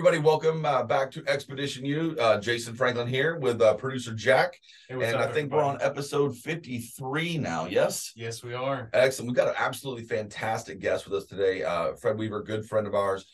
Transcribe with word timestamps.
everybody. 0.00 0.18
Welcome 0.18 0.64
uh, 0.64 0.82
back 0.82 1.10
to 1.10 1.22
Expedition 1.28 1.84
U. 1.84 2.16
Uh, 2.18 2.40
Jason 2.40 2.74
Franklin 2.74 3.06
here 3.06 3.36
with 3.36 3.60
uh, 3.60 3.74
producer 3.74 4.14
Jack. 4.14 4.58
Hey, 4.88 4.94
and 4.94 5.16
up, 5.16 5.28
I 5.28 5.30
think 5.30 5.52
we're 5.52 5.62
on 5.62 5.76
episode 5.82 6.34
53 6.38 7.36
now. 7.36 7.66
Yes? 7.66 8.10
Yes, 8.16 8.42
we 8.42 8.54
are. 8.54 8.88
Excellent. 8.94 9.28
We've 9.28 9.36
got 9.36 9.48
an 9.48 9.56
absolutely 9.58 10.04
fantastic 10.04 10.80
guest 10.80 11.04
with 11.04 11.12
us 11.12 11.26
today. 11.26 11.64
Uh, 11.64 11.92
Fred 11.92 12.16
Weaver, 12.16 12.42
good 12.42 12.64
friend 12.64 12.86
of 12.86 12.94
ours, 12.94 13.26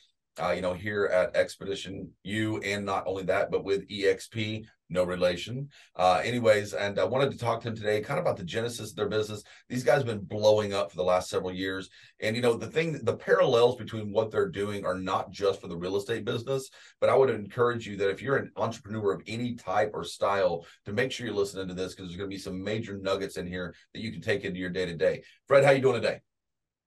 uh, 0.43 0.50
you 0.50 0.62
know, 0.62 0.75
here 0.75 1.07
at 1.07 1.34
Expedition 1.37 2.11
U, 2.25 2.59
and 2.59 2.84
not 2.84 3.05
only 3.07 3.23
that, 3.25 3.50
but 3.50 3.64
with 3.64 3.89
EXP, 3.89 4.66
no 4.89 5.05
relation. 5.05 5.69
Uh, 5.96 6.20
anyways, 6.25 6.73
and 6.73 6.98
I 6.98 7.05
wanted 7.05 7.32
to 7.32 7.39
talk 7.39 7.61
to 7.62 7.69
him 7.69 7.77
today 7.77 8.01
kind 8.01 8.19
of 8.19 8.25
about 8.25 8.37
the 8.37 8.45
genesis 8.45 8.91
of 8.91 8.96
their 8.96 9.09
business. 9.09 9.42
These 9.69 9.83
guys 9.83 9.98
have 9.98 10.06
been 10.06 10.20
blowing 10.20 10.75
up 10.75 10.91
for 10.91 10.97
the 10.97 11.02
last 11.02 11.28
several 11.28 11.52
years. 11.52 11.88
And, 12.20 12.37
you 12.37 12.42
know, 12.42 12.55
the 12.55 12.69
thing, 12.69 13.01
the 13.02 13.16
parallels 13.16 13.77
between 13.77 14.12
what 14.12 14.30
they're 14.30 14.48
doing 14.48 14.84
are 14.84 14.98
not 14.98 15.30
just 15.30 15.61
for 15.61 15.69
the 15.69 15.77
real 15.77 15.97
estate 15.97 16.25
business, 16.25 16.70
but 17.00 17.11
I 17.11 17.16
would 17.16 17.30
encourage 17.30 17.87
you 17.87 17.97
that 17.97 18.11
if 18.11 18.23
you're 18.23 18.37
an 18.37 18.53
entrepreneur 18.56 19.12
of 19.12 19.23
any 19.27 19.55
type 19.55 19.91
or 19.95 20.05
style, 20.05 20.64
to 20.84 20.92
make 20.92 21.11
sure 21.11 21.27
you're 21.27 21.34
listening 21.34 21.69
to 21.69 21.75
this 21.75 21.95
because 21.95 22.09
there's 22.09 22.16
going 22.16 22.30
to 22.30 22.34
be 22.34 22.41
some 22.41 22.62
major 22.62 22.97
nuggets 22.97 23.37
in 23.37 23.47
here 23.47 23.75
that 23.92 24.00
you 24.00 24.12
can 24.12 24.20
take 24.20 24.45
into 24.45 24.61
your 24.61 24.70
day 24.70 24.87
to 24.87 24.95
day. 24.95 25.23
Fred, 25.48 25.64
how 25.64 25.73
you 25.73 25.83
doing 25.83 26.00
today? 26.00 26.20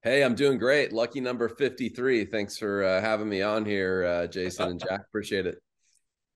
Hey, 0.01 0.23
I'm 0.23 0.35
doing 0.35 0.57
great. 0.57 0.93
Lucky 0.93 1.19
number 1.19 1.49
53. 1.49 2.23
Thanks 2.25 2.57
for 2.57 2.83
uh, 2.83 3.01
having 3.01 3.27
me 3.27 3.41
on 3.41 3.65
here, 3.65 4.05
uh, 4.05 4.27
Jason 4.27 4.69
and 4.69 4.79
Jack. 4.79 5.01
Appreciate 5.01 5.45
it. 5.45 5.61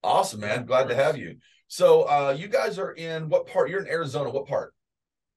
Awesome, 0.03 0.41
man. 0.41 0.65
Glad 0.65 0.89
to 0.89 0.95
have 0.95 1.17
you. 1.17 1.37
So, 1.67 2.01
uh, 2.01 2.35
you 2.37 2.49
guys 2.49 2.77
are 2.77 2.91
in 2.91 3.29
what 3.29 3.47
part? 3.47 3.69
You're 3.69 3.81
in 3.81 3.87
Arizona. 3.87 4.29
What 4.29 4.47
part? 4.47 4.73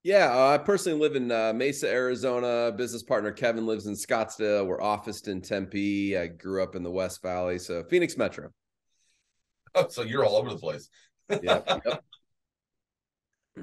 Yeah, 0.02 0.32
uh, 0.32 0.54
I 0.54 0.58
personally 0.58 0.98
live 0.98 1.14
in 1.14 1.30
uh, 1.30 1.52
Mesa, 1.52 1.88
Arizona. 1.88 2.72
Business 2.72 3.04
partner 3.04 3.30
Kevin 3.30 3.64
lives 3.64 3.86
in 3.86 3.94
Scottsdale. 3.94 4.66
We're 4.66 4.82
officed 4.82 5.28
in 5.28 5.40
Tempe. 5.40 6.16
I 6.16 6.26
grew 6.26 6.64
up 6.64 6.74
in 6.74 6.82
the 6.82 6.90
West 6.90 7.22
Valley, 7.22 7.60
so 7.60 7.84
Phoenix 7.84 8.16
Metro. 8.16 8.50
Oh, 9.76 9.86
so 9.90 10.02
you're 10.02 10.24
all 10.24 10.36
over 10.36 10.50
the 10.50 10.58
place. 10.58 10.88
Yeah. 11.28 11.60
yep. 11.84 12.04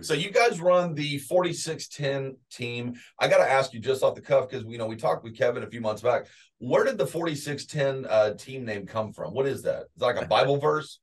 So 0.02 0.14
you 0.14 0.32
guys 0.32 0.60
run 0.60 0.96
the 0.96 1.20
4610 1.20 2.36
team. 2.52 2.96
I 3.20 3.28
got 3.28 3.38
to 3.38 3.50
ask 3.50 3.74
you 3.74 3.80
just 3.80 4.04
off 4.04 4.16
the 4.16 4.22
cuff 4.22 4.50
because 4.50 4.66
you 4.68 4.78
know 4.78 4.88
we 4.88 4.96
talked 4.96 5.24
with 5.24 5.38
Kevin 5.38 5.64
a 5.64 5.68
few 5.68 5.82
months 5.82 6.02
back. 6.02 6.26
Where 6.58 6.84
did 6.84 6.98
the 6.98 7.06
4610 7.06 8.06
uh, 8.10 8.34
team 8.34 8.66
name 8.66 8.88
come 8.88 9.14
from? 9.14 9.34
What 9.34 9.46
is 9.46 9.62
that? 9.64 9.84
Is 9.84 9.88
that 9.98 10.06
like 10.06 10.22
a 10.22 10.26
Bible 10.28 10.58
verse? 10.58 11.00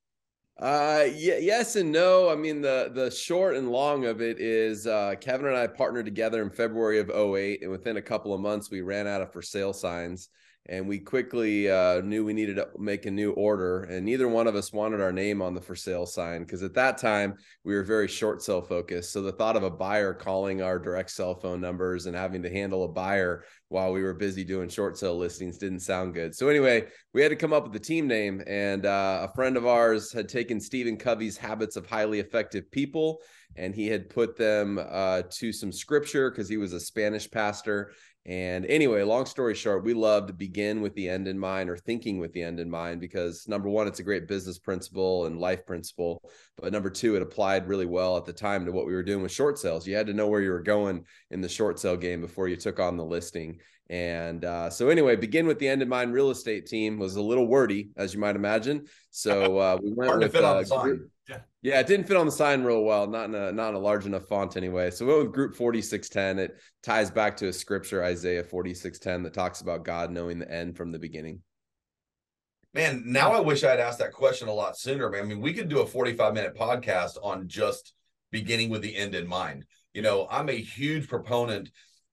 Uh 0.58 1.06
yeah, 1.14 1.38
yes 1.38 1.76
and 1.76 1.90
no. 1.90 2.28
I 2.28 2.34
mean 2.34 2.60
the 2.60 2.90
the 2.92 3.10
short 3.10 3.56
and 3.56 3.70
long 3.70 4.04
of 4.04 4.20
it 4.20 4.38
is 4.40 4.86
uh 4.86 5.14
Kevin 5.18 5.46
and 5.46 5.56
I 5.56 5.66
partnered 5.66 6.04
together 6.04 6.42
in 6.42 6.50
February 6.50 6.98
of 6.98 7.08
08 7.08 7.62
and 7.62 7.70
within 7.70 7.96
a 7.96 8.02
couple 8.02 8.34
of 8.34 8.42
months 8.42 8.70
we 8.70 8.82
ran 8.82 9.06
out 9.06 9.22
of 9.22 9.32
for 9.32 9.40
sale 9.40 9.72
signs 9.72 10.28
and 10.66 10.86
we 10.86 10.98
quickly 10.98 11.70
uh, 11.70 12.00
knew 12.02 12.24
we 12.24 12.32
needed 12.32 12.56
to 12.56 12.68
make 12.78 13.06
a 13.06 13.10
new 13.10 13.32
order 13.32 13.84
and 13.84 14.04
neither 14.04 14.28
one 14.28 14.46
of 14.46 14.54
us 14.54 14.72
wanted 14.72 15.00
our 15.00 15.12
name 15.12 15.40
on 15.40 15.54
the 15.54 15.60
for 15.60 15.74
sale 15.74 16.06
sign 16.06 16.42
because 16.42 16.62
at 16.62 16.74
that 16.74 16.98
time 16.98 17.34
we 17.64 17.74
were 17.74 17.82
very 17.82 18.06
short 18.06 18.42
sale 18.42 18.60
focused. 18.60 19.12
So 19.12 19.22
the 19.22 19.32
thought 19.32 19.56
of 19.56 19.62
a 19.62 19.70
buyer 19.70 20.12
calling 20.12 20.60
our 20.60 20.78
direct 20.78 21.10
cell 21.10 21.34
phone 21.34 21.60
numbers 21.60 22.06
and 22.06 22.14
having 22.14 22.42
to 22.42 22.50
handle 22.50 22.84
a 22.84 22.88
buyer 22.88 23.44
while 23.68 23.92
we 23.92 24.02
were 24.02 24.14
busy 24.14 24.44
doing 24.44 24.68
short 24.68 24.98
sale 24.98 25.16
listings 25.16 25.58
didn't 25.58 25.80
sound 25.80 26.14
good. 26.14 26.34
So 26.34 26.48
anyway 26.48 26.86
we 27.12 27.22
had 27.22 27.30
to 27.30 27.36
come 27.36 27.52
up 27.52 27.64
with 27.64 27.74
a 27.74 27.84
team 27.84 28.06
name 28.06 28.42
and 28.46 28.86
uh, 28.86 29.26
a 29.28 29.34
friend 29.34 29.56
of 29.56 29.66
ours 29.66 30.12
had 30.12 30.28
taken 30.28 30.60
stephen 30.60 30.96
covey's 30.96 31.36
habits 31.36 31.76
of 31.76 31.86
highly 31.86 32.20
effective 32.20 32.70
people 32.70 33.20
and 33.56 33.74
he 33.74 33.88
had 33.88 34.08
put 34.08 34.36
them 34.36 34.78
uh, 34.90 35.22
to 35.30 35.52
some 35.52 35.72
scripture 35.72 36.30
because 36.30 36.48
he 36.48 36.56
was 36.56 36.72
a 36.72 36.80
spanish 36.80 37.30
pastor 37.30 37.92
and 38.30 38.64
anyway, 38.66 39.02
long 39.02 39.26
story 39.26 39.56
short, 39.56 39.82
we 39.82 39.92
love 39.92 40.28
to 40.28 40.32
begin 40.32 40.82
with 40.82 40.94
the 40.94 41.08
end 41.08 41.26
in 41.26 41.36
mind 41.36 41.68
or 41.68 41.76
thinking 41.76 42.20
with 42.20 42.32
the 42.32 42.44
end 42.44 42.60
in 42.60 42.70
mind 42.70 43.00
because 43.00 43.48
number 43.48 43.68
one, 43.68 43.88
it's 43.88 43.98
a 43.98 44.04
great 44.04 44.28
business 44.28 44.56
principle 44.56 45.26
and 45.26 45.40
life 45.40 45.66
principle. 45.66 46.22
But 46.56 46.72
number 46.72 46.90
two, 46.90 47.16
it 47.16 47.22
applied 47.22 47.66
really 47.66 47.86
well 47.86 48.16
at 48.16 48.24
the 48.24 48.32
time 48.32 48.64
to 48.66 48.70
what 48.70 48.86
we 48.86 48.94
were 48.94 49.02
doing 49.02 49.24
with 49.24 49.32
short 49.32 49.58
sales. 49.58 49.84
You 49.84 49.96
had 49.96 50.06
to 50.06 50.12
know 50.12 50.28
where 50.28 50.42
you 50.42 50.50
were 50.50 50.62
going 50.62 51.06
in 51.32 51.40
the 51.40 51.48
short 51.48 51.80
sale 51.80 51.96
game 51.96 52.20
before 52.20 52.46
you 52.46 52.54
took 52.54 52.78
on 52.78 52.96
the 52.96 53.04
listing. 53.04 53.58
And 53.90 54.44
uh, 54.44 54.70
so, 54.70 54.88
anyway, 54.88 55.16
begin 55.16 55.46
with 55.48 55.58
the 55.58 55.68
end 55.68 55.82
in 55.82 55.88
mind 55.88 56.14
real 56.14 56.30
estate 56.30 56.66
team 56.66 56.96
was 56.96 57.16
a 57.16 57.22
little 57.22 57.48
wordy, 57.48 57.90
as 57.96 58.14
you 58.14 58.20
might 58.20 58.36
imagine. 58.36 58.86
So 59.10 59.58
uh, 59.58 59.78
we 59.82 59.92
went 59.92 60.08
Hard 60.08 60.22
with 60.22 60.32
to 60.32 60.38
fit 60.38 60.44
on 60.44 60.56
uh, 60.64 60.82
group- 60.82 61.10
yeah, 61.62 61.78
it 61.78 61.86
didn't 61.86 62.06
fit 62.06 62.16
on 62.16 62.26
the 62.26 62.32
sign 62.32 62.62
real 62.64 62.82
well, 62.82 63.06
not 63.06 63.26
in 63.26 63.34
a 63.34 63.52
not 63.52 63.70
in 63.70 63.74
a 63.74 63.78
large 63.78 64.06
enough 64.06 64.26
font 64.26 64.56
anyway. 64.56 64.90
So 64.90 65.04
we 65.04 65.12
went 65.12 65.24
with 65.24 65.34
group 65.34 65.54
4610. 65.54 66.38
It 66.38 66.60
ties 66.82 67.10
back 67.10 67.36
to 67.38 67.48
a 67.48 67.52
scripture, 67.52 68.02
Isaiah 68.02 68.42
4610, 68.42 69.24
that 69.24 69.34
talks 69.34 69.60
about 69.60 69.84
God 69.84 70.10
knowing 70.10 70.38
the 70.38 70.50
end 70.50 70.76
from 70.76 70.90
the 70.90 70.98
beginning. 70.98 71.42
Man, 72.72 73.02
now 73.04 73.32
I 73.32 73.40
wish 73.40 73.64
I'd 73.64 73.80
asked 73.80 73.98
that 73.98 74.12
question 74.12 74.48
a 74.48 74.54
lot 74.54 74.78
sooner. 74.78 75.10
Man, 75.10 75.22
I 75.22 75.24
mean, 75.24 75.40
we 75.40 75.52
could 75.52 75.68
do 75.68 75.80
a 75.80 75.86
45 75.86 76.34
minute 76.34 76.56
podcast 76.56 77.18
on 77.22 77.48
just 77.48 77.92
beginning 78.30 78.70
with 78.70 78.80
the 78.80 78.96
end 78.96 79.14
in 79.14 79.26
mind. 79.26 79.66
You 79.92 80.02
know, 80.02 80.28
I'm 80.30 80.48
a 80.48 80.52
huge 80.52 81.08
proponent. 81.08 81.70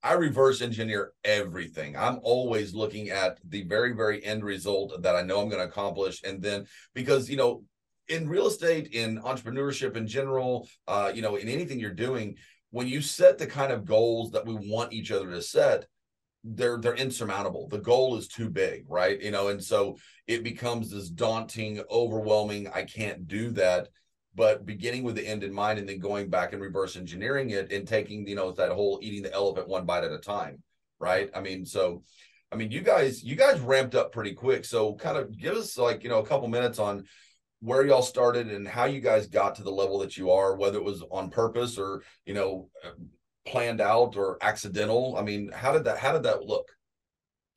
I 0.08 0.14
reverse 0.14 0.62
engineer 0.62 1.12
everything. 1.26 1.98
I'm 1.98 2.20
always 2.24 2.74
looking 2.74 3.10
at 3.10 3.40
the 3.44 3.64
very, 3.64 3.92
very 3.94 4.24
end 4.24 4.42
result 4.42 5.02
that 5.02 5.18
I 5.18 5.22
know 5.22 5.42
I'm 5.42 5.50
going 5.50 5.62
to 5.62 5.68
accomplish. 5.68 6.22
And 6.24 6.42
then 6.42 6.66
because, 6.94 7.30
you 7.30 7.36
know, 7.36 7.64
in 8.08 8.30
real 8.30 8.48
estate, 8.48 8.88
in 8.94 9.22
entrepreneurship 9.22 9.98
in 9.98 10.08
general, 10.08 10.70
uh, 10.88 11.12
you 11.14 11.22
know, 11.22 11.36
in 11.36 11.50
anything 11.50 11.78
you're 11.78 11.92
doing, 11.92 12.38
when 12.72 12.88
you 12.88 13.02
set 13.02 13.38
the 13.38 13.48
kind 13.48 13.70
of 13.74 13.84
goals 13.84 14.32
that 14.32 14.46
we 14.46 14.54
want 14.54 14.94
each 14.94 15.12
other 15.12 15.30
to 15.30 15.42
set, 15.42 15.88
they're 16.46 16.78
they're 16.78 16.96
insurmountable. 16.96 17.68
The 17.68 17.80
goal 17.80 18.16
is 18.16 18.30
too 18.30 18.50
big, 18.50 18.86
right? 18.88 19.22
You 19.22 19.32
know, 19.32 19.50
and 19.50 19.62
so 19.62 19.98
it 20.26 20.42
becomes 20.42 20.90
this 20.90 21.10
daunting, 21.10 21.84
overwhelming. 21.92 22.70
I 22.74 22.84
can't 22.84 23.28
do 23.28 23.52
that. 23.52 23.90
But 24.38 24.68
beginning 24.68 25.04
with 25.04 25.16
the 25.16 25.28
end 25.28 25.44
in 25.44 25.52
mind 25.52 25.80
and 25.80 25.90
then 25.90 25.98
going 25.98 26.30
back 26.30 26.54
and 26.54 26.62
reverse 26.62 26.96
engineering 26.96 27.50
it 27.50 27.72
and 27.72 27.88
taking, 27.88 28.28
you 28.28 28.36
know, 28.36 28.52
that 28.52 28.72
whole 28.72 29.00
eating 29.02 29.24
the 29.24 29.34
elephant 29.34 29.68
one 29.68 29.86
bite 29.86 30.04
at 30.04 30.12
a 30.12 30.20
time, 30.20 30.62
right? 31.00 31.30
I 31.36 31.42
mean, 31.42 31.66
so 31.66 32.04
I 32.52 32.56
mean, 32.56 32.70
you 32.70 32.82
guys, 32.82 33.24
you 33.24 33.36
guys 33.36 33.60
ramped 33.60 33.96
up 33.96 34.12
pretty 34.12 34.34
quick. 34.34 34.64
So 34.64 34.94
kind 34.94 35.18
of 35.18 35.36
give 35.38 35.56
us 35.56 35.76
like, 35.78 36.04
you 36.04 36.10
know, 36.10 36.20
a 36.20 36.26
couple 36.26 36.48
minutes 36.48 36.78
on 36.78 37.06
where 37.62 37.84
y'all 37.84 38.04
started 38.04 38.48
and 38.52 38.68
how 38.68 38.86
you 38.86 39.02
guys 39.02 39.26
got 39.26 39.56
to 39.56 39.64
the 39.64 39.72
level 39.72 39.98
that 40.00 40.16
you 40.16 40.30
are, 40.30 40.56
whether 40.56 40.78
it 40.78 40.84
was 40.84 41.04
on 41.12 41.32
purpose 41.32 41.80
or, 41.80 42.04
you 42.28 42.36
know, 42.36 42.70
planned 43.48 43.82
out 43.82 44.16
or 44.16 44.38
accidental. 44.42 45.18
I 45.18 45.24
mean, 45.24 45.50
how 45.52 45.74
did 45.74 45.86
that 45.86 45.98
how 45.98 46.14
did 46.14 46.24
that 46.24 46.44
look? 46.44 46.70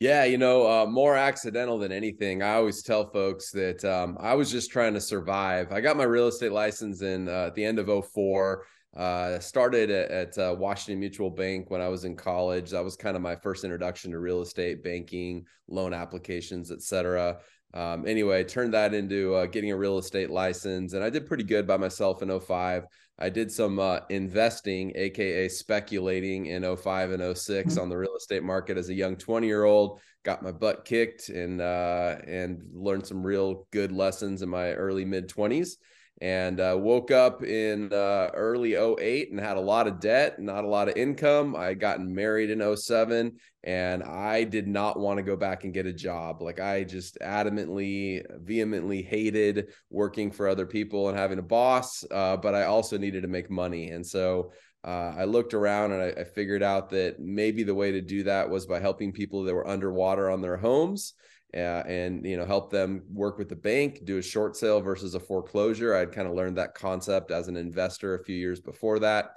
Yeah, 0.00 0.24
you 0.24 0.38
know, 0.38 0.66
uh, 0.66 0.86
more 0.86 1.14
accidental 1.14 1.78
than 1.78 1.92
anything. 1.92 2.42
I 2.42 2.54
always 2.54 2.82
tell 2.82 3.10
folks 3.10 3.50
that 3.50 3.84
um, 3.84 4.16
I 4.18 4.32
was 4.32 4.50
just 4.50 4.70
trying 4.70 4.94
to 4.94 5.00
survive. 5.00 5.72
I 5.72 5.82
got 5.82 5.98
my 5.98 6.04
real 6.04 6.28
estate 6.28 6.52
license 6.52 7.02
in 7.02 7.28
uh, 7.28 7.48
at 7.48 7.54
the 7.54 7.62
end 7.62 7.78
of 7.78 8.06
04. 8.06 8.64
Uh, 8.96 9.38
started 9.38 9.90
at, 9.90 10.10
at 10.10 10.38
uh, 10.38 10.56
Washington 10.58 10.98
Mutual 11.00 11.30
Bank 11.30 11.70
when 11.70 11.82
I 11.82 11.88
was 11.88 12.04
in 12.04 12.16
college. 12.16 12.70
That 12.70 12.82
was 12.82 12.96
kind 12.96 13.14
of 13.14 13.20
my 13.20 13.36
first 13.36 13.62
introduction 13.62 14.10
to 14.12 14.18
real 14.18 14.40
estate, 14.40 14.82
banking, 14.82 15.44
loan 15.68 15.92
applications, 15.92 16.72
et 16.72 16.80
cetera. 16.80 17.36
Um, 17.74 18.06
anyway, 18.06 18.42
turned 18.42 18.72
that 18.72 18.94
into 18.94 19.34
uh, 19.34 19.46
getting 19.46 19.70
a 19.70 19.76
real 19.76 19.98
estate 19.98 20.30
license, 20.30 20.94
and 20.94 21.04
I 21.04 21.10
did 21.10 21.26
pretty 21.26 21.44
good 21.44 21.66
by 21.66 21.76
myself 21.76 22.22
in 22.22 22.40
05. 22.40 22.84
I 23.20 23.28
did 23.28 23.52
some 23.52 23.78
uh, 23.78 24.00
investing, 24.08 24.92
aka 24.96 25.48
speculating 25.48 26.46
in 26.46 26.76
05 26.76 27.10
and 27.10 27.36
6 27.36 27.76
on 27.76 27.88
the 27.88 27.96
real 27.96 28.16
estate 28.16 28.42
market 28.42 28.78
as 28.78 28.88
a 28.88 28.94
young 28.94 29.16
20 29.16 29.46
year 29.46 29.64
old. 29.64 30.00
Got 30.22 30.42
my 30.42 30.52
butt 30.52 30.84
kicked 30.84 31.28
and 31.28 31.60
uh, 31.60 32.16
and 32.26 32.62
learned 32.72 33.06
some 33.06 33.22
real 33.22 33.66
good 33.70 33.92
lessons 33.92 34.42
in 34.42 34.48
my 34.48 34.72
early 34.72 35.04
mid 35.04 35.28
20s. 35.28 35.76
And 36.20 36.60
uh, 36.60 36.76
woke 36.78 37.10
up 37.10 37.42
in 37.42 37.92
uh, 37.94 38.30
early 38.34 38.74
08 38.74 39.30
and 39.30 39.40
had 39.40 39.56
a 39.56 39.60
lot 39.60 39.86
of 39.86 40.00
debt, 40.00 40.38
not 40.38 40.64
a 40.64 40.68
lot 40.68 40.88
of 40.88 40.96
income. 40.96 41.56
I 41.56 41.66
had 41.66 41.80
gotten 41.80 42.14
married 42.14 42.50
in 42.50 42.76
07 42.76 43.32
and 43.64 44.02
I 44.02 44.44
did 44.44 44.68
not 44.68 44.98
want 44.98 45.16
to 45.16 45.22
go 45.22 45.34
back 45.34 45.64
and 45.64 45.72
get 45.72 45.86
a 45.86 45.92
job. 45.92 46.42
Like 46.42 46.60
I 46.60 46.84
just 46.84 47.18
adamantly, 47.20 48.22
vehemently 48.38 49.00
hated 49.00 49.68
working 49.88 50.30
for 50.30 50.46
other 50.46 50.66
people 50.66 51.08
and 51.08 51.16
having 51.16 51.38
a 51.38 51.42
boss, 51.42 52.04
uh, 52.10 52.36
but 52.36 52.54
I 52.54 52.64
also 52.64 52.98
needed 52.98 53.22
to 53.22 53.28
make 53.28 53.50
money. 53.50 53.90
And 53.90 54.06
so 54.06 54.52
uh, 54.84 55.12
I 55.16 55.24
looked 55.24 55.52
around 55.52 55.92
and 55.92 56.02
I, 56.02 56.20
I, 56.20 56.24
figured 56.24 56.62
out 56.62 56.88
that 56.90 57.20
maybe 57.20 57.64
the 57.64 57.74
way 57.74 57.92
to 57.92 58.00
do 58.00 58.22
that 58.22 58.48
was 58.48 58.64
by 58.64 58.80
helping 58.80 59.12
people 59.12 59.42
that 59.44 59.54
were 59.54 59.68
underwater 59.68 60.30
on 60.30 60.40
their 60.40 60.56
homes. 60.56 61.12
Uh, 61.52 61.82
and 61.88 62.24
you 62.24 62.36
know 62.36 62.46
help 62.46 62.70
them 62.70 63.02
work 63.12 63.36
with 63.36 63.48
the 63.48 63.56
bank 63.56 64.04
do 64.04 64.18
a 64.18 64.22
short 64.22 64.56
sale 64.56 64.80
versus 64.80 65.16
a 65.16 65.18
foreclosure 65.20 65.96
i'd 65.96 66.12
kind 66.12 66.28
of 66.28 66.34
learned 66.34 66.56
that 66.56 66.74
concept 66.74 67.32
as 67.32 67.48
an 67.48 67.56
investor 67.56 68.14
a 68.14 68.24
few 68.24 68.36
years 68.36 68.60
before 68.60 69.00
that 69.00 69.32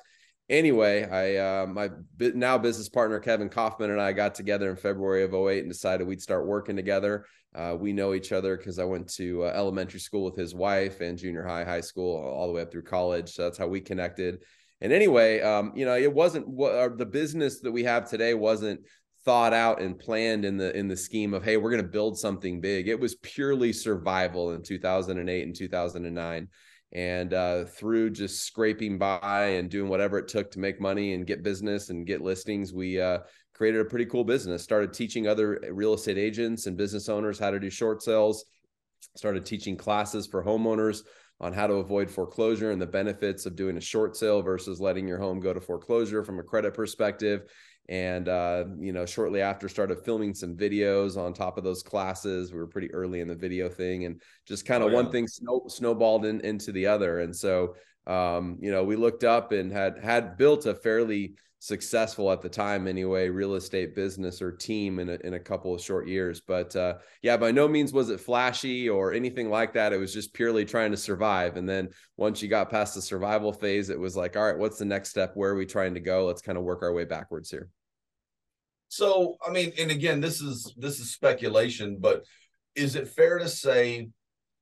anyway, 0.50 1.08
I 1.10 1.38
uh, 1.38 1.68
my 1.68 1.90
now 2.20 2.58
business 2.58 2.90
partner 2.90 3.20
Kevin 3.20 3.50
Kauffman 3.50 3.92
and 3.92 4.02
I 4.02 4.14
got 4.14 4.36
together 4.36 4.70
in 4.70 4.76
February 4.76 5.24
of 5.24 5.34
08 5.34 5.60
and 5.60 5.72
decided 5.72 6.08
we'd 6.08 6.22
start 6.22 6.46
working 6.46 6.76
together. 6.76 7.26
Uh, 7.56 7.76
we 7.80 7.94
know 7.94 8.14
each 8.14 8.32
other 8.32 8.58
because 8.58 8.80
I 8.80 8.84
went 8.84 9.08
to 9.14 9.44
uh, 9.44 9.54
elementary 9.56 10.00
school 10.00 10.24
with 10.24 10.36
his 10.36 10.56
wife 10.56 11.02
and 11.02 11.18
junior 11.18 11.46
high, 11.46 11.64
high 11.64 11.82
school, 11.82 12.18
all 12.18 12.48
the 12.48 12.54
way 12.54 12.62
up 12.62 12.72
through 12.72 12.84
college. 12.84 13.34
So 13.34 13.44
that's 13.44 13.58
how 13.58 13.68
we 13.68 13.80
connected. 13.80 14.44
And 14.82 14.92
anyway, 14.92 15.40
um, 15.42 15.72
you 15.76 15.86
know, 15.86 15.96
it 15.96 16.12
wasn't 16.12 16.48
what 16.48 16.98
the 16.98 17.06
business 17.06 17.60
that 17.62 17.72
we 17.72 17.84
have 17.84 18.10
today 18.10 18.34
wasn't 18.34 18.82
thought 19.26 19.54
out 19.54 19.82
and 19.82 19.98
planned 19.98 20.44
in 20.44 20.58
the 20.58 20.76
in 20.78 20.88
the 20.88 20.98
scheme 20.98 21.34
of 21.34 21.44
hey 21.44 21.56
we're 21.56 21.70
going 21.70 21.82
to 21.82 21.88
build 21.88 22.18
something 22.18 22.60
big. 22.60 22.88
It 22.88 23.00
was 23.00 23.16
purely 23.16 23.74
survival 23.74 24.52
in 24.52 24.62
2008 24.64 25.44
and 25.44 25.56
2009 25.56 26.48
and 26.94 27.34
uh, 27.34 27.66
through 27.66 28.12
just 28.12 28.44
scraping 28.44 28.98
by 29.00 29.46
and 29.58 29.70
doing 29.70 29.90
whatever 29.90 30.20
it 30.20 30.28
took 30.28 30.52
to 30.52 30.60
make 30.60 30.80
money 30.80 31.14
and 31.14 31.26
get 31.26 31.42
business 31.42 31.90
and 31.90 32.06
get 32.06 32.22
listings 32.22 32.72
we 32.72 33.02
uh, 33.02 33.20
created 33.54 33.82
a 33.82 33.86
pretty 33.86 34.06
cool 34.06 34.24
business. 34.24 34.64
Started 34.64 34.94
teaching 34.94 35.28
other 35.28 35.60
real 35.72 35.94
estate 35.94 36.18
agents 36.18 36.68
and 36.68 36.78
business 36.78 37.10
owners 37.10 37.40
how 37.40 37.52
to 37.52 37.60
do 37.60 37.70
short 37.70 38.02
sales. 38.04 38.46
Started 39.16 39.46
teaching 39.46 39.76
classes 39.76 40.28
for 40.28 40.44
homeowners 40.44 41.02
on 41.40 41.52
how 41.52 41.68
to 41.68 41.76
avoid 41.76 42.10
foreclosure 42.10 42.72
and 42.72 42.82
the 42.82 42.88
benefits 42.88 43.46
of 43.46 43.56
doing 43.56 43.78
a 43.78 43.82
short 43.82 44.16
sale 44.16 44.42
versus 44.42 44.80
letting 44.80 45.08
your 45.08 45.20
home 45.20 45.40
go 45.40 45.54
to 45.54 45.60
foreclosure 45.60 46.24
from 46.24 46.40
a 46.40 46.44
credit 46.44 46.74
perspective 46.74 47.44
and 47.90 48.30
uh, 48.30 48.64
you 48.80 48.94
know 48.94 49.06
shortly 49.06 49.42
after 49.42 49.68
started 49.68 50.00
filming 50.00 50.34
some 50.34 50.56
videos 50.56 51.18
on 51.18 51.34
top 51.34 51.58
of 51.58 51.64
those 51.64 51.84
classes 51.84 52.52
we 52.52 52.58
were 52.58 52.68
pretty 52.68 52.92
early 52.94 53.20
in 53.20 53.28
the 53.28 53.36
video 53.36 53.68
thing 53.68 54.06
and 54.06 54.22
just 54.46 54.66
kind 54.66 54.84
of 54.84 54.88
oh, 54.88 54.92
yeah. 54.92 54.96
one 54.96 55.12
thing 55.12 55.28
snow, 55.28 55.64
snowballed 55.68 56.26
in, 56.26 56.40
into 56.42 56.72
the 56.72 56.86
other 56.86 57.20
and 57.20 57.36
so 57.36 57.76
um, 58.08 58.58
you 58.62 58.72
know 58.72 58.84
we 58.84 58.96
looked 58.96 59.24
up 59.24 59.52
and 59.52 59.72
had 59.72 59.98
had 60.02 60.38
built 60.38 60.66
a 60.66 60.74
fairly 60.74 61.36
successful 61.64 62.30
at 62.30 62.42
the 62.42 62.50
time 62.50 62.90
anyway 62.90 63.30
real 63.30 63.56
estate 63.56 63.96
business 63.96 64.42
or 64.42 64.52
team 64.52 65.00
in 65.00 65.08
a, 65.08 65.14
in 65.24 65.36
a 65.36 65.40
couple 65.40 65.74
of 65.74 65.80
short 65.80 66.10
years. 66.10 66.42
But 66.42 66.76
uh, 66.76 66.96
yeah 67.22 67.38
by 67.38 67.52
no 67.52 67.70
means 67.70 67.94
was 67.94 68.10
it 68.10 68.20
flashy 68.20 68.90
or 68.90 69.14
anything 69.14 69.50
like 69.50 69.72
that. 69.72 69.94
It 69.94 69.98
was 69.98 70.14
just 70.14 70.34
purely 70.34 70.66
trying 70.66 70.92
to 70.92 70.98
survive. 70.98 71.56
And 71.56 71.68
then 71.68 71.88
once 72.18 72.42
you 72.42 72.50
got 72.50 72.70
past 72.70 72.96
the 72.96 73.02
survival 73.02 73.54
phase 73.54 73.90
it 73.90 73.98
was 73.98 74.18
like 74.18 74.36
all 74.36 74.44
right 74.44 74.58
what's 74.58 74.78
the 74.78 74.84
next 74.84 75.12
step? 75.12 75.32
Where 75.36 75.52
are 75.52 75.56
we 75.56 75.66
trying 75.66 75.94
to 75.94 76.02
go? 76.02 76.26
Let's 76.26 76.42
kind 76.42 76.58
of 76.58 76.66
work 76.66 76.84
our 76.84 76.92
way 76.92 77.06
backwards 77.06 77.50
here. 77.50 77.70
So 78.90 79.38
i 79.48 79.50
mean 79.50 79.72
and 79.80 79.90
again 79.90 80.20
this 80.20 80.42
is 80.42 80.74
this 80.78 81.00
is 81.00 81.12
speculation 81.12 81.98
but 82.00 82.26
is 82.76 82.96
it 82.96 83.08
fair 83.08 83.40
to 83.40 83.48
say 83.48 84.10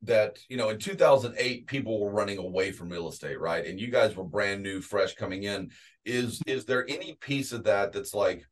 that 0.03 0.39
you 0.49 0.57
know 0.57 0.69
in 0.69 0.79
2008 0.79 1.67
people 1.67 1.99
were 1.99 2.11
running 2.11 2.37
away 2.37 2.71
from 2.71 2.89
real 2.89 3.07
estate 3.07 3.39
right 3.39 3.65
and 3.67 3.79
you 3.79 3.87
guys 3.87 4.15
were 4.15 4.23
brand 4.23 4.63
new 4.63 4.81
fresh 4.81 5.13
coming 5.13 5.43
in 5.43 5.69
is 6.05 6.41
is 6.47 6.65
there 6.65 6.89
any 6.89 7.15
piece 7.21 7.51
of 7.51 7.63
that 7.63 7.91
that's 7.91 8.13
like 8.13 8.45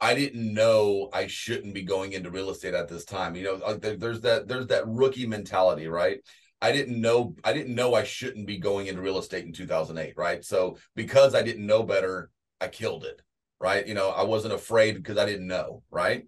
I 0.00 0.14
didn't 0.14 0.54
know 0.54 1.10
I 1.12 1.26
shouldn't 1.26 1.74
be 1.74 1.82
going 1.82 2.12
into 2.12 2.30
real 2.30 2.50
estate 2.50 2.72
at 2.72 2.88
this 2.88 3.04
time. 3.04 3.36
You 3.36 3.42
know, 3.42 3.54
uh, 3.56 3.76
there's 3.98 4.22
that 4.22 4.48
there's 4.48 4.68
that 4.68 4.88
rookie 4.88 5.26
mentality, 5.26 5.88
right? 5.88 6.20
I 6.62 6.72
didn't 6.72 7.00
know 7.00 7.34
I 7.44 7.52
didn't 7.52 7.74
know 7.74 7.94
I 7.94 8.04
shouldn't 8.04 8.46
be 8.46 8.58
going 8.58 8.86
into 8.86 9.02
real 9.02 9.18
estate 9.18 9.44
in 9.44 9.52
2008, 9.52 10.14
right? 10.16 10.44
So 10.44 10.78
because 10.94 11.34
I 11.34 11.42
didn't 11.42 11.66
know 11.66 11.82
better, 11.82 12.30
I 12.60 12.68
killed 12.68 13.04
it, 13.04 13.20
right? 13.60 13.86
You 13.86 13.94
know, 13.94 14.08
I 14.10 14.24
wasn't 14.24 14.54
afraid 14.54 14.96
because 14.96 15.18
I 15.18 15.26
didn't 15.26 15.46
know, 15.46 15.82
right? 15.90 16.26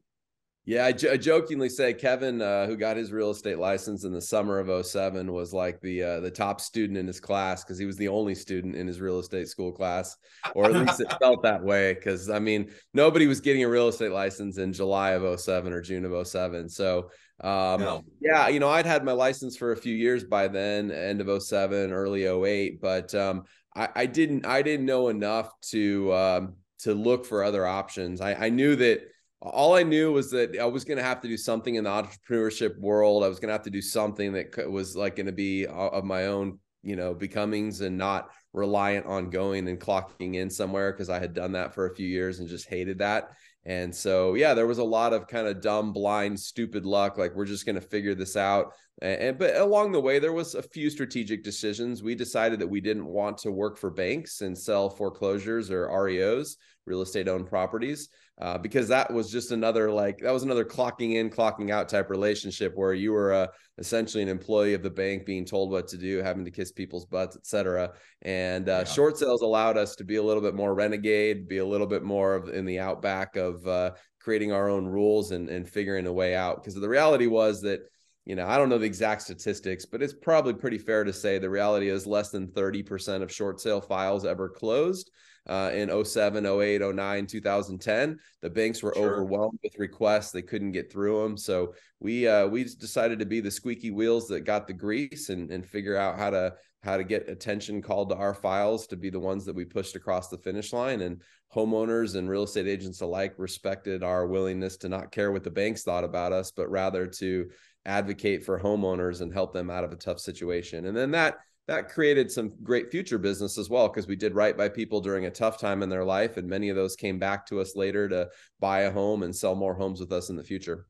Yeah, 0.64 0.86
I, 0.86 0.92
j- 0.92 1.10
I 1.10 1.16
jokingly 1.16 1.68
say 1.68 1.92
Kevin, 1.92 2.40
uh, 2.40 2.66
who 2.66 2.76
got 2.76 2.96
his 2.96 3.10
real 3.10 3.30
estate 3.30 3.58
license 3.58 4.04
in 4.04 4.12
the 4.12 4.20
summer 4.20 4.60
of 4.60 4.86
07, 4.86 5.32
was 5.32 5.52
like 5.52 5.80
the 5.80 6.02
uh, 6.02 6.20
the 6.20 6.30
top 6.30 6.60
student 6.60 6.96
in 6.96 7.06
his 7.06 7.18
class 7.18 7.64
because 7.64 7.78
he 7.78 7.84
was 7.84 7.96
the 7.96 8.06
only 8.06 8.36
student 8.36 8.76
in 8.76 8.86
his 8.86 9.00
real 9.00 9.18
estate 9.18 9.48
school 9.48 9.72
class, 9.72 10.16
or 10.54 10.66
at 10.66 10.72
least 10.72 11.00
it 11.00 11.12
felt 11.20 11.42
that 11.42 11.64
way. 11.64 11.94
Because 11.94 12.30
I 12.30 12.38
mean, 12.38 12.70
nobody 12.94 13.26
was 13.26 13.40
getting 13.40 13.64
a 13.64 13.68
real 13.68 13.88
estate 13.88 14.12
license 14.12 14.58
in 14.58 14.72
July 14.72 15.12
of 15.12 15.40
07 15.40 15.72
or 15.72 15.80
June 15.80 16.04
of 16.04 16.26
07. 16.26 16.68
So 16.68 17.10
um, 17.42 17.80
no. 17.80 18.04
yeah, 18.20 18.46
you 18.46 18.60
know, 18.60 18.68
I'd 18.68 18.86
had 18.86 19.04
my 19.04 19.12
license 19.12 19.56
for 19.56 19.72
a 19.72 19.76
few 19.76 19.94
years 19.96 20.22
by 20.22 20.46
then, 20.46 20.92
end 20.92 21.20
of 21.20 21.42
07, 21.42 21.92
early 21.92 22.24
08, 22.24 22.80
but 22.80 23.12
um, 23.16 23.42
I, 23.74 23.88
I, 23.96 24.06
didn't 24.06 24.46
I 24.46 24.62
didn't 24.62 24.86
know 24.86 25.08
enough 25.08 25.50
to 25.70 26.14
um, 26.14 26.56
to 26.80 26.94
look 26.94 27.26
for 27.26 27.42
other 27.42 27.66
options. 27.66 28.20
I, 28.20 28.34
I 28.34 28.48
knew 28.50 28.76
that 28.76 29.00
all 29.42 29.74
I 29.74 29.82
knew 29.82 30.12
was 30.12 30.30
that 30.30 30.56
I 30.58 30.66
was 30.66 30.84
going 30.84 30.98
to 30.98 31.04
have 31.04 31.20
to 31.22 31.28
do 31.28 31.36
something 31.36 31.74
in 31.74 31.84
the 31.84 31.90
entrepreneurship 31.90 32.78
world. 32.78 33.24
I 33.24 33.28
was 33.28 33.40
going 33.40 33.48
to 33.48 33.54
have 33.54 33.64
to 33.64 33.70
do 33.70 33.82
something 33.82 34.32
that 34.32 34.70
was 34.70 34.94
like 34.94 35.16
going 35.16 35.26
to 35.26 35.32
be 35.32 35.66
uh, 35.66 35.72
of 35.72 36.04
my 36.04 36.26
own, 36.26 36.60
you 36.84 36.94
know, 36.94 37.12
becomings 37.12 37.80
and 37.80 37.98
not 37.98 38.30
reliant 38.52 39.06
on 39.06 39.30
going 39.30 39.66
and 39.66 39.80
clocking 39.80 40.36
in 40.36 40.48
somewhere 40.48 40.92
because 40.92 41.10
I 41.10 41.18
had 41.18 41.34
done 41.34 41.52
that 41.52 41.74
for 41.74 41.86
a 41.86 41.94
few 41.94 42.06
years 42.06 42.38
and 42.38 42.48
just 42.48 42.68
hated 42.68 42.98
that. 42.98 43.30
And 43.64 43.94
so, 43.94 44.34
yeah, 44.34 44.54
there 44.54 44.66
was 44.66 44.78
a 44.78 44.84
lot 44.84 45.12
of 45.12 45.26
kind 45.26 45.48
of 45.48 45.60
dumb, 45.60 45.92
blind, 45.92 46.38
stupid 46.38 46.86
luck. 46.86 47.18
Like 47.18 47.34
we're 47.34 47.44
just 47.44 47.66
going 47.66 47.76
to 47.76 47.80
figure 47.80 48.14
this 48.14 48.36
out. 48.36 48.74
And, 49.00 49.20
and, 49.20 49.38
but 49.38 49.56
along 49.56 49.90
the 49.90 50.00
way, 50.00 50.20
there 50.20 50.32
was 50.32 50.54
a 50.54 50.62
few 50.62 50.88
strategic 50.88 51.42
decisions. 51.42 52.02
We 52.02 52.14
decided 52.14 52.60
that 52.60 52.70
we 52.70 52.80
didn't 52.80 53.06
want 53.06 53.38
to 53.38 53.50
work 53.50 53.76
for 53.76 53.90
banks 53.90 54.40
and 54.40 54.56
sell 54.56 54.88
foreclosures 54.88 55.68
or 55.70 55.88
REOs, 55.88 56.56
real 56.86 57.02
estate 57.02 57.26
owned 57.26 57.48
properties 57.48 58.08
uh, 58.42 58.58
because 58.58 58.88
that 58.88 59.10
was 59.12 59.30
just 59.30 59.52
another 59.52 59.90
like 59.90 60.18
that 60.18 60.32
was 60.32 60.42
another 60.42 60.64
clocking 60.64 61.14
in 61.14 61.30
clocking 61.30 61.70
out 61.70 61.88
type 61.88 62.10
relationship 62.10 62.72
where 62.74 62.92
you 62.92 63.12
were 63.12 63.32
uh, 63.32 63.46
essentially 63.78 64.22
an 64.22 64.28
employee 64.28 64.74
of 64.74 64.82
the 64.82 64.90
bank 64.90 65.24
being 65.24 65.44
told 65.44 65.70
what 65.70 65.86
to 65.88 65.96
do 65.96 66.18
having 66.18 66.44
to 66.44 66.50
kiss 66.50 66.72
people's 66.72 67.06
butts 67.06 67.36
etc 67.36 67.92
and 68.22 68.68
uh, 68.68 68.78
yeah. 68.78 68.84
short 68.84 69.16
sales 69.16 69.42
allowed 69.42 69.78
us 69.78 69.94
to 69.94 70.04
be 70.04 70.16
a 70.16 70.22
little 70.22 70.42
bit 70.42 70.54
more 70.54 70.74
renegade 70.74 71.48
be 71.48 71.58
a 71.58 71.64
little 71.64 71.86
bit 71.86 72.02
more 72.02 72.34
of 72.34 72.48
in 72.48 72.64
the 72.64 72.78
outback 72.78 73.36
of 73.36 73.66
uh, 73.66 73.92
creating 74.22 74.52
our 74.52 74.68
own 74.68 74.86
rules 74.86 75.32
and, 75.32 75.48
and 75.48 75.68
figuring 75.68 76.06
a 76.06 76.12
way 76.12 76.34
out. 76.34 76.62
Because 76.62 76.74
the 76.74 76.88
reality 76.88 77.26
was 77.26 77.60
that 77.62 77.80
you 78.24 78.36
know, 78.36 78.46
I 78.46 78.56
don't 78.56 78.68
know 78.68 78.78
the 78.78 78.86
exact 78.86 79.22
statistics, 79.22 79.84
but 79.84 80.00
it's 80.00 80.14
probably 80.14 80.54
pretty 80.54 80.78
fair 80.78 81.02
to 81.02 81.12
say 81.12 81.38
the 81.38 81.50
reality 81.50 81.88
is 81.88 82.06
less 82.06 82.30
than 82.30 82.46
30% 82.46 83.20
of 83.20 83.32
short 83.32 83.60
sale 83.60 83.80
files 83.80 84.24
ever 84.24 84.48
closed 84.48 85.10
uh, 85.46 85.70
in 85.72 86.04
07, 86.04 86.46
08, 86.46 86.94
09, 86.94 87.26
2010. 87.26 88.18
The 88.40 88.50
banks 88.50 88.82
were 88.82 88.92
sure. 88.94 89.12
overwhelmed 89.12 89.58
with 89.62 89.78
requests; 89.78 90.30
they 90.30 90.42
couldn't 90.42 90.72
get 90.72 90.92
through 90.92 91.22
them. 91.22 91.36
So 91.36 91.74
we 92.00 92.28
uh, 92.28 92.46
we 92.46 92.64
decided 92.64 93.18
to 93.18 93.26
be 93.26 93.40
the 93.40 93.50
squeaky 93.50 93.90
wheels 93.90 94.28
that 94.28 94.40
got 94.40 94.66
the 94.66 94.72
grease 94.72 95.28
and 95.28 95.50
and 95.50 95.66
figure 95.66 95.96
out 95.96 96.18
how 96.18 96.30
to 96.30 96.54
how 96.82 96.96
to 96.96 97.04
get 97.04 97.28
attention 97.28 97.80
called 97.80 98.10
to 98.10 98.16
our 98.16 98.34
files 98.34 98.86
to 98.88 98.96
be 98.96 99.08
the 99.08 99.20
ones 99.20 99.44
that 99.44 99.54
we 99.54 99.64
pushed 99.64 99.94
across 99.94 100.28
the 100.28 100.38
finish 100.38 100.72
line. 100.72 101.02
And 101.02 101.22
homeowners 101.54 102.16
and 102.16 102.28
real 102.28 102.42
estate 102.42 102.66
agents 102.66 103.00
alike 103.02 103.34
respected 103.38 104.02
our 104.02 104.26
willingness 104.26 104.76
to 104.78 104.88
not 104.88 105.12
care 105.12 105.30
what 105.30 105.44
the 105.44 105.50
banks 105.50 105.84
thought 105.84 106.02
about 106.02 106.32
us, 106.32 106.50
but 106.50 106.70
rather 106.70 107.06
to 107.06 107.50
advocate 107.84 108.44
for 108.44 108.58
homeowners 108.58 109.20
and 109.20 109.32
help 109.32 109.52
them 109.52 109.70
out 109.70 109.84
of 109.84 109.92
a 109.92 109.96
tough 109.96 110.18
situation. 110.18 110.86
And 110.86 110.96
then 110.96 111.12
that 111.12 111.38
that 111.68 111.88
created 111.88 112.30
some 112.30 112.52
great 112.62 112.90
future 112.90 113.18
business 113.18 113.56
as 113.56 113.70
well 113.70 113.88
because 113.88 114.06
we 114.06 114.16
did 114.16 114.34
right 114.34 114.56
by 114.56 114.68
people 114.68 115.00
during 115.00 115.26
a 115.26 115.30
tough 115.30 115.58
time 115.58 115.82
in 115.82 115.88
their 115.88 116.04
life 116.04 116.36
and 116.36 116.48
many 116.48 116.68
of 116.68 116.76
those 116.76 116.96
came 116.96 117.18
back 117.18 117.46
to 117.46 117.60
us 117.60 117.76
later 117.76 118.08
to 118.08 118.28
buy 118.58 118.80
a 118.80 118.90
home 118.90 119.22
and 119.22 119.34
sell 119.34 119.54
more 119.54 119.74
homes 119.74 120.00
with 120.00 120.12
us 120.12 120.28
in 120.28 120.36
the 120.36 120.42
future. 120.42 120.86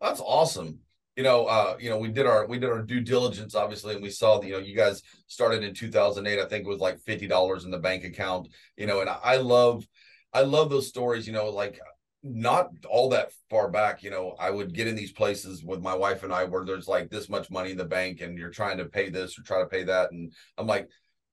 That's 0.00 0.20
awesome. 0.20 0.78
You 1.16 1.24
know 1.24 1.46
uh 1.46 1.76
you 1.78 1.90
know 1.90 1.98
we 1.98 2.08
did 2.08 2.24
our 2.24 2.46
we 2.46 2.58
did 2.58 2.70
our 2.70 2.80
due 2.80 3.00
diligence 3.00 3.54
obviously 3.54 3.92
and 3.92 4.02
we 4.02 4.08
saw 4.08 4.38
that 4.38 4.46
you 4.46 4.54
know 4.54 4.58
you 4.58 4.74
guys 4.74 5.02
started 5.26 5.62
in 5.62 5.74
2008 5.74 6.40
i 6.40 6.46
think 6.46 6.64
it 6.64 6.68
was 6.68 6.78
like 6.78 6.98
$50 7.00 7.64
in 7.64 7.70
the 7.70 7.78
bank 7.78 8.04
account 8.04 8.48
you 8.78 8.86
know 8.86 9.00
and 9.00 9.10
i 9.10 9.36
love 9.36 9.86
i 10.32 10.40
love 10.40 10.70
those 10.70 10.88
stories 10.88 11.26
you 11.26 11.34
know 11.34 11.50
like 11.50 11.78
not 12.22 12.70
all 12.88 13.08
that 13.10 13.32
far 13.48 13.70
back, 13.70 14.02
you 14.02 14.10
know, 14.10 14.36
I 14.38 14.50
would 14.50 14.74
get 14.74 14.86
in 14.86 14.94
these 14.94 15.12
places 15.12 15.64
with 15.64 15.80
my 15.80 15.94
wife 15.94 16.22
and 16.22 16.32
I 16.32 16.44
where 16.44 16.64
there's 16.64 16.88
like 16.88 17.10
this 17.10 17.28
much 17.28 17.50
money 17.50 17.70
in 17.70 17.78
the 17.78 17.84
bank 17.84 18.20
and 18.20 18.36
you're 18.36 18.50
trying 18.50 18.78
to 18.78 18.84
pay 18.84 19.08
this 19.08 19.38
or 19.38 19.42
try 19.42 19.60
to 19.60 19.66
pay 19.66 19.84
that. 19.84 20.12
And 20.12 20.32
I'm 20.58 20.66
like, 20.66 20.88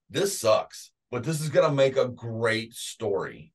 this 0.10 0.40
sucks, 0.40 0.92
but 1.12 1.24
this 1.24 1.42
is 1.42 1.50
going 1.50 1.70
to 1.70 1.76
make 1.76 1.98
a 1.98 2.08
great 2.08 2.74
story 2.74 3.54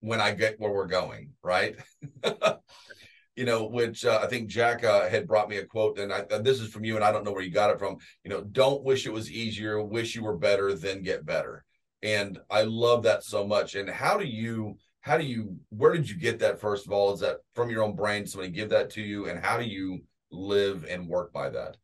when 0.00 0.20
I 0.20 0.32
get 0.32 0.58
where 0.58 0.72
we're 0.72 0.86
going. 0.86 1.32
Right. 1.42 1.76
you 3.36 3.44
know, 3.44 3.66
which 3.66 4.04
uh, 4.04 4.20
I 4.22 4.26
think 4.26 4.48
Jack 4.48 4.84
uh, 4.84 5.08
had 5.08 5.26
brought 5.26 5.48
me 5.48 5.56
a 5.56 5.66
quote, 5.66 5.98
and, 5.98 6.12
I, 6.12 6.24
and 6.30 6.44
this 6.44 6.60
is 6.60 6.70
from 6.70 6.84
you, 6.84 6.94
and 6.94 7.04
I 7.04 7.10
don't 7.10 7.24
know 7.24 7.32
where 7.32 7.42
you 7.42 7.50
got 7.50 7.70
it 7.70 7.78
from. 7.78 7.96
You 8.22 8.30
know, 8.30 8.42
don't 8.42 8.84
wish 8.84 9.06
it 9.06 9.12
was 9.12 9.30
easier, 9.30 9.82
wish 9.82 10.14
you 10.14 10.22
were 10.22 10.36
better, 10.36 10.72
then 10.74 11.02
get 11.02 11.26
better. 11.26 11.64
And 12.02 12.38
I 12.50 12.62
love 12.62 13.02
that 13.04 13.24
so 13.24 13.46
much. 13.46 13.74
And 13.74 13.88
how 13.88 14.18
do 14.18 14.26
you, 14.26 14.76
how 15.04 15.18
do 15.18 15.24
you 15.24 15.54
where 15.68 15.92
did 15.92 16.08
you 16.08 16.16
get 16.16 16.38
that 16.38 16.58
first 16.58 16.86
of 16.86 16.92
all? 16.92 17.12
Is 17.12 17.20
that 17.20 17.36
from 17.54 17.68
your 17.68 17.82
own 17.82 17.94
brain 17.94 18.26
somebody 18.26 18.50
give 18.50 18.70
that 18.70 18.88
to 18.90 19.02
you? 19.02 19.28
And 19.28 19.38
how 19.44 19.58
do 19.58 19.64
you 19.64 20.00
live 20.32 20.86
and 20.88 21.06
work 21.06 21.30
by 21.30 21.50
that? 21.50 21.76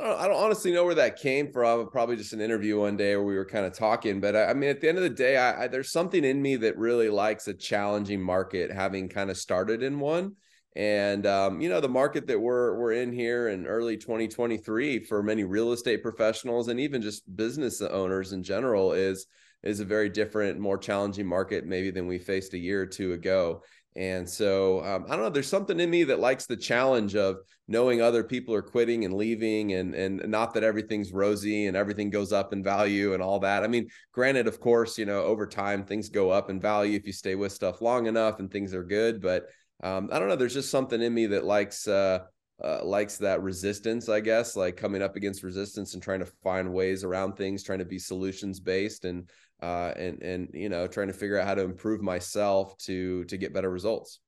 I 0.00 0.28
don't, 0.28 0.36
honestly 0.36 0.70
know 0.70 0.84
where 0.84 0.94
that 0.94 1.18
came 1.18 1.50
from. 1.50 1.90
Probably 1.90 2.14
just 2.14 2.32
an 2.32 2.40
interview 2.40 2.78
one 2.78 2.96
day 2.96 3.16
where 3.16 3.24
we 3.24 3.34
were 3.34 3.44
kind 3.44 3.66
of 3.66 3.72
talking 3.76 4.20
but 4.20 4.36
I, 4.36 4.50
I 4.50 4.54
mean 4.54 4.70
at 4.70 4.80
the 4.80 4.88
end 4.88 4.98
of 4.98 5.02
the 5.02 5.10
day 5.10 5.36
I, 5.36 5.64
I, 5.64 5.66
there's 5.66 5.90
something 5.90 6.24
in 6.24 6.40
me 6.40 6.54
that 6.56 6.78
really 6.78 7.10
likes 7.10 7.48
a 7.48 7.54
challenging 7.54 8.22
market 8.22 8.70
having 8.70 9.08
kind 9.08 9.30
of 9.30 9.36
started 9.36 9.82
in 9.82 9.98
one. 9.98 10.36
And 10.76 11.26
um, 11.26 11.60
you 11.60 11.68
know 11.68 11.80
the 11.80 11.88
market 11.88 12.28
that 12.28 12.38
we're 12.38 12.78
we're 12.78 12.92
in 12.92 13.12
here 13.12 13.48
in 13.48 13.66
early 13.66 13.96
2023 13.96 15.00
for 15.06 15.24
many 15.24 15.42
real 15.42 15.72
estate 15.72 16.04
professionals 16.04 16.68
and 16.68 16.78
even 16.78 17.02
just 17.02 17.34
business 17.34 17.82
owners 17.82 18.32
in 18.32 18.44
general 18.44 18.92
is 18.92 19.26
is 19.62 19.80
a 19.80 19.84
very 19.84 20.08
different, 20.08 20.58
more 20.58 20.78
challenging 20.78 21.26
market 21.26 21.66
maybe 21.66 21.90
than 21.90 22.06
we 22.06 22.18
faced 22.18 22.54
a 22.54 22.58
year 22.58 22.82
or 22.82 22.86
two 22.86 23.12
ago. 23.12 23.62
And 23.96 24.28
so 24.28 24.84
um, 24.84 25.06
I 25.08 25.16
don't 25.16 25.24
know. 25.24 25.30
There's 25.30 25.48
something 25.48 25.80
in 25.80 25.90
me 25.90 26.04
that 26.04 26.20
likes 26.20 26.46
the 26.46 26.56
challenge 26.56 27.16
of 27.16 27.38
knowing 27.66 28.00
other 28.00 28.22
people 28.22 28.54
are 28.54 28.62
quitting 28.62 29.04
and 29.04 29.14
leaving, 29.14 29.72
and 29.72 29.92
and 29.94 30.28
not 30.28 30.54
that 30.54 30.62
everything's 30.62 31.12
rosy 31.12 31.66
and 31.66 31.76
everything 31.76 32.08
goes 32.08 32.32
up 32.32 32.52
in 32.52 32.62
value 32.62 33.14
and 33.14 33.22
all 33.22 33.40
that. 33.40 33.64
I 33.64 33.66
mean, 33.66 33.88
granted, 34.12 34.46
of 34.46 34.60
course, 34.60 34.98
you 34.98 35.06
know, 35.06 35.22
over 35.24 35.48
time 35.48 35.84
things 35.84 36.10
go 36.10 36.30
up 36.30 36.48
in 36.48 36.60
value 36.60 36.96
if 36.96 37.06
you 37.06 37.12
stay 37.12 37.34
with 37.34 37.50
stuff 37.50 37.80
long 37.80 38.06
enough 38.06 38.38
and 38.38 38.50
things 38.50 38.72
are 38.72 38.84
good. 38.84 39.20
But 39.20 39.46
um, 39.82 40.08
I 40.12 40.20
don't 40.20 40.28
know. 40.28 40.36
There's 40.36 40.54
just 40.54 40.70
something 40.70 41.02
in 41.02 41.12
me 41.12 41.26
that 41.26 41.44
likes 41.44 41.88
uh, 41.88 42.20
uh, 42.62 42.84
likes 42.84 43.16
that 43.18 43.42
resistance, 43.42 44.08
I 44.08 44.20
guess, 44.20 44.56
like 44.56 44.76
coming 44.76 45.02
up 45.02 45.16
against 45.16 45.42
resistance 45.42 45.94
and 45.94 46.02
trying 46.02 46.20
to 46.20 46.32
find 46.44 46.72
ways 46.72 47.04
around 47.04 47.34
things, 47.34 47.62
trying 47.62 47.78
to 47.78 47.84
be 47.84 47.98
solutions 47.98 48.60
based 48.60 49.04
and 49.04 49.28
uh, 49.62 49.92
and 49.96 50.22
and 50.22 50.50
you 50.52 50.68
know 50.68 50.86
trying 50.86 51.08
to 51.08 51.12
figure 51.12 51.38
out 51.38 51.46
how 51.46 51.54
to 51.54 51.62
improve 51.62 52.00
myself 52.00 52.76
to 52.78 53.24
to 53.24 53.36
get 53.36 53.52
better 53.52 53.70
results. 53.70 54.20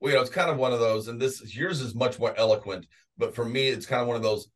Well, 0.00 0.10
you 0.10 0.16
know, 0.16 0.22
it's 0.22 0.30
kind 0.30 0.50
of 0.50 0.56
one 0.56 0.72
of 0.72 0.80
those, 0.80 1.08
and 1.08 1.20
this 1.20 1.54
yours 1.54 1.80
is 1.80 1.94
much 1.94 2.18
more 2.18 2.34
eloquent, 2.36 2.86
but 3.18 3.34
for 3.34 3.44
me, 3.44 3.68
it's 3.68 3.86
kind 3.86 4.02
of 4.02 4.08
one 4.08 4.16
of 4.16 4.22
those 4.22 4.48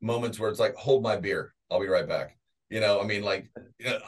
moments 0.00 0.38
where 0.38 0.48
it's 0.48 0.60
like, 0.60 0.74
hold 0.76 1.02
my 1.02 1.16
beer, 1.16 1.52
I'll 1.70 1.80
be 1.80 1.88
right 1.88 2.08
back. 2.08 2.36
You 2.70 2.80
know, 2.80 3.00
I 3.00 3.04
mean, 3.04 3.22
like 3.22 3.50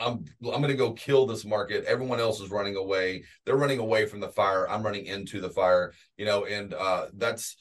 I'm 0.01 0.25
I'm 0.53 0.61
gonna 0.61 0.75
go 0.75 0.93
kill 0.93 1.27
this 1.27 1.45
market. 1.45 1.85
Everyone 1.85 2.19
else 2.19 2.41
is 2.41 2.51
running 2.51 2.77
away. 2.77 3.25
They're 3.45 3.57
running 3.57 3.79
away 3.79 4.07
from 4.07 4.21
the 4.21 4.31
fire. 4.31 4.69
I'm 4.69 4.83
running 4.83 5.07
into 5.07 5.41
the 5.41 5.51
fire. 5.51 5.93
You 6.17 6.25
know, 6.25 6.47
and 6.47 6.73
uh, 6.73 7.07
that's 7.15 7.57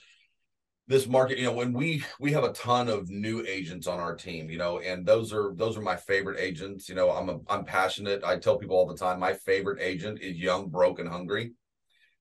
this 0.88 1.08
market 1.08 1.38
you 1.38 1.46
know 1.46 1.52
when 1.52 1.74
we 1.74 2.04
we 2.20 2.32
have 2.32 2.44
a 2.44 2.54
ton 2.54 2.88
of 2.88 3.10
new 3.10 3.44
agents 3.48 3.88
on 3.88 4.00
our 4.00 4.16
team 4.16 4.50
you 4.50 4.58
know 4.58 4.80
and 4.80 5.06
those 5.06 5.34
are 5.34 5.54
those 5.56 5.78
are 5.78 5.82
my 5.82 5.96
favorite 5.96 6.40
agents 6.40 6.88
you 6.88 6.96
know 6.96 7.10
i'm 7.10 7.30
a, 7.30 7.40
i'm 7.48 7.66
passionate. 7.66 8.24
I 8.24 8.38
tell 8.38 8.58
people 8.58 8.76
all 8.76 8.86
the 8.86 8.98
time 8.98 9.20
my 9.20 9.34
favorite 9.34 9.82
agent 9.82 10.20
is 10.22 10.38
young 10.38 10.70
broke 10.70 11.00
and 11.00 11.10
hungry 11.10 11.54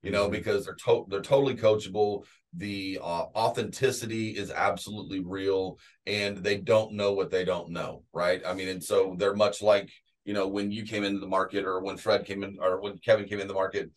you 0.03 0.11
know 0.11 0.25
mm-hmm. 0.25 0.33
because 0.33 0.65
they're 0.65 0.77
to- 0.87 1.07
they're 1.09 1.23
totally 1.23 1.57
coachable. 1.57 2.25
The 2.57 3.01
uh, 3.03 3.25
authenticity 3.35 4.31
is 4.31 4.53
absolutely 4.53 5.19
real 5.19 5.79
and 6.07 6.37
they 6.37 6.59
don't 6.59 6.93
know 6.93 7.13
what 7.13 7.31
they 7.31 7.45
don't 7.45 7.71
know 7.71 8.05
right? 8.13 8.41
I 8.47 8.55
mean 8.55 8.69
and 8.69 8.83
so 8.83 9.15
they're 9.19 9.35
much 9.35 9.61
like 9.61 9.91
you 10.25 10.33
know 10.33 10.49
when 10.49 10.71
you 10.71 10.85
came 10.85 11.05
into 11.05 11.21
the 11.21 11.27
market 11.27 11.65
or 11.65 11.81
when 11.81 11.99
fred 11.99 12.25
came 12.25 12.43
in 12.43 12.57
or 12.61 12.81
when 12.81 12.97
kevin 12.99 13.27
came 13.27 13.41
in 13.41 13.49
the 13.49 13.53
market 13.53 13.91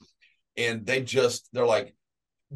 and 0.57 0.85
they 0.85 1.01
just 1.01 1.47
they're 1.53 1.65
like 1.65 1.95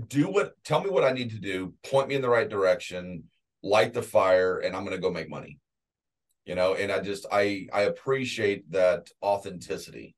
do 0.07 0.29
what 0.29 0.53
tell 0.63 0.81
me 0.81 0.89
what 0.89 1.03
I 1.03 1.11
need 1.11 1.31
to 1.31 1.39
do, 1.39 1.73
point 1.83 2.07
me 2.07 2.15
in 2.15 2.21
the 2.21 2.29
right 2.29 2.49
direction, 2.49 3.23
light 3.63 3.93
the 3.93 4.01
fire, 4.01 4.59
and 4.59 4.75
I'm 4.75 4.83
gonna 4.83 4.97
go 4.97 5.11
make 5.11 5.29
money. 5.29 5.59
You 6.45 6.55
know, 6.55 6.73
and 6.73 6.91
I 6.91 6.99
just 6.99 7.25
I 7.31 7.67
I 7.71 7.81
appreciate 7.81 8.71
that 8.71 9.09
authenticity. 9.21 10.15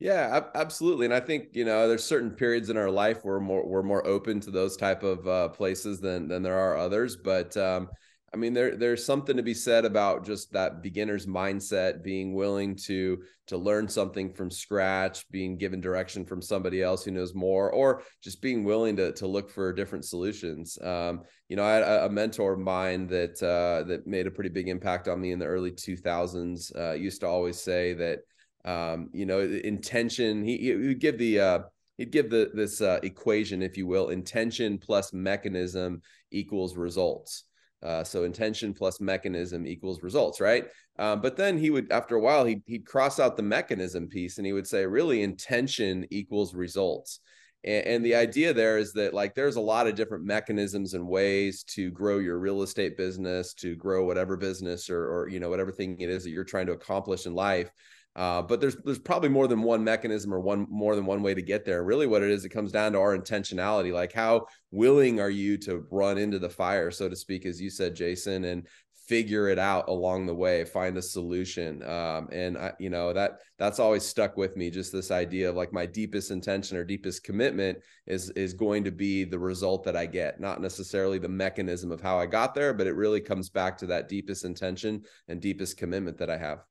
Yeah, 0.00 0.40
absolutely. 0.54 1.04
And 1.04 1.12
I 1.14 1.20
think, 1.20 1.48
you 1.52 1.66
know, 1.66 1.86
there's 1.86 2.02
certain 2.02 2.30
periods 2.30 2.70
in 2.70 2.78
our 2.78 2.90
life 2.90 3.22
where 3.22 3.34
we're 3.34 3.40
more 3.40 3.66
we're 3.66 3.82
more 3.82 4.06
open 4.06 4.40
to 4.40 4.50
those 4.50 4.76
type 4.78 5.02
of 5.02 5.28
uh, 5.28 5.48
places 5.48 6.00
than 6.00 6.26
than 6.26 6.42
there 6.42 6.58
are 6.58 6.78
others. 6.78 7.16
But 7.16 7.54
um, 7.58 7.90
I 8.32 8.36
mean, 8.36 8.54
there 8.54 8.76
there's 8.76 9.04
something 9.04 9.36
to 9.36 9.42
be 9.42 9.54
said 9.54 9.84
about 9.84 10.24
just 10.24 10.52
that 10.52 10.82
beginner's 10.82 11.26
mindset, 11.26 12.04
being 12.04 12.32
willing 12.32 12.76
to 12.86 13.22
to 13.48 13.56
learn 13.56 13.88
something 13.88 14.32
from 14.32 14.52
scratch, 14.52 15.28
being 15.30 15.56
given 15.56 15.80
direction 15.80 16.24
from 16.24 16.40
somebody 16.40 16.80
else 16.80 17.04
who 17.04 17.10
knows 17.10 17.34
more, 17.34 17.72
or 17.72 18.04
just 18.22 18.40
being 18.40 18.62
willing 18.62 18.94
to 18.96 19.12
to 19.14 19.26
look 19.26 19.50
for 19.50 19.72
different 19.72 20.04
solutions. 20.04 20.78
Um, 20.80 21.22
you 21.48 21.56
know, 21.56 21.64
I 21.64 21.72
had 21.72 21.82
a 21.82 22.08
mentor 22.08 22.52
of 22.52 22.60
mine 22.60 23.08
that 23.08 23.42
uh, 23.42 23.88
that 23.88 24.06
made 24.06 24.28
a 24.28 24.30
pretty 24.30 24.50
big 24.50 24.68
impact 24.68 25.08
on 25.08 25.20
me 25.20 25.32
in 25.32 25.40
the 25.40 25.46
early 25.46 25.72
2000s. 25.72 26.78
Uh, 26.78 26.92
used 26.92 27.22
to 27.22 27.26
always 27.26 27.60
say 27.60 27.94
that, 27.94 28.20
um, 28.64 29.10
you 29.12 29.26
know, 29.26 29.40
intention. 29.40 30.44
He, 30.44 30.56
he 30.58 30.74
would 30.74 31.00
give 31.00 31.18
the 31.18 31.40
uh, 31.40 31.58
he'd 31.98 32.12
give 32.12 32.30
the 32.30 32.52
this 32.54 32.80
uh, 32.80 33.00
equation, 33.02 33.60
if 33.60 33.76
you 33.76 33.88
will, 33.88 34.10
intention 34.10 34.78
plus 34.78 35.12
mechanism 35.12 36.02
equals 36.30 36.76
results. 36.76 37.46
Uh, 37.82 38.04
so 38.04 38.24
intention 38.24 38.74
plus 38.74 39.00
mechanism 39.00 39.66
equals 39.66 40.02
results, 40.02 40.40
right? 40.40 40.66
Um, 40.98 41.22
but 41.22 41.36
then 41.36 41.56
he 41.56 41.70
would, 41.70 41.90
after 41.90 42.16
a 42.16 42.20
while, 42.20 42.44
he'd, 42.44 42.62
he'd 42.66 42.84
cross 42.84 43.18
out 43.18 43.36
the 43.36 43.42
mechanism 43.42 44.06
piece 44.06 44.36
and 44.36 44.46
he 44.46 44.52
would 44.52 44.66
say, 44.66 44.84
really, 44.84 45.22
intention 45.22 46.06
equals 46.10 46.54
results. 46.54 47.20
And, 47.64 47.86
and 47.86 48.04
the 48.04 48.14
idea 48.14 48.52
there 48.52 48.76
is 48.76 48.92
that, 48.92 49.14
like, 49.14 49.34
there's 49.34 49.56
a 49.56 49.62
lot 49.62 49.86
of 49.86 49.94
different 49.94 50.24
mechanisms 50.24 50.92
and 50.92 51.08
ways 51.08 51.62
to 51.68 51.90
grow 51.90 52.18
your 52.18 52.38
real 52.38 52.60
estate 52.62 52.98
business, 52.98 53.54
to 53.54 53.76
grow 53.76 54.04
whatever 54.04 54.36
business 54.36 54.90
or, 54.90 55.02
or 55.10 55.28
you 55.28 55.40
know, 55.40 55.48
whatever 55.48 55.72
thing 55.72 55.98
it 56.00 56.10
is 56.10 56.24
that 56.24 56.30
you're 56.30 56.44
trying 56.44 56.66
to 56.66 56.72
accomplish 56.72 57.24
in 57.24 57.34
life. 57.34 57.70
Uh, 58.16 58.42
but 58.42 58.60
there's 58.60 58.76
there's 58.84 58.98
probably 58.98 59.28
more 59.28 59.46
than 59.46 59.62
one 59.62 59.84
mechanism 59.84 60.34
or 60.34 60.40
one 60.40 60.66
more 60.68 60.96
than 60.96 61.06
one 61.06 61.22
way 61.22 61.32
to 61.32 61.42
get 61.42 61.64
there. 61.64 61.84
Really, 61.84 62.06
what 62.06 62.22
it 62.22 62.30
is, 62.30 62.44
it 62.44 62.48
comes 62.50 62.72
down 62.72 62.92
to 62.92 62.98
our 62.98 63.16
intentionality. 63.16 63.92
Like, 63.92 64.12
how 64.12 64.46
willing 64.72 65.20
are 65.20 65.30
you 65.30 65.56
to 65.58 65.86
run 65.90 66.18
into 66.18 66.38
the 66.38 66.50
fire, 66.50 66.90
so 66.90 67.08
to 67.08 67.16
speak, 67.16 67.46
as 67.46 67.60
you 67.60 67.70
said, 67.70 67.94
Jason, 67.94 68.44
and 68.44 68.66
figure 69.10 69.48
it 69.48 69.58
out 69.58 69.88
along 69.88 70.24
the 70.24 70.34
way, 70.34 70.64
find 70.64 70.96
a 70.96 71.02
solution. 71.02 71.82
Um, 71.82 72.28
and 72.30 72.56
I, 72.56 72.72
you 72.78 72.90
know 72.90 73.12
that 73.12 73.40
that's 73.58 73.80
always 73.80 74.04
stuck 74.04 74.36
with 74.36 74.56
me. 74.56 74.70
Just 74.70 74.92
this 74.92 75.10
idea 75.10 75.50
of 75.50 75.56
like 75.56 75.72
my 75.72 75.84
deepest 75.84 76.30
intention 76.30 76.76
or 76.76 76.84
deepest 76.84 77.24
commitment 77.24 77.78
is 78.06 78.30
is 78.30 78.54
going 78.54 78.84
to 78.84 78.92
be 78.92 79.24
the 79.24 79.38
result 79.38 79.82
that 79.84 79.96
I 79.96 80.06
get, 80.06 80.40
not 80.40 80.60
necessarily 80.60 81.18
the 81.18 81.28
mechanism 81.28 81.90
of 81.90 82.00
how 82.00 82.20
I 82.20 82.26
got 82.26 82.54
there, 82.54 82.72
but 82.72 82.86
it 82.86 82.94
really 82.94 83.20
comes 83.20 83.50
back 83.50 83.78
to 83.78 83.86
that 83.86 84.08
deepest 84.08 84.44
intention 84.44 85.02
and 85.26 85.40
deepest 85.40 85.76
commitment 85.76 86.18
that 86.18 86.30
I 86.30 86.38
have. 86.38 86.64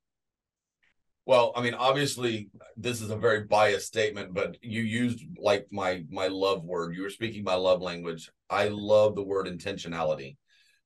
Well, 1.30 1.54
I 1.56 1.62
mean, 1.62 1.76
obviously, 1.76 2.50
this 2.76 3.02
is 3.02 3.12
a 3.12 3.16
very 3.16 3.44
biased 3.44 3.86
statement, 3.86 4.34
but 4.34 4.58
you 4.64 4.82
used 4.82 5.24
like 5.38 5.68
my 5.72 6.04
my 6.10 6.28
love 6.28 6.64
word. 6.64 6.96
You 6.96 7.04
were 7.04 7.12
speaking 7.12 7.44
my 7.44 7.54
love 7.54 7.84
language. 7.84 8.32
I 8.50 8.70
love 8.70 9.14
the 9.14 9.22
word 9.22 9.46
intentionality 9.46 10.38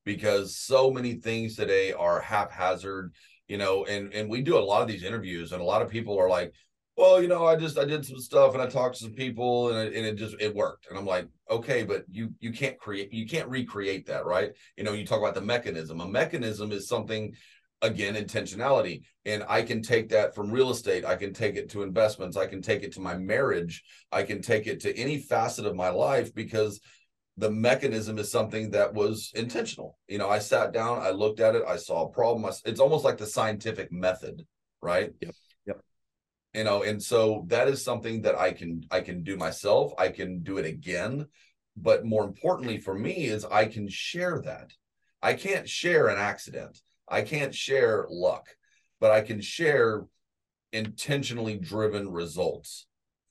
because 0.04 0.58
so 0.58 0.92
many 0.92 1.14
things 1.14 1.56
today 1.56 1.94
are 1.94 2.20
haphazard, 2.20 3.14
you 3.48 3.58
know, 3.58 3.86
and 3.86 4.14
and 4.14 4.30
we 4.30 4.42
do 4.42 4.58
a 4.58 4.60
lot 4.60 4.82
of 4.82 4.90
these 4.90 5.06
interviews, 5.06 5.54
and 5.54 5.62
a 5.62 5.66
lot 5.66 5.82
of 5.82 5.90
people 5.90 6.20
are 6.20 6.28
like, 6.28 6.52
well, 6.98 7.22
you 7.22 7.30
know, 7.30 7.46
I 7.46 7.56
just 7.56 7.80
I 7.80 7.86
did 7.86 8.06
some 8.06 8.20
stuff 8.20 8.52
and 8.52 8.62
I 8.62 8.68
talked 8.68 8.98
to 8.98 9.04
some 9.06 9.14
people 9.14 9.70
and 9.70 9.78
it, 9.88 9.96
and 9.96 10.06
it 10.06 10.16
just 10.16 10.36
it 10.42 10.54
worked. 10.54 10.88
And 10.90 10.98
I'm 11.00 11.06
like, 11.06 11.30
okay, 11.50 11.84
but 11.84 12.04
you 12.12 12.34
you 12.42 12.52
can't 12.52 12.78
create 12.78 13.14
you 13.14 13.26
can't 13.26 13.48
recreate 13.48 14.08
that, 14.08 14.26
right? 14.26 14.52
You 14.76 14.84
know, 14.84 14.92
you 14.92 15.06
talk 15.06 15.20
about 15.20 15.36
the 15.36 15.42
mechanism. 15.42 16.02
A 16.02 16.06
mechanism 16.06 16.74
is 16.74 16.90
something 16.90 17.34
again 17.84 18.16
intentionality. 18.16 19.04
And 19.26 19.44
i 19.48 19.62
can 19.62 19.84
take 19.84 20.10
that 20.10 20.34
from 20.34 20.50
real 20.50 20.72
estate. 20.72 21.06
I 21.06 21.16
can 21.16 21.34
take 21.34 21.56
it 21.56 21.70
to 21.72 21.84
investments. 21.84 22.38
I 22.38 22.48
can 22.48 22.62
take 22.62 22.82
it 22.82 22.94
to 22.94 23.02
my 23.02 23.16
marriage. 23.16 23.84
I 24.12 24.24
can 24.24 24.42
take 24.42 24.66
it 24.66 24.80
to 24.82 24.98
any 24.98 25.20
facet 25.20 25.66
of 25.66 25.76
my 25.76 25.90
life 25.90 26.34
because 26.34 26.80
the 27.38 27.52
mechanism 27.52 28.18
is 28.20 28.32
something 28.32 28.72
that 28.72 28.94
was 28.94 29.32
intentional. 29.36 29.98
You 30.08 30.18
know 30.18 30.30
i 30.30 30.40
sat 30.40 30.72
down 30.72 31.02
i 31.02 31.12
looked 31.12 31.40
at 31.40 31.56
it 31.56 31.64
i 31.68 31.76
saw 31.76 32.06
a 32.06 32.10
problem. 32.10 32.52
It's 32.66 32.80
almost 32.80 33.04
like 33.04 33.18
the 33.18 33.28
scientific 33.28 33.92
method 33.92 34.46
right? 34.82 35.12
Yep 35.22 35.36
yep. 35.68 35.82
You 36.54 36.64
know 36.64 36.84
and 36.84 37.02
so 37.04 37.46
that 37.48 37.68
is 37.68 37.84
something 37.84 38.22
that 38.22 38.36
i 38.40 38.52
can 38.52 38.84
i 38.92 39.02
can 39.02 39.24
do 39.24 39.36
myself. 39.38 39.94
I 39.98 40.08
can 40.08 40.42
do 40.42 40.58
it 40.58 40.66
again. 40.66 41.28
But 41.76 42.06
more 42.06 42.24
importantly 42.24 42.78
for 42.78 42.98
me 42.98 43.26
is 43.26 43.44
i 43.46 43.66
can 43.66 43.90
share 43.90 44.42
that. 44.46 44.72
I 45.22 45.34
can't 45.34 45.68
share 45.68 46.08
an 46.08 46.18
accident 46.18 46.82
I 47.08 47.22
can't 47.22 47.54
share 47.54 48.06
luck, 48.10 48.48
but 49.00 49.12
I 49.12 49.22
can 49.22 49.42
share 49.42 50.06
intentionally 50.72 51.58
driven 51.58 52.10
results 52.10 52.88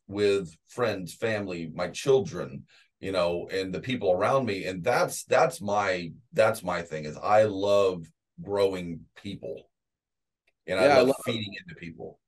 with 0.07 0.57
friends, 0.69 1.15
family, 1.15 1.71
my 1.75 1.89
children, 1.89 2.65
you 3.01 3.13
know, 3.13 3.49
and 3.53 3.75
the 3.75 3.81
people 3.81 4.13
around 4.13 4.47
me. 4.47 4.65
And 4.65 4.85
that's 4.85 5.25
that's 5.25 5.61
my 5.61 6.13
that's 6.33 6.63
my 6.63 6.83
thing 6.83 7.05
is 7.05 7.17
I 7.17 7.45
love 7.45 8.07
growing 8.41 9.01
people. 9.17 9.69
And 10.67 10.79
yeah, 10.79 10.87
I, 10.87 10.89
love 10.89 10.99
I 10.99 11.03
love 11.03 11.17
feeding 11.25 11.55
into 11.61 11.75
people. 11.75 12.19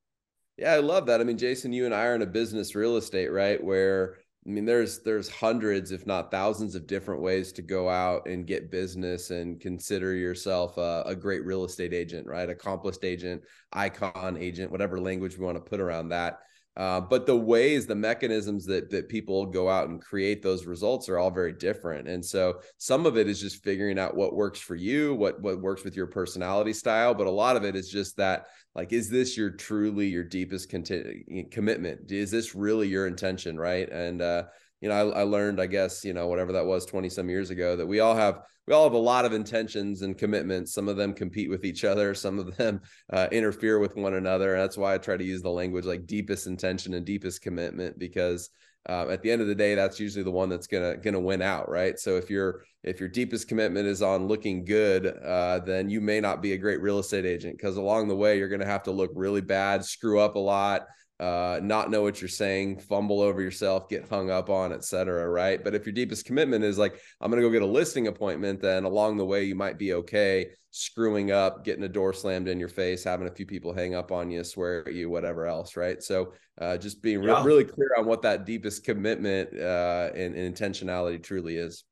Yeah, 0.56 0.72
I 0.72 0.78
love 0.78 1.06
that. 1.06 1.20
I 1.20 1.24
mean, 1.24 1.38
Jason, 1.38 1.72
you 1.72 1.84
and 1.84 1.94
I 1.94 2.06
are 2.06 2.14
in 2.14 2.22
a 2.22 2.26
business 2.26 2.74
real 2.74 2.96
estate, 2.96 3.28
right? 3.32 3.62
Where 3.62 4.18
I 4.46 4.50
mean, 4.50 4.66
there's 4.66 5.00
there's 5.00 5.28
hundreds, 5.30 5.90
if 5.90 6.06
not 6.06 6.30
thousands, 6.30 6.74
of 6.74 6.86
different 6.86 7.22
ways 7.22 7.50
to 7.52 7.62
go 7.62 7.88
out 7.88 8.28
and 8.28 8.46
get 8.46 8.70
business 8.70 9.30
and 9.30 9.58
consider 9.58 10.14
yourself 10.14 10.76
a, 10.76 11.02
a, 11.06 11.16
great 11.16 11.46
real 11.46 11.64
estate 11.64 11.94
agent, 11.94 12.26
right? 12.26 12.50
Accomplished 12.50 13.04
agent, 13.04 13.42
icon 13.72 14.36
agent, 14.36 14.70
whatever 14.70 15.00
language 15.00 15.38
we 15.38 15.46
want 15.46 15.56
to 15.56 15.70
put 15.70 15.80
around 15.80 16.10
that. 16.10 16.40
Uh, 16.76 17.00
but 17.00 17.24
the 17.24 17.36
ways, 17.36 17.86
the 17.86 17.94
mechanisms 17.94 18.66
that 18.66 18.90
that 18.90 19.08
people 19.08 19.46
go 19.46 19.68
out 19.68 19.88
and 19.88 20.02
create 20.02 20.42
those 20.42 20.66
results 20.66 21.08
are 21.08 21.18
all 21.18 21.30
very 21.30 21.52
different. 21.52 22.08
And 22.08 22.24
so 22.24 22.60
some 22.78 23.06
of 23.06 23.16
it 23.16 23.28
is 23.28 23.40
just 23.40 23.62
figuring 23.62 23.98
out 23.98 24.16
what 24.16 24.34
works 24.34 24.58
for 24.58 24.74
you, 24.74 25.14
what 25.14 25.40
what 25.40 25.60
works 25.60 25.84
with 25.84 25.94
your 25.94 26.08
personality 26.08 26.72
style. 26.72 27.14
But 27.14 27.28
a 27.28 27.30
lot 27.30 27.56
of 27.56 27.64
it 27.64 27.76
is 27.76 27.88
just 27.88 28.16
that, 28.16 28.46
like, 28.74 28.92
is 28.92 29.08
this 29.08 29.36
your 29.36 29.50
truly 29.50 30.08
your 30.08 30.24
deepest 30.24 30.68
conti- 30.68 31.46
commitment? 31.52 32.10
Is 32.10 32.32
this 32.32 32.56
really 32.56 32.88
your 32.88 33.06
intention, 33.06 33.56
right? 33.56 33.88
And 33.88 34.20
uh, 34.20 34.44
you 34.80 34.88
know, 34.88 35.12
I, 35.12 35.20
I 35.20 35.22
learned, 35.22 35.60
I 35.60 35.66
guess, 35.66 36.04
you 36.04 36.12
know, 36.12 36.26
whatever 36.26 36.52
that 36.52 36.66
was 36.66 36.86
20 36.86 37.08
some 37.08 37.28
years 37.28 37.50
ago, 37.50 37.76
that 37.76 37.86
we 37.86 38.00
all 38.00 38.14
have, 38.14 38.40
we 38.66 38.74
all 38.74 38.84
have 38.84 38.92
a 38.92 38.98
lot 38.98 39.24
of 39.24 39.32
intentions 39.32 40.02
and 40.02 40.16
commitments. 40.16 40.74
Some 40.74 40.88
of 40.88 40.96
them 40.96 41.12
compete 41.14 41.50
with 41.50 41.64
each 41.64 41.84
other. 41.84 42.14
Some 42.14 42.38
of 42.38 42.56
them 42.56 42.80
uh, 43.12 43.28
interfere 43.32 43.78
with 43.78 43.96
one 43.96 44.14
another. 44.14 44.54
And 44.54 44.62
that's 44.62 44.76
why 44.76 44.94
I 44.94 44.98
try 44.98 45.16
to 45.16 45.24
use 45.24 45.42
the 45.42 45.50
language 45.50 45.84
like 45.84 46.06
deepest 46.06 46.46
intention 46.46 46.94
and 46.94 47.04
deepest 47.04 47.42
commitment, 47.42 47.98
because 47.98 48.50
uh, 48.88 49.06
at 49.08 49.22
the 49.22 49.30
end 49.30 49.40
of 49.40 49.48
the 49.48 49.54
day, 49.54 49.74
that's 49.74 49.98
usually 49.98 50.24
the 50.24 50.30
one 50.30 50.50
that's 50.50 50.66
gonna 50.66 50.96
gonna 50.98 51.20
win 51.20 51.40
out, 51.40 51.70
right? 51.70 51.98
So 51.98 52.16
if 52.16 52.28
your 52.28 52.64
if 52.82 53.00
your 53.00 53.08
deepest 53.08 53.48
commitment 53.48 53.86
is 53.86 54.02
on 54.02 54.28
looking 54.28 54.64
good, 54.64 55.06
uh, 55.06 55.60
then 55.60 55.88
you 55.88 56.02
may 56.02 56.20
not 56.20 56.42
be 56.42 56.52
a 56.52 56.58
great 56.58 56.82
real 56.82 56.98
estate 56.98 57.24
agent 57.24 57.56
because 57.56 57.78
along 57.78 58.08
the 58.08 58.16
way 58.16 58.36
you're 58.36 58.48
gonna 58.48 58.66
have 58.66 58.82
to 58.82 58.90
look 58.90 59.10
really 59.14 59.40
bad, 59.40 59.84
screw 59.84 60.20
up 60.20 60.34
a 60.34 60.38
lot, 60.38 60.86
uh, 61.20 61.60
not 61.62 61.90
know 61.90 62.02
what 62.02 62.20
you're 62.20 62.28
saying, 62.28 62.78
fumble 62.78 63.20
over 63.20 63.40
yourself, 63.40 63.88
get 63.88 64.08
hung 64.08 64.30
up 64.30 64.50
on, 64.50 64.72
etc. 64.72 65.28
Right. 65.28 65.62
But 65.62 65.74
if 65.74 65.86
your 65.86 65.92
deepest 65.92 66.26
commitment 66.26 66.64
is 66.64 66.76
like, 66.76 67.00
I'm 67.20 67.30
going 67.30 67.40
to 67.40 67.48
go 67.48 67.52
get 67.52 67.62
a 67.62 67.66
listing 67.66 68.08
appointment, 68.08 68.60
then 68.60 68.84
along 68.84 69.16
the 69.16 69.24
way, 69.24 69.44
you 69.44 69.54
might 69.54 69.78
be 69.78 69.94
okay 69.94 70.50
screwing 70.76 71.30
up, 71.30 71.64
getting 71.64 71.84
a 71.84 71.88
door 71.88 72.12
slammed 72.12 72.48
in 72.48 72.58
your 72.58 72.68
face, 72.68 73.04
having 73.04 73.28
a 73.28 73.30
few 73.30 73.46
people 73.46 73.72
hang 73.72 73.94
up 73.94 74.10
on 74.10 74.28
you, 74.28 74.42
swear 74.42 74.88
at 74.88 74.92
you, 74.92 75.08
whatever 75.08 75.46
else. 75.46 75.76
Right. 75.76 76.02
So 76.02 76.32
uh, 76.60 76.76
just 76.78 77.00
being 77.00 77.20
re- 77.20 77.28
yeah. 77.28 77.44
really 77.44 77.64
clear 77.64 77.90
on 77.96 78.06
what 78.06 78.22
that 78.22 78.44
deepest 78.44 78.82
commitment 78.82 79.56
uh, 79.56 80.10
and, 80.16 80.34
and 80.34 80.54
intentionality 80.54 81.22
truly 81.22 81.56
is. 81.56 81.84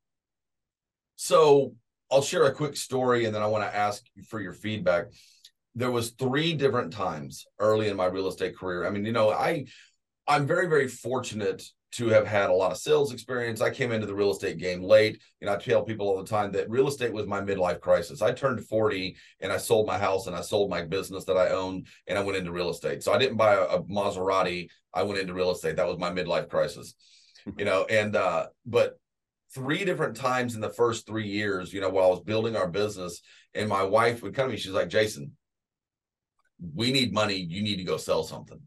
So 1.15 1.77
I'll 2.11 2.23
share 2.23 2.47
a 2.47 2.55
quick 2.55 2.77
story 2.77 3.25
and 3.25 3.35
then 3.35 3.43
I 3.43 3.47
want 3.47 3.63
to 3.63 3.75
ask 3.75 4.05
for 4.29 4.41
your 4.41 4.53
feedback 4.53 5.07
there 5.75 5.91
was 5.91 6.11
three 6.11 6.55
different 6.55 6.93
times 6.93 7.47
early 7.59 7.89
in 7.89 7.97
my 7.97 8.07
real 8.07 8.29
estate 8.29 8.57
career. 8.57 8.87
I 8.87 8.91
mean, 8.91 9.05
you 9.05 9.13
know, 9.13 9.31
I 9.31 9.67
I'm 10.27 10.47
very 10.47 10.69
very 10.69 10.89
fortunate 10.89 11.63
to 11.93 12.09
have 12.09 12.27
had 12.27 12.49
a 12.49 12.55
lot 12.55 12.73
of 12.73 12.79
sales 12.79 13.13
experience. 13.13 13.61
I 13.61 13.69
came 13.69 13.93
into 13.93 14.07
the 14.07 14.15
real 14.15 14.33
estate 14.33 14.57
game 14.57 14.83
late. 14.83 15.21
You 15.41 15.47
know, 15.47 15.53
I 15.53 15.57
tell 15.57 15.83
people 15.83 16.09
all 16.09 16.17
the 16.17 16.29
time 16.29 16.51
that 16.53 16.71
real 16.71 16.89
estate 16.89 17.13
was 17.13 17.27
my 17.27 17.41
midlife 17.43 17.81
crisis. 17.81 18.23
I 18.23 18.33
turned 18.33 18.67
40 18.67 19.15
and 19.41 19.53
I 19.53 19.59
sold 19.59 19.87
my 19.87 19.99
house 19.99 20.27
and 20.27 20.35
I 20.35 20.41
sold 20.41 20.71
my 20.71 20.83
business 20.83 21.27
that 21.27 21.37
I 21.37 21.51
owned 21.51 21.87
and 22.07 22.19
I 22.19 22.23
went 22.23 22.39
into 22.39 22.51
real 22.51 22.71
estate. 22.71 23.03
So 23.03 23.13
I 23.13 23.19
didn't 23.19 23.37
buy 23.37 23.55
a, 23.55 23.65
a 23.65 23.83
Maserati. 23.83 24.69
I 24.95 25.03
went 25.03 25.21
into 25.21 25.35
real 25.35 25.51
estate. 25.51 25.77
That 25.77 25.87
was 25.87 25.99
my 25.99 26.11
midlife 26.11 26.49
crisis. 26.49 26.95
you 27.59 27.67
know, 27.67 27.85
and 27.85 28.17
uh, 28.17 28.47
but 28.65 28.99
three 29.55 29.85
different 29.85 30.17
times 30.17 30.55
in 30.55 30.61
the 30.61 30.71
first 30.71 31.07
three 31.07 31.29
years, 31.29 31.73
you 31.73 31.81
know, 31.81 31.91
while 31.91 32.07
I 32.07 32.11
was 32.11 32.21
building 32.21 32.57
our 32.57 32.69
business, 32.69 33.21
and 33.55 33.69
my 33.69 33.83
wife 33.83 34.23
would 34.23 34.35
come 34.35 34.47
to 34.47 34.53
me, 34.53 34.59
she's 34.59 34.73
like, 34.73 34.89
Jason, 34.89 35.33
we 36.75 36.93
need 36.93 37.13
money. 37.13 37.37
You 37.37 37.63
need 37.63 37.77
to 37.77 37.85
go 37.85 37.97
sell 37.97 38.23
something. 38.23 38.61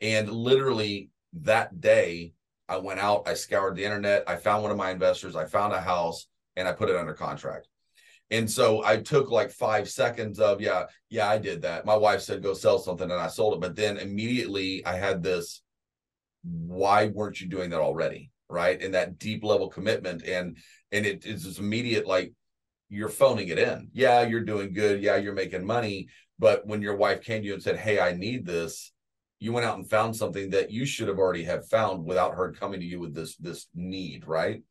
And 0.00 0.30
literally 0.30 1.10
that 1.34 1.80
day, 1.80 2.32
I 2.68 2.76
went 2.76 3.00
out, 3.00 3.26
I 3.26 3.34
scoured 3.34 3.76
the 3.76 3.84
internet, 3.84 4.24
I 4.26 4.36
found 4.36 4.62
one 4.62 4.70
of 4.70 4.76
my 4.76 4.90
investors, 4.90 5.34
I 5.36 5.46
found 5.46 5.72
a 5.72 5.80
house, 5.80 6.26
and 6.56 6.68
I 6.68 6.72
put 6.72 6.90
it 6.90 6.96
under 6.96 7.14
contract. 7.14 7.68
And 8.30 8.50
so 8.50 8.84
I 8.84 8.98
took 8.98 9.30
like 9.30 9.50
five 9.50 9.88
seconds 9.88 10.38
of, 10.38 10.60
yeah, 10.60 10.84
yeah, 11.08 11.28
I 11.28 11.38
did 11.38 11.62
that. 11.62 11.86
My 11.86 11.96
wife 11.96 12.20
said, 12.20 12.42
go 12.42 12.52
sell 12.52 12.78
something, 12.78 13.10
and 13.10 13.20
I 13.20 13.28
sold 13.28 13.54
it. 13.54 13.60
But 13.60 13.74
then 13.74 13.96
immediately 13.96 14.84
I 14.84 14.96
had 14.96 15.22
this, 15.22 15.62
why 16.42 17.06
weren't 17.06 17.40
you 17.40 17.48
doing 17.48 17.70
that 17.70 17.80
already? 17.80 18.30
Right. 18.50 18.80
And 18.82 18.94
that 18.94 19.18
deep 19.18 19.44
level 19.44 19.68
commitment. 19.68 20.22
And 20.24 20.56
and 20.90 21.04
it 21.04 21.26
is 21.26 21.44
this 21.44 21.58
immediate 21.58 22.06
like 22.06 22.32
you're 22.88 23.08
phoning 23.08 23.48
it 23.48 23.58
in. 23.58 23.90
Yeah, 23.92 24.22
you're 24.22 24.44
doing 24.44 24.72
good. 24.72 25.02
Yeah, 25.02 25.16
you're 25.16 25.34
making 25.34 25.66
money. 25.66 26.08
But 26.38 26.66
when 26.66 26.82
your 26.82 26.96
wife 26.96 27.22
came 27.22 27.42
to 27.42 27.46
you 27.46 27.54
and 27.54 27.62
said, 27.62 27.76
Hey, 27.76 28.00
I 28.00 28.12
need 28.12 28.46
this, 28.46 28.92
you 29.40 29.52
went 29.52 29.66
out 29.66 29.76
and 29.76 29.88
found 29.88 30.16
something 30.16 30.50
that 30.50 30.70
you 30.70 30.84
should 30.84 31.08
have 31.08 31.18
already 31.18 31.44
have 31.44 31.68
found 31.68 32.04
without 32.04 32.34
her 32.34 32.52
coming 32.52 32.80
to 32.80 32.86
you 32.86 33.00
with 33.00 33.14
this 33.14 33.36
this 33.36 33.66
need, 33.74 34.26
right? 34.26 34.62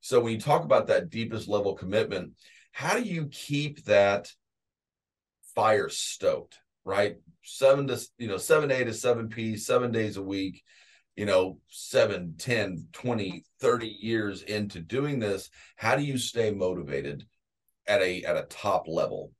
So 0.00 0.20
when 0.20 0.32
you 0.32 0.40
talk 0.40 0.64
about 0.64 0.86
that 0.88 1.10
deepest 1.10 1.48
level 1.48 1.74
commitment, 1.74 2.32
how 2.72 2.94
do 2.96 3.02
you 3.02 3.28
keep 3.30 3.84
that 3.84 4.30
fire 5.54 5.88
stoked, 5.88 6.58
right? 6.84 7.16
Seven 7.42 7.86
to 7.88 8.00
you 8.18 8.28
know, 8.28 8.36
seven 8.36 8.70
A 8.70 8.84
to 8.84 8.94
seven 8.94 9.28
P, 9.28 9.56
seven 9.56 9.92
days 9.92 10.16
a 10.16 10.22
week, 10.22 10.62
you 11.16 11.26
know, 11.26 11.58
seven, 11.68 12.34
10, 12.38 12.86
20, 12.92 13.44
30 13.60 13.86
years 13.86 14.42
into 14.42 14.80
doing 14.80 15.18
this. 15.18 15.50
How 15.76 15.96
do 15.96 16.02
you 16.02 16.16
stay 16.18 16.50
motivated 16.50 17.26
at 17.90 18.00
a 18.00 18.22
at 18.24 18.36
a 18.36 18.44
top 18.44 18.86
level? 18.86 19.32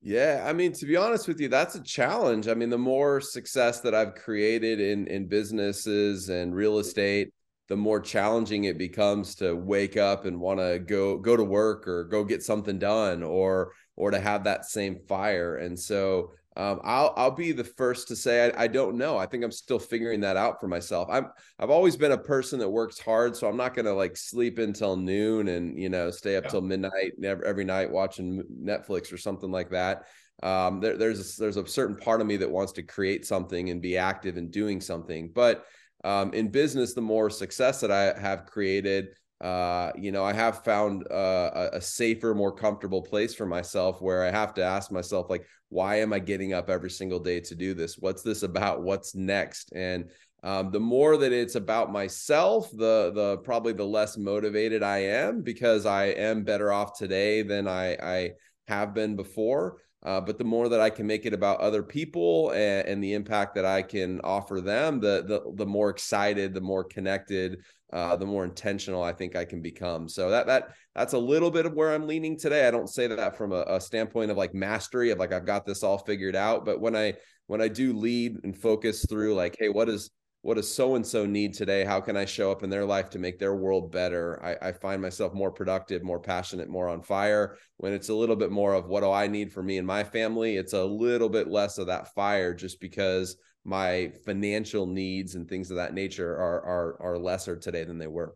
Yeah, 0.00 0.44
I 0.46 0.52
mean, 0.52 0.72
to 0.72 0.86
be 0.86 0.96
honest 0.96 1.26
with 1.26 1.40
you, 1.40 1.48
that's 1.48 1.74
a 1.74 1.82
challenge. 1.82 2.46
I 2.46 2.54
mean, 2.54 2.70
the 2.70 2.78
more 2.78 3.20
success 3.20 3.80
that 3.80 3.94
I've 3.94 4.14
created 4.14 4.80
in 4.80 5.06
in 5.06 5.28
businesses 5.28 6.28
and 6.28 6.54
real 6.54 6.78
estate, 6.78 7.32
the 7.68 7.76
more 7.76 8.00
challenging 8.00 8.64
it 8.64 8.78
becomes 8.78 9.34
to 9.36 9.54
wake 9.54 9.96
up 9.96 10.24
and 10.24 10.40
want 10.40 10.60
to 10.60 10.78
go 10.78 11.18
go 11.18 11.36
to 11.36 11.44
work 11.44 11.88
or 11.88 12.04
go 12.04 12.24
get 12.24 12.42
something 12.42 12.78
done 12.78 13.22
or 13.22 13.72
or 13.96 14.10
to 14.10 14.20
have 14.20 14.44
that 14.44 14.66
same 14.66 15.00
fire. 15.08 15.56
And 15.56 15.78
so 15.78 16.32
um, 16.58 16.80
I'll 16.82 17.14
I'll 17.16 17.30
be 17.30 17.52
the 17.52 17.62
first 17.62 18.08
to 18.08 18.16
say 18.16 18.50
I, 18.50 18.64
I, 18.64 18.66
don't 18.66 18.96
know. 18.96 19.16
I 19.16 19.26
think 19.26 19.44
I'm 19.44 19.52
still 19.52 19.78
figuring 19.78 20.20
that 20.22 20.36
out 20.36 20.60
for 20.60 20.66
myself. 20.66 21.08
I'm 21.08 21.28
I've 21.60 21.70
always 21.70 21.96
been 21.96 22.10
a 22.10 22.18
person 22.18 22.58
that 22.58 22.68
works 22.68 22.98
hard, 22.98 23.36
so 23.36 23.46
I'm 23.48 23.56
not 23.56 23.74
gonna 23.74 23.94
like 23.94 24.16
sleep 24.16 24.58
until 24.58 24.96
noon 24.96 25.46
and 25.46 25.80
you 25.80 25.88
know 25.88 26.10
stay 26.10 26.36
up 26.36 26.44
yeah. 26.44 26.50
till 26.50 26.60
midnight 26.60 27.12
every, 27.22 27.46
every 27.46 27.64
night 27.64 27.92
watching 27.92 28.42
Netflix 28.60 29.12
or 29.12 29.18
something 29.18 29.52
like 29.52 29.70
that. 29.70 30.08
Um, 30.42 30.80
there, 30.80 30.96
there's 30.96 31.38
a, 31.38 31.40
there's 31.40 31.56
a 31.56 31.66
certain 31.66 31.96
part 31.96 32.20
of 32.20 32.26
me 32.26 32.36
that 32.38 32.50
wants 32.50 32.72
to 32.72 32.82
create 32.82 33.24
something 33.24 33.70
and 33.70 33.80
be 33.80 33.96
active 33.96 34.36
in 34.36 34.50
doing 34.50 34.80
something, 34.80 35.30
but 35.32 35.64
um, 36.02 36.32
in 36.32 36.48
business, 36.48 36.92
the 36.92 37.00
more 37.00 37.30
success 37.30 37.80
that 37.80 37.90
I 37.90 38.18
have 38.18 38.46
created, 38.46 39.10
uh, 39.40 39.92
you 39.96 40.10
know, 40.10 40.24
I 40.24 40.32
have 40.32 40.64
found 40.64 41.10
uh, 41.10 41.70
a, 41.72 41.80
safer, 41.80 42.34
more 42.34 42.52
comfortable 42.52 43.02
place 43.02 43.34
for 43.34 43.46
myself 43.46 44.02
where 44.02 44.24
I 44.24 44.32
have 44.32 44.52
to 44.54 44.64
ask 44.64 44.90
myself, 44.90 45.30
like, 45.30 45.46
why 45.68 46.00
am 46.00 46.12
I 46.12 46.18
getting 46.18 46.54
up 46.54 46.68
every 46.68 46.90
single 46.90 47.20
day 47.20 47.40
to 47.40 47.54
do 47.54 47.72
this? 47.72 47.98
What's 47.98 48.22
this 48.22 48.42
about? 48.42 48.82
What's 48.82 49.14
next? 49.14 49.72
And 49.76 50.10
um, 50.42 50.70
the 50.72 50.80
more 50.80 51.16
that 51.16 51.32
it's 51.32 51.54
about 51.54 51.92
myself, 51.92 52.70
the 52.70 53.12
the 53.14 53.38
probably 53.44 53.72
the 53.72 53.84
less 53.84 54.16
motivated 54.16 54.82
I 54.82 54.98
am 54.98 55.42
because 55.42 55.86
I 55.86 56.06
am 56.06 56.42
better 56.42 56.72
off 56.72 56.98
today 56.98 57.42
than 57.42 57.68
I 57.68 57.94
I 57.94 58.30
have 58.66 58.94
been 58.94 59.14
before. 59.14 59.78
Uh, 60.04 60.20
but 60.20 60.38
the 60.38 60.44
more 60.44 60.68
that 60.68 60.80
I 60.80 60.90
can 60.90 61.08
make 61.08 61.26
it 61.26 61.34
about 61.34 61.58
other 61.58 61.82
people 61.82 62.50
and, 62.52 62.86
and, 62.86 63.02
the 63.02 63.14
impact 63.14 63.56
that 63.56 63.64
I 63.64 63.82
can 63.82 64.20
offer 64.22 64.60
them, 64.60 65.00
the 65.00 65.24
the 65.26 65.52
the 65.56 65.66
more 65.66 65.90
excited, 65.90 66.54
the 66.54 66.60
more 66.60 66.84
connected, 66.84 67.64
uh, 67.92 68.16
the 68.16 68.26
more 68.26 68.44
intentional 68.44 69.02
I 69.02 69.12
think 69.12 69.34
I 69.36 69.44
can 69.44 69.62
become. 69.62 70.08
So 70.08 70.30
that 70.30 70.46
that 70.46 70.74
that's 70.94 71.14
a 71.14 71.18
little 71.18 71.50
bit 71.50 71.66
of 71.66 71.74
where 71.74 71.94
I'm 71.94 72.06
leaning 72.06 72.38
today. 72.38 72.66
I 72.66 72.70
don't 72.70 72.88
say 72.88 73.06
that 73.06 73.36
from 73.36 73.52
a, 73.52 73.64
a 73.66 73.80
standpoint 73.80 74.30
of 74.30 74.36
like 74.36 74.54
mastery 74.54 75.10
of 75.10 75.18
like 75.18 75.32
I've 75.32 75.46
got 75.46 75.64
this 75.64 75.82
all 75.82 75.98
figured 75.98 76.36
out, 76.36 76.64
but 76.64 76.80
when 76.80 76.94
I 76.94 77.14
when 77.46 77.60
I 77.60 77.68
do 77.68 77.92
lead 77.94 78.38
and 78.44 78.56
focus 78.56 79.06
through 79.08 79.34
like, 79.34 79.56
hey, 79.58 79.68
what 79.68 79.88
is 79.88 80.10
what 80.42 80.54
does 80.54 80.72
so 80.72 80.94
and 80.94 81.06
so 81.06 81.26
need 81.26 81.52
today? 81.52 81.84
How 81.84 82.00
can 82.00 82.16
I 82.16 82.24
show 82.24 82.52
up 82.52 82.62
in 82.62 82.70
their 82.70 82.84
life 82.84 83.10
to 83.10 83.18
make 83.18 83.38
their 83.38 83.56
world 83.56 83.90
better? 83.90 84.40
I, 84.42 84.68
I, 84.68 84.72
find 84.72 85.02
myself 85.02 85.34
more 85.34 85.50
productive, 85.50 86.04
more 86.04 86.20
passionate, 86.20 86.68
more 86.68 86.88
on 86.88 87.02
fire. 87.02 87.56
When 87.78 87.92
it's 87.92 88.08
a 88.08 88.14
little 88.14 88.36
bit 88.36 88.52
more 88.52 88.72
of 88.72 88.86
what 88.86 89.00
do 89.00 89.10
I 89.10 89.26
need 89.26 89.52
for 89.52 89.64
me 89.64 89.78
and 89.78 89.86
my 89.86 90.04
family, 90.04 90.56
it's 90.56 90.74
a 90.74 90.84
little 90.84 91.28
bit 91.28 91.48
less 91.48 91.76
of 91.78 91.88
that 91.88 92.14
fire 92.14 92.54
just 92.54 92.80
because 92.80 93.36
my 93.68 94.10
financial 94.24 94.86
needs 94.86 95.34
and 95.34 95.46
things 95.46 95.70
of 95.70 95.76
that 95.76 95.92
nature 95.92 96.32
are 96.32 96.62
are 96.62 97.02
are 97.02 97.18
lesser 97.18 97.54
today 97.54 97.84
than 97.84 97.98
they 97.98 98.06
were. 98.06 98.34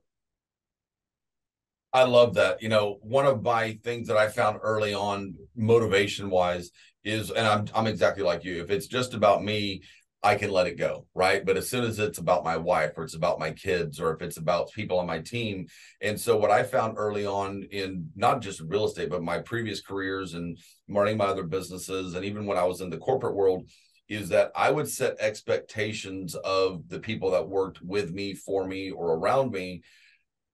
I 1.95 2.05
love 2.05 2.35
that. 2.35 2.62
You 2.62 2.68
know, 2.68 2.99
one 3.03 3.27
of 3.27 3.42
my 3.42 3.79
things 3.83 4.09
that 4.09 4.16
I 4.16 4.29
found 4.29 4.61
early 4.62 4.95
on, 4.95 5.35
motivation 5.57 6.31
wise, 6.31 6.71
is, 7.05 7.31
and 7.31 7.47
I'm 7.47 7.66
I'm 7.75 7.87
exactly 7.87 8.23
like 8.23 8.45
you. 8.45 8.62
If 8.62 8.71
it's 8.71 8.87
just 8.87 9.14
about 9.14 9.42
me, 9.42 9.83
I 10.23 10.35
can 10.35 10.51
let 10.51 10.66
it 10.66 10.79
go, 10.79 11.07
right? 11.14 11.45
But 11.45 11.57
as 11.57 11.68
soon 11.68 11.85
as 11.85 11.99
it's 11.99 12.18
about 12.18 12.45
my 12.45 12.57
wife 12.59 12.92
or 12.97 13.05
it's 13.05 13.16
about 13.16 13.40
my 13.40 13.53
kids 13.53 13.99
or 13.99 14.14
if 14.14 14.23
it's 14.23 14.37
about 14.37 14.71
people 14.73 14.99
on 14.99 15.07
my 15.07 15.18
team. 15.18 15.66
And 16.01 16.21
so 16.21 16.37
what 16.37 16.51
I 16.51 16.62
found 16.62 16.95
early 16.97 17.27
on 17.27 17.64
in 17.73 18.11
not 18.14 18.40
just 18.42 18.61
real 18.61 18.85
estate, 18.85 19.11
but 19.11 19.23
my 19.23 19.38
previous 19.38 19.81
careers 19.81 20.35
and 20.35 20.59
running 20.88 21.16
my 21.16 21.25
other 21.25 21.42
businesses 21.42 22.14
and 22.14 22.25
even 22.25 22.47
when 22.47 22.59
I 22.59 22.64
was 22.64 22.81
in 22.83 22.90
the 22.90 22.99
corporate 22.99 23.35
world 23.35 23.68
is 24.12 24.29
that 24.31 24.53
I 24.55 24.70
would 24.70 24.88
set 24.88 25.16
expectations 25.18 26.35
of 26.35 26.88
the 26.88 27.01
people 27.01 27.31
that 27.33 27.48
worked 27.48 27.83
with 27.83 28.12
me, 28.12 28.35
for 28.35 28.66
me, 28.66 28.90
or 28.90 29.14
around 29.14 29.53
me. 29.53 29.83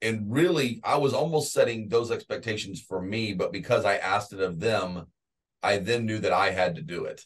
And 0.00 0.32
really, 0.32 0.80
I 0.84 0.96
was 0.96 1.12
almost 1.12 1.52
setting 1.52 1.88
those 1.88 2.10
expectations 2.10 2.80
for 2.80 3.02
me, 3.02 3.34
but 3.34 3.52
because 3.52 3.84
I 3.84 3.96
asked 3.96 4.32
it 4.32 4.40
of 4.40 4.60
them, 4.60 5.06
I 5.62 5.78
then 5.78 6.06
knew 6.06 6.18
that 6.20 6.32
I 6.32 6.50
had 6.50 6.76
to 6.76 6.82
do 6.82 7.04
it 7.04 7.24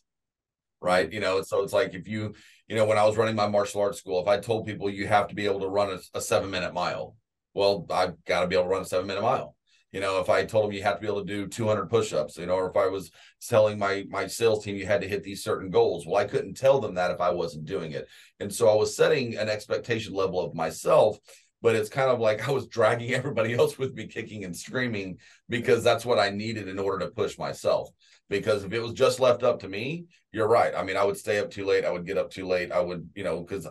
right? 0.82 1.10
You 1.12 1.20
know, 1.20 1.42
so 1.42 1.62
it's 1.62 1.72
like 1.72 1.94
if 1.94 2.08
you, 2.08 2.34
you 2.68 2.76
know, 2.76 2.84
when 2.84 2.98
I 2.98 3.04
was 3.04 3.16
running 3.16 3.36
my 3.36 3.46
martial 3.46 3.80
arts 3.80 3.98
school, 3.98 4.20
if 4.20 4.28
I 4.28 4.38
told 4.38 4.66
people 4.66 4.90
you 4.90 5.06
have 5.06 5.28
to 5.28 5.34
be 5.34 5.46
able 5.46 5.60
to 5.60 5.68
run 5.68 5.90
a, 5.90 6.18
a 6.18 6.20
seven 6.20 6.50
minute 6.50 6.74
mile, 6.74 7.16
well, 7.54 7.86
I've 7.90 8.22
got 8.24 8.40
to 8.40 8.46
be 8.48 8.56
able 8.56 8.64
to 8.64 8.70
run 8.70 8.82
a 8.82 8.86
seven 8.86 9.06
minute 9.06 9.22
mile. 9.22 9.54
You 9.92 10.00
know, 10.00 10.20
if 10.20 10.28
I 10.30 10.44
told 10.44 10.64
them 10.64 10.72
you 10.72 10.82
have 10.82 10.96
to 10.96 11.00
be 11.00 11.06
able 11.06 11.24
to 11.24 11.26
do 11.26 11.46
200 11.46 11.86
push-ups, 11.86 12.38
you 12.38 12.46
know, 12.46 12.54
or 12.54 12.70
if 12.70 12.76
I 12.76 12.86
was 12.88 13.10
telling 13.46 13.78
my 13.78 14.04
my 14.08 14.26
sales 14.26 14.64
team 14.64 14.76
you 14.76 14.86
had 14.86 15.02
to 15.02 15.08
hit 15.08 15.22
these 15.22 15.44
certain 15.44 15.70
goals, 15.70 16.06
well, 16.06 16.16
I 16.16 16.24
couldn't 16.24 16.54
tell 16.54 16.80
them 16.80 16.94
that 16.94 17.10
if 17.10 17.20
I 17.20 17.30
wasn't 17.30 17.66
doing 17.66 17.92
it. 17.92 18.08
And 18.40 18.52
so 18.52 18.68
I 18.68 18.74
was 18.74 18.96
setting 18.96 19.36
an 19.36 19.48
expectation 19.48 20.14
level 20.14 20.40
of 20.40 20.54
myself, 20.54 21.18
but 21.60 21.76
it's 21.76 21.90
kind 21.90 22.10
of 22.10 22.20
like 22.20 22.48
I 22.48 22.52
was 22.52 22.66
dragging 22.66 23.12
everybody 23.14 23.54
else 23.54 23.78
with 23.78 23.94
me, 23.94 24.06
kicking 24.06 24.44
and 24.44 24.56
screaming 24.56 25.18
because 25.48 25.84
that's 25.84 26.06
what 26.06 26.18
I 26.18 26.30
needed 26.30 26.68
in 26.68 26.78
order 26.78 27.04
to 27.04 27.12
push 27.12 27.38
myself 27.38 27.90
because 28.32 28.64
if 28.64 28.72
it 28.72 28.80
was 28.80 28.94
just 28.94 29.20
left 29.20 29.42
up 29.42 29.60
to 29.60 29.68
me, 29.68 30.06
you're 30.32 30.48
right. 30.48 30.72
I 30.74 30.82
mean, 30.82 30.96
I 30.96 31.04
would 31.04 31.18
stay 31.18 31.38
up 31.38 31.50
too 31.50 31.66
late. 31.66 31.84
I 31.84 31.90
would 31.90 32.06
get 32.06 32.16
up 32.16 32.30
too 32.30 32.46
late. 32.46 32.72
I 32.72 32.80
would, 32.80 33.10
you 33.14 33.22
know, 33.22 33.42
because 33.42 33.68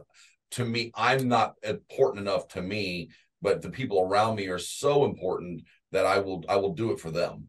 to 0.51 0.65
me, 0.65 0.91
I'm 0.95 1.27
not 1.27 1.55
important 1.63 2.21
enough 2.21 2.47
to 2.49 2.61
me, 2.61 3.09
but 3.41 3.61
the 3.61 3.71
people 3.71 4.01
around 4.01 4.35
me 4.35 4.47
are 4.47 4.59
so 4.59 5.03
important 5.05 5.63
that 5.91 6.05
I 6.05 6.19
will 6.19 6.43
I 6.47 6.57
will 6.57 6.73
do 6.73 6.91
it 6.91 6.99
for 6.99 7.11
them. 7.11 7.47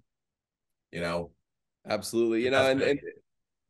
You 0.90 1.00
know, 1.00 1.30
absolutely. 1.86 2.44
You 2.44 2.50
know, 2.50 2.70
and, 2.70 2.82
and 2.82 3.00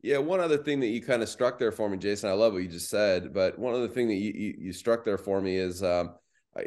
yeah, 0.01 0.17
one 0.17 0.39
other 0.39 0.57
thing 0.57 0.79
that 0.81 0.87
you 0.87 1.01
kind 1.01 1.23
of 1.23 1.29
struck 1.29 1.57
there 1.57 1.71
for 1.71 1.89
me, 1.89 1.97
Jason. 1.97 2.29
I 2.29 2.33
love 2.33 2.53
what 2.53 2.63
you 2.63 2.69
just 2.69 2.89
said, 2.89 3.33
but 3.33 3.57
one 3.57 3.73
other 3.73 3.87
thing 3.87 4.07
that 4.09 4.15
you 4.15 4.33
you, 4.35 4.55
you 4.57 4.73
struck 4.73 5.03
there 5.03 5.17
for 5.17 5.41
me 5.41 5.57
is. 5.57 5.83
Um, 5.83 6.15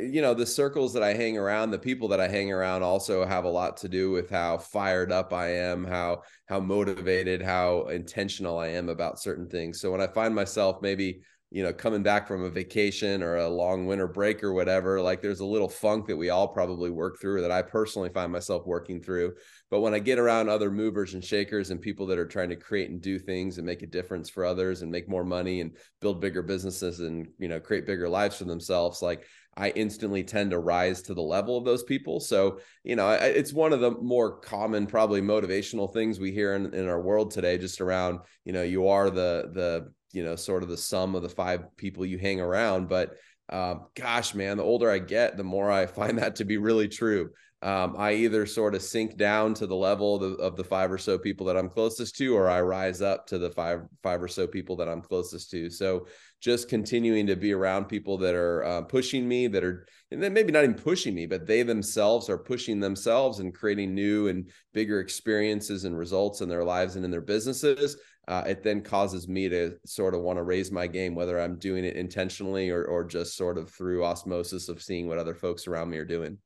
you 0.00 0.20
know 0.20 0.34
the 0.34 0.44
circles 0.44 0.92
that 0.92 1.02
i 1.02 1.14
hang 1.14 1.38
around 1.38 1.70
the 1.70 1.78
people 1.78 2.08
that 2.08 2.20
i 2.20 2.26
hang 2.26 2.50
around 2.50 2.82
also 2.82 3.24
have 3.24 3.44
a 3.44 3.48
lot 3.48 3.76
to 3.76 3.88
do 3.88 4.10
with 4.10 4.28
how 4.28 4.58
fired 4.58 5.12
up 5.12 5.32
i 5.32 5.48
am 5.48 5.84
how 5.84 6.22
how 6.46 6.58
motivated 6.58 7.40
how 7.40 7.82
intentional 7.82 8.58
i 8.58 8.66
am 8.66 8.88
about 8.88 9.20
certain 9.20 9.48
things 9.48 9.80
so 9.80 9.92
when 9.92 10.00
i 10.00 10.06
find 10.08 10.34
myself 10.34 10.82
maybe 10.82 11.20
you 11.50 11.62
know 11.62 11.72
coming 11.72 12.02
back 12.02 12.26
from 12.26 12.44
a 12.44 12.50
vacation 12.50 13.22
or 13.22 13.36
a 13.36 13.48
long 13.48 13.86
winter 13.86 14.08
break 14.08 14.42
or 14.42 14.52
whatever 14.52 15.00
like 15.00 15.22
there's 15.22 15.40
a 15.40 15.46
little 15.46 15.68
funk 15.68 16.06
that 16.06 16.16
we 16.16 16.28
all 16.28 16.48
probably 16.48 16.90
work 16.90 17.20
through 17.20 17.40
that 17.40 17.52
i 17.52 17.62
personally 17.62 18.08
find 18.08 18.32
myself 18.32 18.66
working 18.66 19.00
through 19.00 19.32
but 19.70 19.80
when 19.80 19.94
i 19.94 19.98
get 19.98 20.18
around 20.18 20.48
other 20.48 20.70
movers 20.70 21.14
and 21.14 21.24
shakers 21.24 21.70
and 21.70 21.80
people 21.80 22.06
that 22.06 22.18
are 22.18 22.26
trying 22.26 22.48
to 22.48 22.56
create 22.56 22.90
and 22.90 23.00
do 23.00 23.18
things 23.18 23.58
and 23.58 23.66
make 23.66 23.82
a 23.82 23.86
difference 23.86 24.28
for 24.28 24.44
others 24.44 24.82
and 24.82 24.90
make 24.90 25.08
more 25.08 25.24
money 25.24 25.60
and 25.60 25.76
build 26.00 26.20
bigger 26.20 26.42
businesses 26.42 27.00
and 27.00 27.28
you 27.38 27.48
know 27.48 27.60
create 27.60 27.86
bigger 27.86 28.08
lives 28.08 28.36
for 28.36 28.44
themselves 28.44 29.00
like 29.00 29.24
I 29.58 29.70
instantly 29.70 30.22
tend 30.22 30.50
to 30.50 30.58
rise 30.58 31.00
to 31.02 31.14
the 31.14 31.22
level 31.22 31.56
of 31.56 31.64
those 31.64 31.82
people. 31.82 32.20
So, 32.20 32.60
you 32.84 32.94
know, 32.94 33.10
it's 33.12 33.54
one 33.54 33.72
of 33.72 33.80
the 33.80 33.92
more 33.92 34.38
common, 34.40 34.86
probably 34.86 35.22
motivational 35.22 35.90
things 35.90 36.20
we 36.20 36.30
hear 36.30 36.54
in, 36.54 36.74
in 36.74 36.86
our 36.86 37.00
world 37.00 37.30
today, 37.30 37.56
just 37.56 37.80
around, 37.80 38.18
you 38.44 38.52
know, 38.52 38.62
you 38.62 38.88
are 38.88 39.08
the, 39.08 39.50
the, 39.54 39.92
you 40.12 40.24
know, 40.24 40.36
sort 40.36 40.62
of 40.62 40.68
the 40.68 40.76
sum 40.76 41.14
of 41.14 41.22
the 41.22 41.28
five 41.28 41.76
people 41.76 42.04
you 42.04 42.18
hang 42.18 42.40
around. 42.40 42.88
But 42.88 43.16
um, 43.48 43.86
gosh, 43.94 44.34
man, 44.34 44.56
the 44.56 44.62
older 44.62 44.90
I 44.90 44.98
get, 44.98 45.36
the 45.36 45.44
more 45.44 45.70
I 45.70 45.86
find 45.86 46.18
that 46.18 46.36
to 46.36 46.44
be 46.44 46.56
really 46.56 46.88
true. 46.88 47.30
Um, 47.62 47.96
I 47.96 48.12
either 48.12 48.44
sort 48.44 48.74
of 48.74 48.82
sink 48.82 49.16
down 49.16 49.54
to 49.54 49.66
the 49.66 49.74
level 49.74 50.16
of 50.16 50.20
the, 50.20 50.36
of 50.36 50.56
the, 50.56 50.64
five 50.64 50.92
or 50.92 50.98
so 50.98 51.18
people 51.18 51.46
that 51.46 51.56
I'm 51.56 51.70
closest 51.70 52.16
to, 52.16 52.36
or 52.36 52.50
I 52.50 52.60
rise 52.60 53.00
up 53.00 53.26
to 53.28 53.38
the 53.38 53.50
five 53.50 53.80
five 54.02 54.22
or 54.22 54.28
so 54.28 54.46
people 54.46 54.76
that 54.76 54.88
I'm 54.88 55.00
closest 55.00 55.50
to. 55.52 55.70
So 55.70 56.06
just 56.40 56.68
continuing 56.68 57.26
to 57.26 57.36
be 57.36 57.52
around 57.52 57.86
people 57.86 58.18
that 58.18 58.34
are 58.34 58.64
uh, 58.64 58.82
pushing 58.82 59.26
me, 59.26 59.46
that 59.48 59.64
are, 59.64 59.86
and 60.10 60.22
then 60.22 60.32
maybe 60.32 60.52
not 60.52 60.64
even 60.64 60.74
pushing 60.74 61.14
me, 61.14 61.26
but 61.26 61.46
they 61.46 61.62
themselves 61.62 62.28
are 62.28 62.38
pushing 62.38 62.78
themselves 62.78 63.40
and 63.40 63.54
creating 63.54 63.94
new 63.94 64.28
and 64.28 64.50
bigger 64.74 65.00
experiences 65.00 65.84
and 65.84 65.96
results 65.96 66.40
in 66.40 66.48
their 66.48 66.64
lives 66.64 66.96
and 66.96 67.04
in 67.04 67.10
their 67.10 67.20
businesses. 67.20 67.96
Uh, 68.28 68.42
it 68.46 68.62
then 68.62 68.82
causes 68.82 69.28
me 69.28 69.48
to 69.48 69.76
sort 69.86 70.14
of 70.14 70.20
want 70.20 70.36
to 70.36 70.42
raise 70.42 70.72
my 70.72 70.86
game, 70.86 71.14
whether 71.14 71.40
I'm 71.40 71.58
doing 71.58 71.84
it 71.84 71.96
intentionally 71.96 72.70
or, 72.70 72.84
or 72.84 73.04
just 73.04 73.36
sort 73.36 73.56
of 73.56 73.70
through 73.70 74.04
osmosis 74.04 74.68
of 74.68 74.82
seeing 74.82 75.06
what 75.06 75.18
other 75.18 75.34
folks 75.34 75.66
around 75.66 75.90
me 75.90 75.98
are 75.98 76.04
doing. 76.04 76.38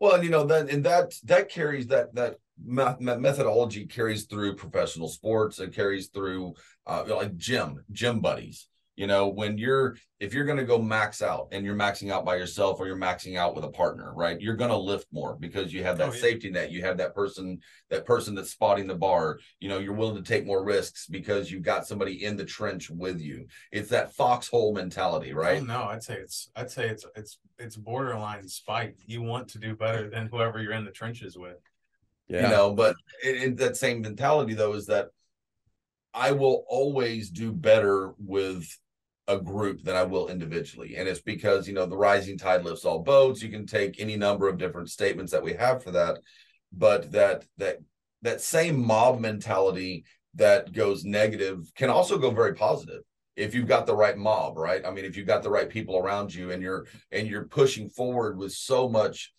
Well, 0.00 0.22
you 0.22 0.30
know, 0.30 0.44
then 0.44 0.68
and 0.68 0.84
that 0.84 1.14
that 1.24 1.48
carries 1.48 1.86
that 1.88 2.14
that 2.14 2.36
methodology 2.64 3.86
carries 3.86 4.24
through 4.24 4.56
professional 4.56 5.08
sports. 5.08 5.58
It 5.58 5.74
carries 5.74 6.08
through 6.08 6.54
uh, 6.86 7.04
like 7.08 7.36
gym, 7.36 7.84
gym 7.92 8.20
buddies. 8.20 8.68
You 8.96 9.06
know, 9.06 9.28
when 9.28 9.58
you're 9.58 9.96
if 10.20 10.32
you're 10.32 10.46
going 10.46 10.56
to 10.56 10.64
go 10.64 10.80
max 10.80 11.20
out 11.20 11.48
and 11.52 11.66
you're 11.66 11.76
maxing 11.76 12.10
out 12.10 12.24
by 12.24 12.36
yourself 12.36 12.80
or 12.80 12.86
you're 12.86 12.96
maxing 12.96 13.36
out 13.36 13.54
with 13.54 13.64
a 13.64 13.68
partner, 13.70 14.14
right? 14.14 14.40
You're 14.40 14.56
going 14.56 14.70
to 14.70 14.76
lift 14.76 15.06
more 15.12 15.36
because 15.38 15.70
you 15.70 15.82
have 15.82 15.98
that 15.98 16.08
oh, 16.08 16.14
yeah. 16.14 16.20
safety 16.20 16.50
net. 16.50 16.70
You 16.70 16.80
have 16.80 16.96
that 16.96 17.14
person, 17.14 17.58
that 17.90 18.06
person 18.06 18.34
that's 18.34 18.52
spotting 18.52 18.86
the 18.86 18.94
bar. 18.94 19.38
You 19.60 19.68
know, 19.68 19.78
you're 19.78 19.92
willing 19.92 20.16
to 20.16 20.26
take 20.26 20.46
more 20.46 20.64
risks 20.64 21.06
because 21.06 21.52
you've 21.52 21.62
got 21.62 21.86
somebody 21.86 22.24
in 22.24 22.38
the 22.38 22.46
trench 22.46 22.88
with 22.88 23.20
you. 23.20 23.46
It's 23.70 23.90
that 23.90 24.14
foxhole 24.14 24.72
mentality, 24.72 25.34
right? 25.34 25.60
Oh, 25.60 25.64
no, 25.64 25.82
I'd 25.82 26.02
say 26.02 26.14
it's 26.14 26.50
I'd 26.56 26.70
say 26.70 26.88
it's 26.88 27.04
it's 27.14 27.38
it's 27.58 27.76
borderline 27.76 28.48
spite. 28.48 28.94
You 29.04 29.20
want 29.20 29.48
to 29.48 29.58
do 29.58 29.76
better 29.76 30.08
than 30.08 30.28
whoever 30.28 30.62
you're 30.62 30.72
in 30.72 30.86
the 30.86 30.90
trenches 30.90 31.36
with. 31.36 31.58
Yeah. 32.28 32.44
You 32.44 32.48
know, 32.48 32.74
but 32.74 32.96
in, 33.22 33.36
in 33.36 33.56
that 33.56 33.76
same 33.76 34.00
mentality 34.00 34.54
though 34.54 34.72
is 34.72 34.86
that 34.86 35.08
I 36.12 36.32
will 36.32 36.64
always 36.68 37.30
do 37.30 37.52
better 37.52 38.14
with 38.18 38.66
a 39.28 39.38
group 39.38 39.82
than 39.82 39.96
I 39.96 40.04
will 40.04 40.28
individually. 40.28 40.96
And 40.96 41.08
it's 41.08 41.20
because, 41.20 41.66
you 41.66 41.74
know, 41.74 41.86
the 41.86 41.96
rising 41.96 42.38
tide 42.38 42.64
lifts 42.64 42.84
all 42.84 43.02
boats. 43.02 43.42
You 43.42 43.50
can 43.50 43.66
take 43.66 44.00
any 44.00 44.16
number 44.16 44.48
of 44.48 44.58
different 44.58 44.90
statements 44.90 45.32
that 45.32 45.42
we 45.42 45.54
have 45.54 45.82
for 45.82 45.90
that. 45.92 46.18
But 46.72 47.12
that 47.12 47.44
that 47.58 47.78
that 48.22 48.40
same 48.40 48.84
mob 48.84 49.20
mentality 49.20 50.04
that 50.34 50.72
goes 50.72 51.04
negative 51.04 51.70
can 51.74 51.90
also 51.90 52.18
go 52.18 52.30
very 52.30 52.54
positive 52.54 53.02
if 53.36 53.54
you've 53.54 53.68
got 53.68 53.86
the 53.86 53.94
right 53.94 54.16
mob, 54.16 54.56
right? 54.56 54.84
I 54.84 54.90
mean, 54.90 55.04
if 55.04 55.16
you've 55.16 55.26
got 55.26 55.42
the 55.42 55.50
right 55.50 55.68
people 55.68 55.98
around 55.98 56.34
you 56.34 56.50
and 56.50 56.62
you're 56.62 56.86
and 57.12 57.28
you're 57.28 57.44
pushing 57.44 57.88
forward 57.88 58.38
with 58.38 58.52
so 58.52 58.88
much 58.88 59.32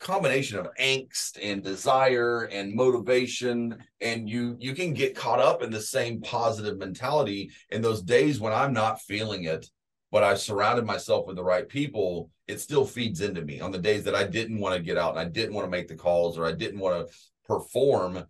combination 0.00 0.58
of 0.58 0.68
angst 0.80 1.38
and 1.42 1.62
desire 1.62 2.44
and 2.44 2.74
motivation 2.74 3.76
and 4.00 4.28
you 4.28 4.56
you 4.58 4.74
can 4.74 4.94
get 4.94 5.14
caught 5.14 5.38
up 5.38 5.62
in 5.62 5.70
the 5.70 5.80
same 5.80 6.20
positive 6.22 6.78
mentality 6.78 7.50
in 7.70 7.82
those 7.82 8.02
days 8.02 8.40
when 8.40 8.52
i'm 8.52 8.72
not 8.72 9.00
feeling 9.02 9.44
it 9.44 9.66
but 10.10 10.24
i've 10.24 10.40
surrounded 10.40 10.86
myself 10.86 11.26
with 11.26 11.36
the 11.36 11.44
right 11.44 11.68
people 11.68 12.30
it 12.48 12.58
still 12.58 12.84
feeds 12.84 13.20
into 13.20 13.42
me. 13.42 13.60
On 13.60 13.70
the 13.70 13.78
days 13.78 14.02
that 14.04 14.14
i 14.14 14.24
didn't 14.24 14.58
want 14.58 14.74
to 14.74 14.82
get 14.82 14.96
out 14.96 15.10
and 15.10 15.20
i 15.20 15.24
didn't 15.24 15.54
want 15.54 15.66
to 15.66 15.70
make 15.70 15.86
the 15.86 15.94
calls 15.94 16.38
or 16.38 16.46
i 16.46 16.52
didn't 16.52 16.80
want 16.80 17.06
to 17.06 17.14
perform 17.46 18.24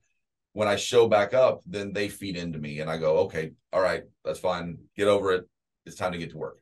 when 0.53 0.67
i 0.67 0.75
show 0.75 1.07
back 1.07 1.35
up 1.35 1.63
then 1.67 1.93
they 1.93 2.09
feed 2.09 2.37
into 2.37 2.59
me 2.59 2.81
and 2.81 2.91
i 2.91 2.97
go 2.97 3.19
okay 3.19 3.53
all 3.73 3.81
right 3.81 4.03
that's 4.25 4.41
fine. 4.41 4.79
Get 4.97 5.09
over 5.09 5.33
it. 5.33 5.49
It's 5.87 5.97
time 5.97 6.13
to 6.13 6.19
get 6.19 6.31
to 6.31 6.39
work. 6.39 6.59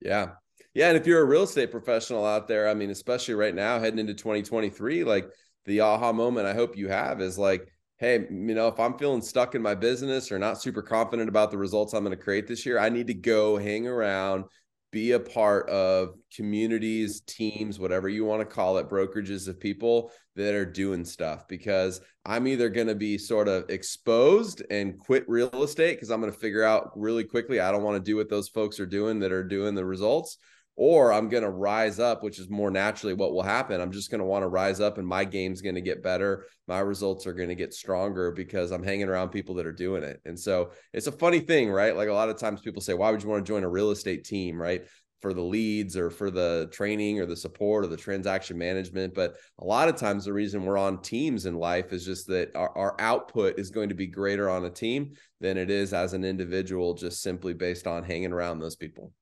Yeah 0.00 0.30
yeah, 0.74 0.88
and 0.88 0.96
if 0.96 1.06
you're 1.06 1.22
a 1.22 1.26
real 1.26 1.42
estate 1.42 1.70
professional 1.70 2.24
out 2.24 2.46
there, 2.46 2.68
I 2.68 2.74
mean, 2.74 2.90
especially 2.90 3.34
right 3.34 3.54
now 3.54 3.80
heading 3.80 3.98
into 3.98 4.14
2023, 4.14 5.04
like 5.04 5.28
the 5.64 5.80
aha 5.80 6.12
moment 6.12 6.46
I 6.46 6.54
hope 6.54 6.76
you 6.76 6.88
have 6.88 7.20
is 7.20 7.38
like, 7.38 7.66
hey, 7.98 8.26
you 8.30 8.54
know, 8.54 8.68
if 8.68 8.78
I'm 8.78 8.96
feeling 8.96 9.20
stuck 9.20 9.54
in 9.54 9.62
my 9.62 9.74
business 9.74 10.32
or 10.32 10.38
not 10.38 10.62
super 10.62 10.80
confident 10.80 11.28
about 11.28 11.50
the 11.50 11.58
results 11.58 11.92
I'm 11.92 12.04
going 12.04 12.16
to 12.16 12.22
create 12.22 12.46
this 12.46 12.64
year, 12.64 12.78
I 12.78 12.88
need 12.88 13.08
to 13.08 13.14
go 13.14 13.58
hang 13.58 13.86
around, 13.86 14.44
be 14.92 15.12
a 15.12 15.20
part 15.20 15.68
of 15.68 16.14
communities, 16.34 17.20
teams, 17.22 17.78
whatever 17.78 18.08
you 18.08 18.24
want 18.24 18.40
to 18.40 18.46
call 18.46 18.78
it, 18.78 18.88
brokerages 18.88 19.48
of 19.48 19.60
people 19.60 20.12
that 20.36 20.54
are 20.54 20.64
doing 20.64 21.04
stuff 21.04 21.46
because 21.48 22.00
I'm 22.24 22.46
either 22.46 22.68
going 22.68 22.86
to 22.86 22.94
be 22.94 23.18
sort 23.18 23.48
of 23.48 23.68
exposed 23.68 24.62
and 24.70 24.98
quit 24.98 25.28
real 25.28 25.62
estate 25.62 25.96
because 25.96 26.10
I'm 26.10 26.20
going 26.20 26.32
to 26.32 26.38
figure 26.38 26.62
out 26.62 26.92
really 26.96 27.24
quickly 27.24 27.60
I 27.60 27.72
don't 27.72 27.82
want 27.82 27.96
to 27.96 28.10
do 28.10 28.16
what 28.16 28.30
those 28.30 28.48
folks 28.48 28.80
are 28.80 28.86
doing 28.86 29.18
that 29.20 29.32
are 29.32 29.44
doing 29.44 29.74
the 29.74 29.84
results 29.84 30.38
or 30.76 31.12
I'm 31.12 31.28
going 31.28 31.42
to 31.42 31.50
rise 31.50 31.98
up, 31.98 32.22
which 32.22 32.38
is 32.38 32.48
more 32.48 32.70
naturally 32.70 33.12
what 33.12 33.32
will 33.32 33.42
happen. 33.42 33.80
I'm 33.80 33.92
just 33.92 34.10
going 34.10 34.20
to 34.20 34.24
want 34.24 34.44
to 34.44 34.48
rise 34.48 34.80
up 34.80 34.96
and 34.96 35.06
my 35.06 35.24
game's 35.24 35.60
going 35.60 35.74
to 35.74 35.80
get 35.82 36.02
better. 36.02 36.46
My 36.66 36.78
results 36.78 37.26
are 37.26 37.34
going 37.34 37.50
to 37.50 37.54
get 37.54 37.74
stronger 37.74 38.32
because 38.32 38.70
I'm 38.70 38.82
hanging 38.82 39.08
around 39.08 39.28
people 39.28 39.54
that 39.56 39.66
are 39.66 39.72
doing 39.72 40.02
it. 40.02 40.20
And 40.24 40.38
so 40.38 40.70
it's 40.94 41.06
a 41.06 41.12
funny 41.12 41.40
thing, 41.40 41.70
right? 41.70 41.94
Like 41.94 42.08
a 42.08 42.14
lot 42.14 42.30
of 42.30 42.38
times 42.38 42.62
people 42.62 42.80
say, 42.80 42.94
why 42.94 43.10
would 43.10 43.22
you 43.22 43.28
want 43.28 43.44
to 43.44 43.52
join 43.52 43.64
a 43.64 43.68
real 43.68 43.90
estate 43.90 44.24
team, 44.24 44.58
right? 44.58 44.86
For 45.20 45.34
the 45.34 45.42
leads 45.42 45.98
or 45.98 46.08
for 46.08 46.30
the 46.30 46.70
training 46.72 47.20
or 47.20 47.26
the 47.26 47.36
support 47.36 47.84
or 47.84 47.88
the 47.88 47.96
transaction 47.98 48.56
management. 48.56 49.12
But 49.12 49.34
a 49.58 49.66
lot 49.66 49.90
of 49.90 49.96
times 49.96 50.24
the 50.24 50.32
reason 50.32 50.64
we're 50.64 50.78
on 50.78 51.02
teams 51.02 51.44
in 51.44 51.56
life 51.56 51.92
is 51.92 52.06
just 52.06 52.26
that 52.28 52.56
our, 52.56 52.74
our 52.74 52.96
output 52.98 53.58
is 53.58 53.68
going 53.68 53.90
to 53.90 53.94
be 53.94 54.06
greater 54.06 54.48
on 54.48 54.64
a 54.64 54.70
team 54.70 55.12
than 55.40 55.58
it 55.58 55.70
is 55.70 55.92
as 55.92 56.14
an 56.14 56.24
individual, 56.24 56.94
just 56.94 57.20
simply 57.20 57.52
based 57.52 57.86
on 57.86 58.02
hanging 58.02 58.32
around 58.32 58.60
those 58.60 58.76
people. 58.76 59.12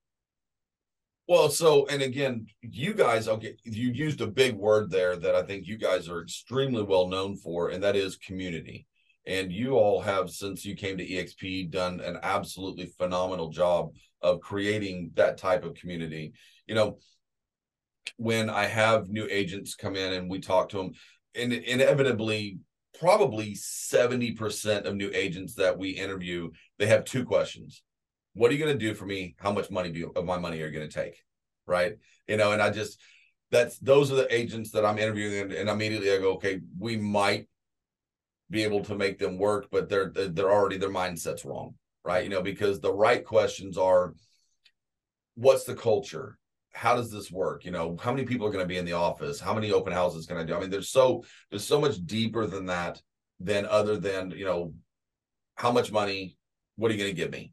Well, 1.29 1.51
so 1.51 1.87
and 1.89 2.01
again, 2.01 2.47
you 2.63 2.95
guys, 2.95 3.29
okay, 3.29 3.55
you 3.63 3.91
used 3.91 4.23
a 4.23 4.27
big 4.27 4.57
word 4.57 4.91
there 4.91 5.15
that 5.15 5.35
I 5.35 5.43
think 5.43 5.67
you 5.67 5.77
guys 5.77 6.09
are 6.09 6.23
extremely 6.23 6.83
well 6.83 7.07
known 7.07 7.37
for, 7.37 7.69
and 7.69 7.83
that 7.83 7.97
is 7.97 8.17
community. 8.17 8.87
And 9.27 9.53
you 9.53 9.75
all 9.75 10.01
have, 10.01 10.31
since 10.31 10.65
you 10.65 10.75
came 10.75 10.97
to 10.97 11.07
EXP, 11.07 11.71
done 11.71 12.01
an 12.01 12.19
absolutely 12.23 12.87
phenomenal 12.87 13.51
job 13.51 13.91
of 14.23 14.41
creating 14.41 15.11
that 15.17 15.37
type 15.37 15.67
of 15.67 15.75
community. 15.75 16.33
You 16.67 16.75
know, 16.75 16.99
when 18.17 18.49
I 18.49 18.65
have 18.65 19.11
new 19.11 19.29
agents 19.31 19.75
come 19.75 19.97
in 19.97 20.15
and 20.15 20.31
we 20.31 20.41
talk 20.41 20.71
to 20.71 20.79
them, 20.79 20.93
and 21.35 21.53
inevitably, 21.53 22.61
probably 22.99 23.53
70% 23.55 24.87
of 24.87 24.97
new 24.97 25.11
agents 25.13 25.57
that 25.57 25.77
we 25.77 25.91
interview, 25.91 26.49
they 26.79 26.87
have 26.87 27.05
two 27.05 27.27
questions 27.27 27.83
what 28.35 28.51
are 28.51 28.55
you 28.55 28.65
going 28.65 28.79
to 28.79 28.87
do 28.87 28.95
for 28.95 29.07
me? 29.07 29.35
How 29.39 29.53
much 29.53 29.71
money 29.71 29.91
do 29.91 29.99
you, 29.99 30.13
of 30.15 30.25
my 30.25 30.39
money 30.39 30.61
are 30.63 30.67
you 30.67 30.73
going 30.73 30.89
to 30.89 30.95
take? 30.95 31.23
Right. 31.67 31.97
You 32.27 32.37
know, 32.37 32.53
and 32.53 32.63
I 32.63 32.71
just, 32.71 33.01
that's, 33.51 33.79
those 33.79 34.13
are 34.13 34.17
the 34.17 34.35
agents 34.35 34.71
that 34.73 34.85
I'm 34.85 34.99
interviewing. 34.99 35.41
And, 35.41 35.53
and 35.53 35.71
immediately 35.71 36.13
I 36.13 36.19
go, 36.19 36.35
okay, 36.35 36.61
we 36.79 36.97
might 36.97 37.49
be 38.51 38.65
able 38.65 38.85
to 38.85 38.95
make 38.95 39.19
them 39.19 39.39
work, 39.39 39.67
but 39.71 39.89
they're, 39.89 40.11
they're 40.11 40.53
already, 40.53 40.79
their 40.79 40.91
mindset's 40.91 41.45
wrong. 41.45 41.75
Right. 42.05 42.25
You 42.25 42.31
know, 42.31 42.43
because 42.43 42.81
the 42.81 42.93
right 42.93 43.25
questions 43.25 43.77
are, 43.77 44.15
what's 45.35 45.65
the 45.65 45.75
culture? 45.75 46.39
How 46.73 46.95
does 46.95 47.11
this 47.11 47.31
work? 47.31 47.65
You 47.65 47.71
know, 47.71 47.97
how 48.01 48.13
many 48.13 48.25
people 48.25 48.47
are 48.47 48.51
going 48.51 48.65
to 48.65 48.69
be 48.69 48.79
in 48.79 48.85
the 48.85 48.93
office? 48.93 49.41
How 49.41 49.53
many 49.53 49.73
open 49.73 49.93
houses 49.93 50.27
can 50.27 50.37
I 50.37 50.45
do? 50.45 50.55
I 50.55 50.61
mean, 50.61 50.71
there's 50.71 50.91
so, 50.91 51.25
there's 51.51 51.67
so 51.67 51.81
much 51.81 52.05
deeper 52.07 52.47
than 52.47 52.67
that, 52.67 53.03
than 53.41 53.67
other 53.67 53.97
than, 53.97 54.31
you 54.31 54.45
know, 54.45 54.75
how 55.57 55.73
much 55.73 55.91
money, 55.93 56.37
what 56.77 56.91
are 56.91 56.95
you 56.95 57.01
going 57.01 57.11
to 57.11 57.17
give 57.17 57.33
me? 57.33 57.53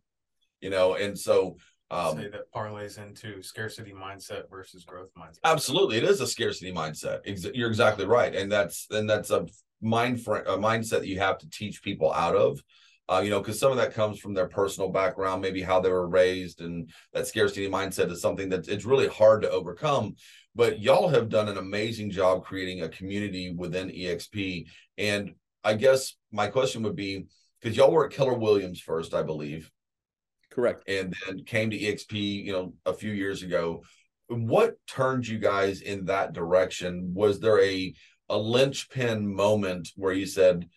You 0.65 0.71
know 0.71 0.95
and 0.95 1.17
so 1.17 1.57
Um, 1.91 2.17
say 2.17 2.29
that 2.29 2.51
parlays 2.51 2.97
into 2.97 3.43
scarcity 3.43 3.93
mindset 3.93 4.49
versus 4.49 4.83
growth 4.83 5.11
mindset. 5.15 5.43
Absolutely, 5.43 5.97
it 5.97 6.03
is 6.03 6.19
a 6.19 6.25
scarcity 6.25 6.73
mindset. 6.73 7.17
You're 7.55 7.69
exactly 7.69 8.07
right, 8.07 8.33
and 8.35 8.51
that's 8.51 8.87
and 8.89 9.07
that's 9.07 9.29
a 9.29 9.45
mind 9.79 10.23
fr- 10.23 10.47
a 10.55 10.57
mindset 10.57 11.01
that 11.01 11.13
you 11.13 11.19
have 11.19 11.37
to 11.37 11.49
teach 11.49 11.83
people 11.83 12.11
out 12.11 12.35
of. 12.35 12.59
Uh, 13.07 13.21
you 13.23 13.29
know, 13.29 13.39
because 13.39 13.59
some 13.59 13.71
of 13.71 13.77
that 13.77 13.93
comes 13.93 14.17
from 14.19 14.33
their 14.33 14.47
personal 14.47 14.89
background, 14.89 15.39
maybe 15.39 15.61
how 15.61 15.79
they 15.79 15.91
were 15.91 16.09
raised, 16.09 16.61
and 16.61 16.89
that 17.13 17.27
scarcity 17.27 17.69
mindset 17.69 18.09
is 18.09 18.19
something 18.19 18.49
that 18.49 18.67
it's 18.67 18.85
really 18.91 19.07
hard 19.07 19.43
to 19.43 19.51
overcome. 19.51 20.15
But 20.55 20.81
y'all 20.81 21.09
have 21.09 21.29
done 21.29 21.47
an 21.47 21.59
amazing 21.59 22.09
job 22.09 22.43
creating 22.43 22.81
a 22.81 22.89
community 22.89 23.53
within 23.55 23.91
EXP, 23.91 24.65
and 24.97 25.35
I 25.63 25.75
guess 25.75 26.15
my 26.31 26.47
question 26.47 26.81
would 26.81 26.95
be 26.95 27.27
because 27.61 27.77
y'all 27.77 27.91
were 27.91 28.05
at 28.07 28.11
Keller 28.11 28.33
Williams 28.33 28.79
first, 28.79 29.13
I 29.13 29.21
believe, 29.21 29.69
Correct. 30.55 30.87
and 30.87 31.13
then 31.25 31.43
came 31.43 31.69
to 31.69 31.77
exp 31.77 32.13
you 32.13 32.53
know 32.53 32.73
a 32.85 32.93
few 32.93 33.11
years 33.11 33.43
ago. 33.43 33.83
What 34.27 34.75
turned 34.87 35.27
you 35.27 35.37
guys 35.37 35.81
in 35.81 36.05
that 36.05 36.31
direction? 36.33 37.11
Was 37.13 37.41
there 37.41 37.61
a 37.61 37.93
a 38.29 38.37
linchpin 38.37 39.27
moment 39.27 39.89
where 39.95 40.13
you 40.13 40.25
said 40.25 40.67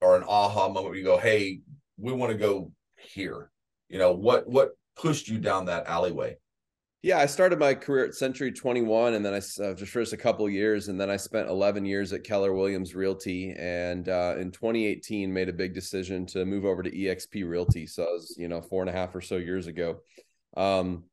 or 0.00 0.16
an 0.16 0.22
aha 0.22 0.68
moment 0.68 0.86
where 0.86 0.94
you 0.94 1.04
go 1.04 1.18
hey 1.18 1.60
we 1.98 2.12
want 2.12 2.30
to 2.32 2.38
go 2.38 2.72
here. 2.96 3.50
You 3.88 3.98
know 3.98 4.12
what 4.12 4.48
what 4.48 4.70
pushed 4.96 5.28
you 5.28 5.38
down 5.38 5.66
that 5.66 5.86
alleyway 5.86 6.36
Yeah, 7.00 7.18
I 7.18 7.26
started 7.26 7.60
my 7.60 7.74
career 7.74 8.06
at 8.06 8.16
Century 8.16 8.50
21, 8.50 9.14
and 9.14 9.24
then 9.24 9.32
I 9.32 9.36
uh, 9.36 9.74
just 9.74 9.92
first 9.92 10.12
a 10.12 10.16
couple 10.16 10.50
years, 10.50 10.88
and 10.88 11.00
then 11.00 11.08
I 11.08 11.16
spent 11.16 11.48
11 11.48 11.84
years 11.84 12.12
at 12.12 12.24
Keller 12.24 12.52
Williams 12.52 12.92
Realty, 12.96 13.54
and 13.56 14.08
uh, 14.08 14.34
in 14.36 14.50
2018 14.50 15.32
made 15.32 15.48
a 15.48 15.52
big 15.52 15.74
decision 15.74 16.26
to 16.26 16.44
move 16.44 16.64
over 16.64 16.82
to 16.82 16.90
EXP 16.90 17.48
Realty. 17.48 17.86
So 17.86 18.02
I 18.02 18.06
was, 18.06 18.34
you 18.36 18.48
know, 18.48 18.60
four 18.60 18.82
and 18.82 18.90
a 18.90 18.92
half 18.92 19.14
or 19.14 19.20
so 19.20 19.36
years 19.36 19.68
ago. 19.68 19.98
Um, 20.56 21.04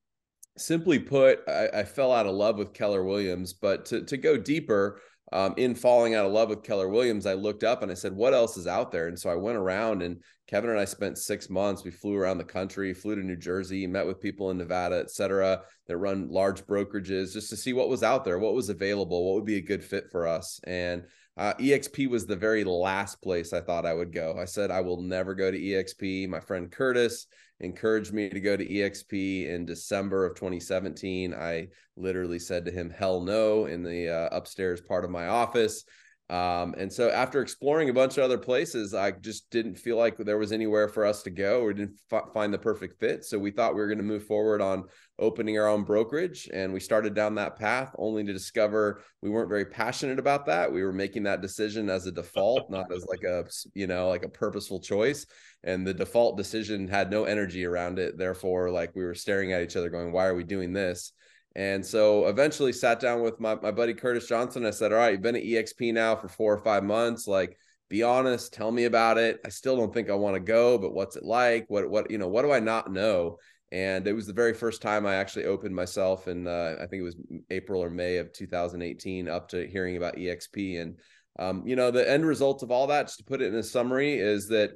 simply 0.57 0.99
put, 0.99 1.39
I, 1.47 1.69
I 1.73 1.83
fell 1.83 2.11
out 2.11 2.25
of 2.25 2.35
love 2.35 2.57
with 2.57 2.73
Keller 2.73 3.03
Williams, 3.03 3.53
but 3.53 3.85
to 3.87 4.01
to 4.03 4.17
go 4.17 4.37
deeper, 4.37 5.01
um, 5.31 5.53
in 5.57 5.73
falling 5.75 6.13
out 6.13 6.25
of 6.25 6.31
love 6.31 6.49
with 6.49 6.63
Keller 6.63 6.87
Williams, 6.87 7.25
I 7.25 7.33
looked 7.33 7.63
up 7.63 7.81
and 7.81 7.91
I 7.91 7.95
said, 7.95 8.13
"What 8.13 8.33
else 8.33 8.57
is 8.57 8.67
out 8.67 8.91
there?" 8.91 9.07
And 9.07 9.19
so 9.19 9.29
I 9.29 9.35
went 9.35 9.57
around, 9.57 10.01
and 10.01 10.21
Kevin 10.47 10.69
and 10.69 10.79
I 10.79 10.85
spent 10.85 11.17
six 11.17 11.49
months. 11.49 11.83
We 11.83 11.91
flew 11.91 12.15
around 12.15 12.37
the 12.37 12.43
country, 12.43 12.93
flew 12.93 13.15
to 13.15 13.21
New 13.21 13.35
Jersey, 13.35 13.87
met 13.87 14.05
with 14.05 14.21
people 14.21 14.51
in 14.51 14.57
Nevada, 14.57 14.99
et 14.99 15.09
cetera, 15.09 15.61
that 15.87 15.97
run 15.97 16.29
large 16.29 16.65
brokerages, 16.65 17.33
just 17.33 17.49
to 17.49 17.57
see 17.57 17.73
what 17.73 17.89
was 17.89 18.03
out 18.03 18.23
there, 18.23 18.37
what 18.37 18.53
was 18.53 18.69
available, 18.69 19.25
what 19.25 19.35
would 19.35 19.45
be 19.45 19.57
a 19.57 19.61
good 19.61 19.83
fit 19.83 20.05
for 20.11 20.27
us. 20.27 20.59
And 20.65 21.03
uh, 21.37 21.53
EXP 21.55 22.07
was 22.07 22.25
the 22.25 22.35
very 22.35 22.63
last 22.63 23.21
place 23.21 23.51
I 23.51 23.61
thought 23.61 23.85
I 23.85 23.93
would 23.93 24.13
go. 24.13 24.37
I 24.39 24.45
said 24.45 24.71
I 24.71 24.81
will 24.81 25.01
never 25.01 25.33
go 25.33 25.51
to 25.51 25.59
EXP. 25.59 26.29
My 26.29 26.39
friend 26.39 26.71
Curtis 26.71 27.27
encouraged 27.59 28.13
me 28.13 28.29
to 28.29 28.39
go 28.39 28.57
to 28.57 28.67
EXP 28.67 29.47
in 29.47 29.65
December 29.65 30.25
of 30.25 30.35
2017. 30.35 31.33
I 31.33 31.67
literally 31.95 32.39
said 32.39 32.65
to 32.65 32.71
him, 32.71 32.89
hell 32.89 33.21
no, 33.21 33.65
in 33.65 33.83
the 33.83 34.09
uh, 34.09 34.35
upstairs 34.35 34.81
part 34.81 35.05
of 35.05 35.11
my 35.11 35.27
office. 35.27 35.85
Um, 36.27 36.73
and 36.75 36.91
so 36.91 37.11
after 37.11 37.41
exploring 37.41 37.89
a 37.89 37.93
bunch 37.93 38.17
of 38.17 38.23
other 38.23 38.39
places, 38.39 38.95
I 38.95 39.11
just 39.11 39.47
didn't 39.51 39.75
feel 39.75 39.95
like 39.95 40.17
there 40.17 40.39
was 40.39 40.51
anywhere 40.51 40.87
for 40.87 41.05
us 41.05 41.21
to 41.23 41.29
go 41.29 41.61
or 41.61 41.71
didn't 41.71 41.99
f- 42.11 42.33
find 42.33 42.51
the 42.51 42.57
perfect 42.57 42.99
fit. 42.99 43.23
So 43.23 43.37
we 43.37 43.51
thought 43.51 43.75
we 43.75 43.81
were 43.81 43.87
going 43.87 43.99
to 43.99 44.03
move 44.03 44.25
forward 44.25 44.59
on 44.59 44.85
opening 45.19 45.59
our 45.59 45.67
own 45.67 45.83
brokerage. 45.83 46.49
And 46.51 46.73
we 46.73 46.79
started 46.79 47.13
down 47.13 47.35
that 47.35 47.57
path 47.57 47.93
only 47.99 48.23
to 48.23 48.33
discover 48.33 49.03
we 49.21 49.29
weren't 49.29 49.49
very 49.49 49.65
passionate 49.65 50.17
about 50.17 50.47
that. 50.47 50.73
We 50.73 50.83
were 50.83 50.91
making 50.91 51.23
that 51.23 51.41
decision 51.41 51.91
as 51.91 52.07
a 52.07 52.11
default, 52.11 52.71
not 52.71 52.91
as 52.91 53.05
like 53.05 53.23
a, 53.23 53.45
you 53.75 53.85
know, 53.85 54.09
like 54.09 54.25
a 54.25 54.29
purposeful 54.29 54.79
choice. 54.79 55.27
And 55.63 55.85
the 55.85 55.93
default 55.93 56.37
decision 56.37 56.87
had 56.87 57.11
no 57.11 57.25
energy 57.25 57.65
around 57.65 57.99
it. 57.99 58.17
Therefore, 58.17 58.71
like 58.71 58.95
we 58.95 59.03
were 59.03 59.15
staring 59.15 59.53
at 59.53 59.61
each 59.61 59.75
other 59.75 59.89
going, 59.89 60.11
why 60.11 60.25
are 60.25 60.35
we 60.35 60.43
doing 60.43 60.73
this? 60.73 61.13
And 61.55 61.85
so 61.85 62.27
eventually 62.27 62.73
sat 62.73 62.99
down 62.99 63.21
with 63.21 63.39
my, 63.39 63.55
my 63.55 63.71
buddy 63.71 63.93
Curtis 63.93 64.27
Johnson. 64.27 64.65
I 64.65 64.71
said, 64.71 64.91
All 64.91 64.97
right, 64.97 65.13
you've 65.13 65.21
been 65.21 65.37
at 65.37 65.43
EXP 65.43 65.93
now 65.93 66.15
for 66.15 66.27
four 66.27 66.53
or 66.53 66.63
five 66.63 66.83
months. 66.83 67.27
Like, 67.27 67.57
be 67.89 68.03
honest, 68.03 68.53
tell 68.53 68.71
me 68.71 68.85
about 68.85 69.17
it. 69.17 69.39
I 69.45 69.49
still 69.49 69.77
don't 69.77 69.93
think 69.93 70.09
I 70.09 70.15
want 70.15 70.35
to 70.35 70.41
go, 70.41 70.77
but 70.77 70.93
what's 70.93 71.15
it 71.15 71.23
like? 71.23 71.65
What, 71.69 71.89
what, 71.89 72.11
you 72.11 72.17
know, 72.17 72.27
what 72.27 72.41
do 72.41 72.51
I 72.51 72.59
not 72.59 72.91
know? 72.91 73.37
And 73.71 74.07
it 74.07 74.13
was 74.13 74.27
the 74.27 74.33
very 74.33 74.53
first 74.53 74.81
time 74.81 75.05
I 75.05 75.15
actually 75.15 75.45
opened 75.45 75.75
myself 75.75 76.27
in, 76.27 76.47
uh, 76.47 76.75
I 76.79 76.87
think 76.87 77.01
it 77.01 77.03
was 77.03 77.17
April 77.49 77.83
or 77.83 77.89
May 77.89 78.17
of 78.17 78.33
2018, 78.33 79.27
up 79.27 79.49
to 79.49 79.67
hearing 79.67 79.97
about 79.97 80.17
EXP. 80.17 80.81
And, 80.81 80.97
um, 81.39 81.63
you 81.65 81.75
know, 81.75 81.91
the 81.91 82.09
end 82.09 82.25
result 82.25 82.63
of 82.63 82.71
all 82.71 82.87
that, 82.87 83.07
just 83.07 83.19
to 83.19 83.23
put 83.23 83.41
it 83.41 83.53
in 83.53 83.55
a 83.55 83.63
summary, 83.63 84.15
is 84.15 84.49
that 84.49 84.71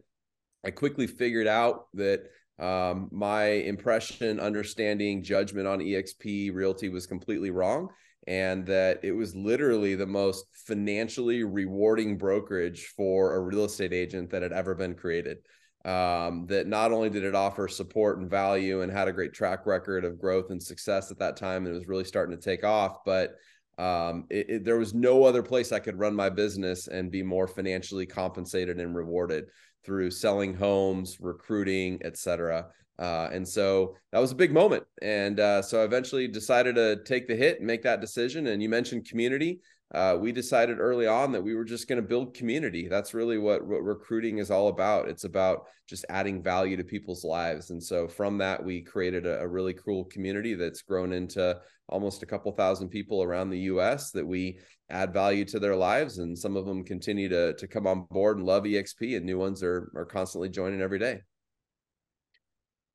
I 0.65 0.71
quickly 0.71 1.07
figured 1.07 1.47
out 1.47 1.87
that 1.95 2.23
um, 2.59 3.07
my 3.11 3.45
impression, 3.45 4.39
understanding, 4.39 5.23
judgment 5.23 5.67
on 5.67 5.79
EXP 5.79 6.53
Realty 6.53 6.89
was 6.89 7.07
completely 7.07 7.51
wrong, 7.51 7.89
and 8.27 8.65
that 8.65 8.99
it 9.03 9.13
was 9.13 9.35
literally 9.35 9.95
the 9.95 10.05
most 10.05 10.45
financially 10.51 11.43
rewarding 11.43 12.17
brokerage 12.17 12.87
for 12.97 13.35
a 13.35 13.39
real 13.39 13.63
estate 13.63 13.93
agent 13.93 14.29
that 14.31 14.41
had 14.41 14.51
ever 14.51 14.75
been 14.75 14.93
created. 14.93 15.37
Um, 15.85 16.45
that 16.47 16.67
not 16.67 16.91
only 16.91 17.09
did 17.09 17.23
it 17.23 17.33
offer 17.33 17.69
support 17.69 18.19
and 18.19 18.29
value 18.29 18.81
and 18.81 18.91
had 18.91 19.07
a 19.07 19.13
great 19.13 19.33
track 19.33 19.65
record 19.65 20.03
of 20.03 20.19
growth 20.19 20.49
and 20.49 20.61
success 20.61 21.09
at 21.09 21.19
that 21.19 21.37
time, 21.37 21.65
and 21.65 21.73
it 21.73 21.79
was 21.79 21.87
really 21.87 22.03
starting 22.03 22.35
to 22.35 22.43
take 22.43 22.65
off, 22.65 23.05
but 23.05 23.35
um, 23.77 24.25
it, 24.29 24.49
it, 24.49 24.65
there 24.65 24.77
was 24.77 24.93
no 24.93 25.23
other 25.23 25.41
place 25.41 25.71
I 25.71 25.79
could 25.79 25.97
run 25.97 26.13
my 26.13 26.29
business 26.29 26.87
and 26.87 27.09
be 27.09 27.23
more 27.23 27.47
financially 27.47 28.05
compensated 28.05 28.77
and 28.77 28.93
rewarded 28.93 29.45
through 29.83 30.11
selling 30.11 30.53
homes, 30.53 31.17
recruiting, 31.19 31.99
etc. 32.03 32.67
Uh, 32.97 33.29
and 33.31 33.47
so 33.47 33.95
that 34.11 34.19
was 34.19 34.31
a 34.31 34.35
big 34.35 34.51
moment. 34.51 34.83
And 35.01 35.39
uh, 35.39 35.61
so 35.61 35.81
I 35.81 35.85
eventually 35.85 36.27
decided 36.27 36.75
to 36.75 36.97
take 37.03 37.27
the 37.27 37.35
hit 37.35 37.59
and 37.59 37.67
make 37.67 37.81
that 37.83 38.01
decision. 38.01 38.47
And 38.47 38.61
you 38.61 38.69
mentioned 38.69 39.07
community. 39.07 39.61
Uh, 39.93 40.15
we 40.19 40.31
decided 40.31 40.79
early 40.79 41.07
on 41.07 41.31
that 41.31 41.41
we 41.41 41.55
were 41.55 41.65
just 41.65 41.87
going 41.87 42.01
to 42.01 42.07
build 42.07 42.35
community. 42.35 42.87
That's 42.87 43.15
really 43.15 43.39
what, 43.39 43.65
what 43.65 43.83
recruiting 43.83 44.37
is 44.37 44.51
all 44.51 44.67
about. 44.67 45.09
It's 45.09 45.23
about 45.23 45.65
just 45.87 46.05
adding 46.09 46.43
value 46.43 46.77
to 46.77 46.83
people's 46.83 47.23
lives. 47.23 47.71
And 47.71 47.83
so 47.83 48.07
from 48.07 48.37
that, 48.37 48.63
we 48.63 48.81
created 48.81 49.25
a, 49.25 49.39
a 49.39 49.47
really 49.47 49.73
cool 49.73 50.05
community 50.05 50.53
that's 50.53 50.83
grown 50.83 51.11
into 51.11 51.59
almost 51.87 52.21
a 52.21 52.27
couple 52.27 52.51
thousand 52.51 52.89
people 52.89 53.23
around 53.23 53.49
the 53.49 53.61
US 53.61 54.11
that 54.11 54.25
we 54.25 54.59
add 54.91 55.11
value 55.11 55.43
to 55.45 55.59
their 55.59 55.75
lives. 55.75 56.19
And 56.19 56.37
some 56.37 56.55
of 56.55 56.67
them 56.67 56.83
continue 56.83 57.27
to, 57.29 57.53
to 57.55 57.67
come 57.67 57.87
on 57.87 58.05
board 58.11 58.37
and 58.37 58.45
love 58.45 58.65
EXP, 58.65 59.17
and 59.17 59.25
new 59.25 59.39
ones 59.39 59.63
are, 59.63 59.91
are 59.95 60.05
constantly 60.05 60.49
joining 60.49 60.81
every 60.81 60.99
day. 60.99 61.21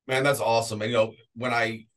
Man, 0.07 0.23
that's 0.23 0.39
awesome. 0.39 0.81
And 0.81 0.91
you 0.91 0.97
know, 0.97 1.11
when 1.35 1.53
I 1.53 1.87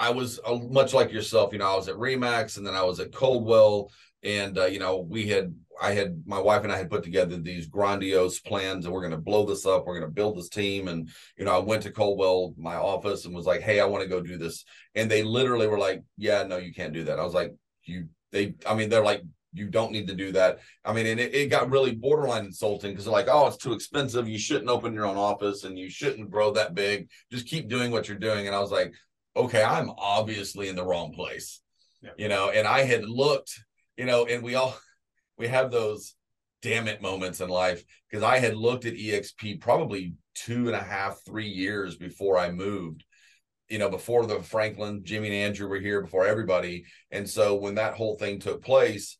I 0.00 0.10
was 0.10 0.40
uh, 0.46 0.58
much 0.70 0.94
like 0.94 1.12
yourself, 1.12 1.52
you 1.52 1.58
know, 1.58 1.70
I 1.70 1.76
was 1.76 1.88
at 1.88 1.96
Remax 1.96 2.56
and 2.56 2.66
then 2.66 2.74
I 2.74 2.82
was 2.82 3.00
at 3.00 3.12
Coldwell 3.12 3.90
and 4.22 4.58
uh, 4.58 4.64
you 4.64 4.78
know, 4.78 4.98
we 4.98 5.28
had 5.28 5.54
I 5.80 5.92
had 5.92 6.22
my 6.26 6.40
wife 6.40 6.64
and 6.64 6.72
I 6.72 6.78
had 6.78 6.90
put 6.90 7.02
together 7.02 7.36
these 7.36 7.66
grandiose 7.66 8.40
plans 8.40 8.86
and 8.86 8.94
we're 8.94 9.02
going 9.02 9.12
to 9.12 9.18
blow 9.18 9.44
this 9.44 9.66
up, 9.66 9.86
we're 9.86 9.98
going 9.98 10.10
to 10.10 10.14
build 10.14 10.38
this 10.38 10.48
team 10.48 10.88
and 10.88 11.10
you 11.36 11.44
know, 11.44 11.54
I 11.54 11.58
went 11.58 11.82
to 11.82 11.92
Coldwell 11.92 12.54
my 12.56 12.76
office 12.76 13.26
and 13.26 13.34
was 13.34 13.46
like, 13.46 13.60
"Hey, 13.60 13.78
I 13.78 13.84
want 13.84 14.02
to 14.02 14.08
go 14.08 14.22
do 14.22 14.38
this." 14.38 14.64
And 14.94 15.10
they 15.10 15.22
literally 15.22 15.66
were 15.66 15.78
like, 15.78 16.02
"Yeah, 16.16 16.44
no, 16.44 16.56
you 16.56 16.72
can't 16.72 16.94
do 16.94 17.04
that." 17.04 17.18
I 17.20 17.24
was 17.24 17.34
like, 17.34 17.54
"You 17.84 18.08
they 18.32 18.54
I 18.66 18.74
mean, 18.74 18.88
they're 18.88 19.04
like 19.04 19.22
you 19.52 19.68
don't 19.68 19.92
need 19.92 20.06
to 20.06 20.14
do 20.14 20.32
that. 20.32 20.60
I 20.84 20.92
mean, 20.92 21.06
and 21.06 21.18
it, 21.18 21.34
it 21.34 21.50
got 21.50 21.70
really 21.70 21.94
borderline 21.94 22.44
insulting 22.46 22.92
because 22.92 23.04
they're 23.04 23.12
like, 23.12 23.28
oh, 23.28 23.48
it's 23.48 23.56
too 23.56 23.72
expensive. 23.72 24.28
You 24.28 24.38
shouldn't 24.38 24.70
open 24.70 24.94
your 24.94 25.06
own 25.06 25.16
office 25.16 25.64
and 25.64 25.76
you 25.78 25.90
shouldn't 25.90 26.30
grow 26.30 26.52
that 26.52 26.74
big. 26.74 27.08
Just 27.32 27.48
keep 27.48 27.68
doing 27.68 27.90
what 27.90 28.06
you're 28.06 28.16
doing. 28.16 28.46
And 28.46 28.54
I 28.54 28.60
was 28.60 28.70
like, 28.70 28.94
okay, 29.36 29.62
I'm 29.62 29.90
obviously 29.98 30.68
in 30.68 30.76
the 30.76 30.84
wrong 30.84 31.12
place, 31.12 31.60
Yeah. 32.02 32.10
you 32.16 32.28
know, 32.28 32.50
and 32.50 32.66
I 32.66 32.82
had 32.82 33.04
looked, 33.04 33.52
you 33.96 34.04
know, 34.04 34.26
and 34.26 34.42
we 34.42 34.54
all, 34.54 34.76
we 35.38 35.48
have 35.48 35.70
those 35.70 36.14
damn 36.62 36.88
it 36.88 37.00
moments 37.00 37.40
in 37.40 37.48
life 37.48 37.82
because 38.10 38.22
I 38.22 38.38
had 38.38 38.54
looked 38.54 38.84
at 38.84 38.94
EXP 38.94 39.60
probably 39.60 40.14
two 40.34 40.66
and 40.66 40.76
a 40.76 40.82
half, 40.82 41.24
three 41.24 41.48
years 41.48 41.96
before 41.96 42.38
I 42.38 42.50
moved 42.50 43.04
you 43.70 43.78
know, 43.78 43.88
before 43.88 44.26
the 44.26 44.42
Franklin, 44.42 45.02
Jimmy 45.04 45.28
and 45.28 45.36
Andrew 45.36 45.68
were 45.68 45.78
here, 45.78 46.02
before 46.02 46.26
everybody. 46.26 46.84
And 47.12 47.28
so 47.28 47.54
when 47.54 47.76
that 47.76 47.94
whole 47.94 48.16
thing 48.16 48.40
took 48.40 48.64
place, 48.64 49.16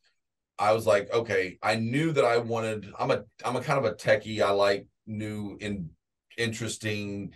I 0.59 0.73
was 0.73 0.87
like, 0.87 1.11
okay, 1.12 1.57
I 1.62 1.77
knew 1.77 2.12
that 2.12 2.25
I 2.25 2.38
wanted. 2.38 2.92
I'm 2.99 3.12
a 3.12 3.23
I'm 3.44 3.55
a 3.57 3.62
kind 3.62 3.79
of 3.79 3.85
a 3.85 3.94
techie. 3.94 4.42
I 4.42 4.51
like 4.51 4.87
new 5.07 5.57
and 5.61 5.90
interesting, 6.37 7.31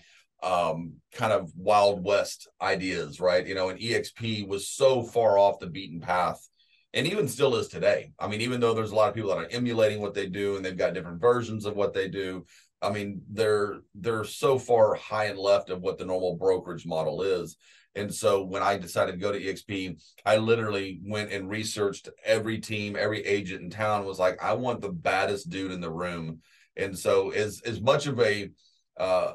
um, 0.44 0.94
kind 1.12 1.32
of 1.32 1.50
wild 1.56 2.04
west 2.04 2.48
ideas, 2.60 3.18
right? 3.18 3.46
You 3.46 3.54
know, 3.54 3.70
and 3.70 3.80
EXP 3.80 4.46
was 4.46 4.68
so 4.68 5.02
far 5.02 5.38
off 5.38 5.58
the 5.58 5.66
beaten 5.66 6.00
path, 6.00 6.46
and 6.92 7.06
even 7.06 7.26
still 7.26 7.56
is 7.56 7.68
today. 7.68 8.12
I 8.18 8.28
mean, 8.28 8.42
even 8.42 8.60
though 8.60 8.74
there's 8.74 8.92
a 8.92 8.94
lot 8.94 9.08
of 9.08 9.14
people 9.14 9.30
that 9.30 9.38
are 9.38 9.48
emulating 9.50 10.00
what 10.00 10.14
they 10.14 10.26
do, 10.26 10.56
and 10.56 10.64
they've 10.64 10.76
got 10.76 10.94
different 10.94 11.20
versions 11.20 11.64
of 11.64 11.76
what 11.76 11.94
they 11.94 12.08
do. 12.08 12.44
I 12.82 12.90
mean, 12.90 13.22
they're 13.30 13.80
they're 13.94 14.24
so 14.24 14.58
far 14.58 14.94
high 14.94 15.26
and 15.26 15.38
left 15.38 15.70
of 15.70 15.80
what 15.80 15.96
the 15.96 16.04
normal 16.04 16.36
brokerage 16.36 16.84
model 16.84 17.22
is. 17.22 17.56
And 17.96 18.12
so 18.12 18.42
when 18.42 18.62
I 18.62 18.76
decided 18.76 19.12
to 19.12 19.18
go 19.18 19.32
to 19.32 19.40
EXP, 19.40 20.02
I 20.26 20.36
literally 20.36 21.00
went 21.04 21.32
and 21.32 21.48
researched 21.48 22.08
every 22.24 22.58
team, 22.58 22.96
every 22.98 23.24
agent 23.24 23.62
in 23.62 23.70
town 23.70 24.04
was 24.04 24.18
like, 24.18 24.42
I 24.42 24.54
want 24.54 24.80
the 24.80 24.90
baddest 24.90 25.48
dude 25.48 25.70
in 25.70 25.80
the 25.80 25.90
room. 25.90 26.40
And 26.76 26.98
so 26.98 27.30
as 27.30 27.62
as 27.64 27.80
much 27.80 28.06
of 28.06 28.20
a 28.20 28.50
uh 28.98 29.34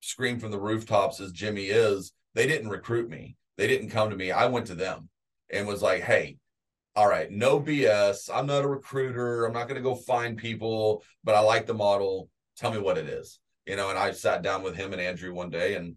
scream 0.00 0.38
from 0.38 0.50
the 0.50 0.60
rooftops 0.60 1.20
as 1.20 1.32
Jimmy 1.32 1.66
is, 1.66 2.12
they 2.34 2.46
didn't 2.46 2.70
recruit 2.70 3.08
me. 3.08 3.36
They 3.56 3.66
didn't 3.66 3.90
come 3.90 4.10
to 4.10 4.16
me. 4.16 4.30
I 4.30 4.46
went 4.46 4.66
to 4.66 4.74
them 4.74 5.08
and 5.50 5.66
was 5.66 5.82
like, 5.82 6.02
hey, 6.02 6.38
all 6.94 7.08
right, 7.08 7.30
no 7.30 7.60
BS. 7.60 8.30
I'm 8.32 8.46
not 8.46 8.64
a 8.64 8.68
recruiter. 8.68 9.44
I'm 9.44 9.52
not 9.52 9.68
going 9.68 9.76
to 9.76 9.88
go 9.88 9.94
find 9.94 10.36
people, 10.36 11.02
but 11.24 11.34
I 11.34 11.40
like 11.40 11.66
the 11.66 11.74
model. 11.74 12.28
Tell 12.56 12.72
me 12.72 12.78
what 12.78 12.98
it 12.98 13.08
is. 13.08 13.40
You 13.66 13.76
know, 13.76 13.90
and 13.90 13.98
I 13.98 14.12
sat 14.12 14.42
down 14.42 14.62
with 14.62 14.74
him 14.74 14.92
and 14.92 15.00
Andrew 15.00 15.34
one 15.34 15.50
day 15.50 15.74
and 15.74 15.96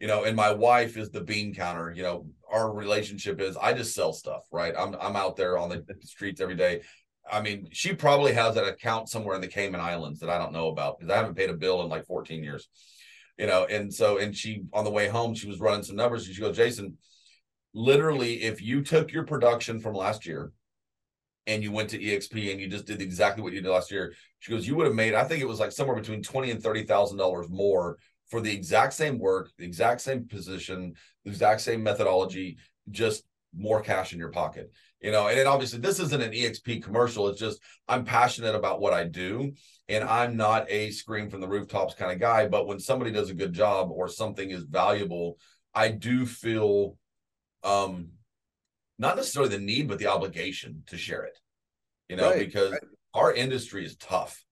you 0.00 0.06
know, 0.06 0.24
and 0.24 0.34
my 0.34 0.50
wife 0.50 0.96
is 0.96 1.10
the 1.10 1.20
bean 1.20 1.54
counter. 1.54 1.92
You 1.94 2.02
know, 2.02 2.26
our 2.50 2.72
relationship 2.72 3.38
is 3.38 3.56
I 3.56 3.74
just 3.74 3.94
sell 3.94 4.14
stuff, 4.14 4.42
right? 4.50 4.74
I'm 4.76 4.96
I'm 4.98 5.14
out 5.14 5.36
there 5.36 5.58
on 5.58 5.68
the 5.68 5.84
streets 6.02 6.40
every 6.40 6.56
day. 6.56 6.80
I 7.30 7.42
mean, 7.42 7.68
she 7.70 7.94
probably 7.94 8.32
has 8.32 8.56
an 8.56 8.64
account 8.64 9.08
somewhere 9.08 9.34
in 9.34 9.42
the 9.42 9.46
Cayman 9.46 9.80
Islands 9.80 10.20
that 10.20 10.30
I 10.30 10.38
don't 10.38 10.54
know 10.54 10.68
about 10.68 10.98
because 10.98 11.12
I 11.12 11.16
haven't 11.16 11.36
paid 11.36 11.50
a 11.50 11.54
bill 11.54 11.82
in 11.82 11.90
like 11.90 12.06
14 12.06 12.42
years. 12.42 12.68
You 13.40 13.46
know, 13.46 13.64
and 13.64 13.92
so 13.92 14.18
and 14.18 14.36
she 14.36 14.64
on 14.74 14.84
the 14.84 14.90
way 14.90 15.08
home, 15.08 15.34
she 15.34 15.48
was 15.48 15.60
running 15.60 15.82
some 15.82 15.96
numbers 15.96 16.26
and 16.26 16.34
she 16.34 16.42
goes, 16.42 16.54
Jason, 16.54 16.98
literally, 17.72 18.42
if 18.42 18.60
you 18.60 18.82
took 18.82 19.12
your 19.12 19.24
production 19.24 19.80
from 19.80 19.94
last 19.94 20.26
year 20.26 20.52
and 21.46 21.62
you 21.62 21.72
went 21.72 21.88
to 21.88 21.98
EXP 21.98 22.52
and 22.52 22.60
you 22.60 22.68
just 22.68 22.84
did 22.84 23.00
exactly 23.00 23.42
what 23.42 23.54
you 23.54 23.62
did 23.62 23.70
last 23.70 23.90
year, 23.90 24.12
she 24.40 24.52
goes, 24.52 24.68
you 24.68 24.76
would 24.76 24.84
have 24.84 24.94
made, 24.94 25.14
I 25.14 25.24
think 25.24 25.40
it 25.40 25.48
was 25.48 25.58
like 25.58 25.72
somewhere 25.72 25.96
between 25.96 26.22
twenty 26.22 26.50
and 26.50 26.62
thirty 26.62 26.84
thousand 26.84 27.16
dollars 27.16 27.46
more 27.48 27.96
for 28.28 28.42
the 28.42 28.52
exact 28.52 28.92
same 28.92 29.18
work, 29.18 29.50
the 29.56 29.64
exact 29.64 30.02
same 30.02 30.28
position, 30.28 30.92
the 31.24 31.30
exact 31.30 31.62
same 31.62 31.82
methodology, 31.82 32.58
just 32.90 33.24
more 33.56 33.80
cash 33.80 34.12
in 34.12 34.18
your 34.18 34.30
pocket. 34.30 34.72
You 35.00 35.10
know, 35.10 35.28
and 35.28 35.38
then 35.38 35.46
obviously 35.46 35.78
this 35.78 35.98
isn't 35.98 36.22
an 36.22 36.32
EXP 36.32 36.82
commercial. 36.82 37.28
It's 37.28 37.40
just 37.40 37.60
I'm 37.88 38.04
passionate 38.04 38.54
about 38.54 38.80
what 38.80 38.92
I 38.92 39.04
do. 39.04 39.52
And 39.88 40.04
I'm 40.04 40.36
not 40.36 40.70
a 40.70 40.90
scream 40.90 41.30
from 41.30 41.40
the 41.40 41.48
rooftops 41.48 41.94
kind 41.94 42.12
of 42.12 42.20
guy. 42.20 42.46
But 42.46 42.66
when 42.66 42.78
somebody 42.78 43.10
does 43.10 43.30
a 43.30 43.34
good 43.34 43.52
job 43.52 43.90
or 43.90 44.08
something 44.08 44.50
is 44.50 44.64
valuable, 44.64 45.38
I 45.74 45.88
do 45.88 46.26
feel 46.26 46.96
um 47.62 48.10
not 48.98 49.16
necessarily 49.16 49.56
the 49.56 49.62
need, 49.62 49.88
but 49.88 49.98
the 49.98 50.08
obligation 50.08 50.82
to 50.88 50.98
share 50.98 51.24
it. 51.24 51.38
You 52.08 52.16
know, 52.16 52.30
right, 52.30 52.38
because 52.38 52.72
right. 52.72 52.80
our 53.14 53.32
industry 53.32 53.84
is 53.84 53.96
tough 53.96 54.44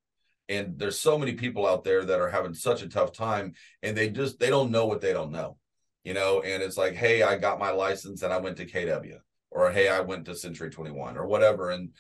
and 0.49 0.79
there's 0.79 0.99
so 0.99 1.19
many 1.19 1.35
people 1.35 1.67
out 1.67 1.85
there 1.85 2.05
that 2.05 2.21
are 2.21 2.31
having 2.31 2.55
such 2.55 2.83
a 2.83 2.89
tough 2.89 3.13
time 3.13 3.53
and 3.83 3.97
they 3.97 4.09
just 4.09 4.39
they 4.39 4.49
don't 4.49 4.71
know 4.71 4.87
what 4.87 5.01
they 5.01 5.13
don't 5.13 5.33
know 5.33 5.57
you 6.05 6.15
know 6.15 6.41
and 6.41 6.63
it's 6.63 6.77
like 6.77 6.95
hey 6.95 7.23
i 7.23 7.37
got 7.37 7.59
my 7.59 7.71
license 7.71 8.23
and 8.23 8.33
i 8.33 8.39
went 8.39 8.57
to 8.57 8.67
kw 8.67 9.19
or 9.51 9.71
hey 9.71 9.89
i 9.89 10.01
went 10.01 10.25
to 10.25 10.35
century 10.35 10.71
21 10.71 11.17
or 11.17 11.27
whatever. 11.27 11.71
And 11.71 11.91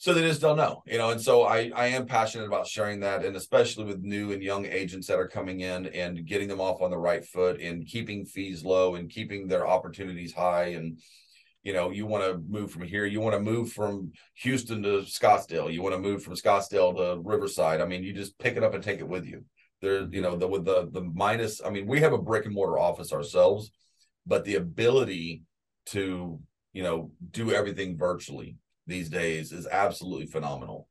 so 0.00 0.14
they 0.14 0.22
just 0.22 0.40
don't 0.40 0.56
know 0.56 0.84
you 0.86 0.96
know 0.96 1.10
and 1.10 1.20
so 1.20 1.42
i 1.42 1.72
i 1.74 1.88
am 1.88 2.06
passionate 2.06 2.46
about 2.46 2.66
sharing 2.66 3.00
that. 3.00 3.24
And 3.24 3.36
especially 3.36 3.84
with 3.84 4.02
new 4.02 4.32
and 4.32 4.42
young 4.42 4.64
agents 4.66 5.06
that 5.08 5.18
are 5.18 5.28
coming 5.28 5.60
in 5.60 5.86
and 5.86 6.24
getting 6.26 6.48
them 6.48 6.60
off 6.60 6.82
on 6.82 6.90
the 6.90 6.98
right 6.98 7.24
foot 7.24 7.60
and 7.60 7.86
keeping 7.86 8.24
fees 8.24 8.64
low 8.64 8.94
and 8.94 9.10
keeping 9.10 9.48
their 9.48 9.66
opportunities 9.66 10.32
high. 10.32 10.66
And 10.66 11.00
you 11.64 11.72
know 11.72 11.90
you 11.90 12.06
want 12.06 12.24
to 12.24 12.38
move 12.48 12.70
from 12.70 12.82
here. 12.82 13.04
You 13.04 13.20
want 13.20 13.34
to 13.34 13.40
move 13.40 13.72
from 13.72 14.12
houston 14.34 14.82
to 14.84 15.00
scottsdale. 15.00 15.72
You 15.72 15.82
want 15.82 15.94
to 15.96 16.00
move 16.00 16.22
from 16.22 16.36
scottsdale 16.36 16.96
to 16.96 17.20
riverside. 17.22 17.80
I 17.80 17.86
mean 17.86 18.04
you 18.04 18.12
just 18.12 18.38
pick 18.38 18.56
it 18.56 18.62
up 18.62 18.74
and 18.74 18.84
take 18.84 19.00
it 19.00 19.08
with 19.08 19.26
you 19.26 19.44
there 19.80 20.06
you 20.10 20.20
know 20.20 20.36
the 20.36 20.46
with 20.46 20.64
the 20.64 20.88
the 20.92 21.00
minus 21.00 21.60
i 21.64 21.70
mean 21.70 21.86
we 21.86 22.00
have 22.00 22.12
a 22.12 22.18
brick 22.18 22.44
and 22.44 22.54
mortar 22.54 22.78
office 22.78 23.12
ourselves 23.12 23.70
but 24.26 24.44
the 24.44 24.56
ability 24.56 25.42
to 25.86 26.40
you 26.72 26.82
know 26.82 27.10
do 27.30 27.52
everything 27.52 27.96
virtually 27.96 28.56
these 28.86 29.08
days 29.08 29.52
is 29.52 29.66
absolutely 29.66 30.26
phenomenal 30.26 30.88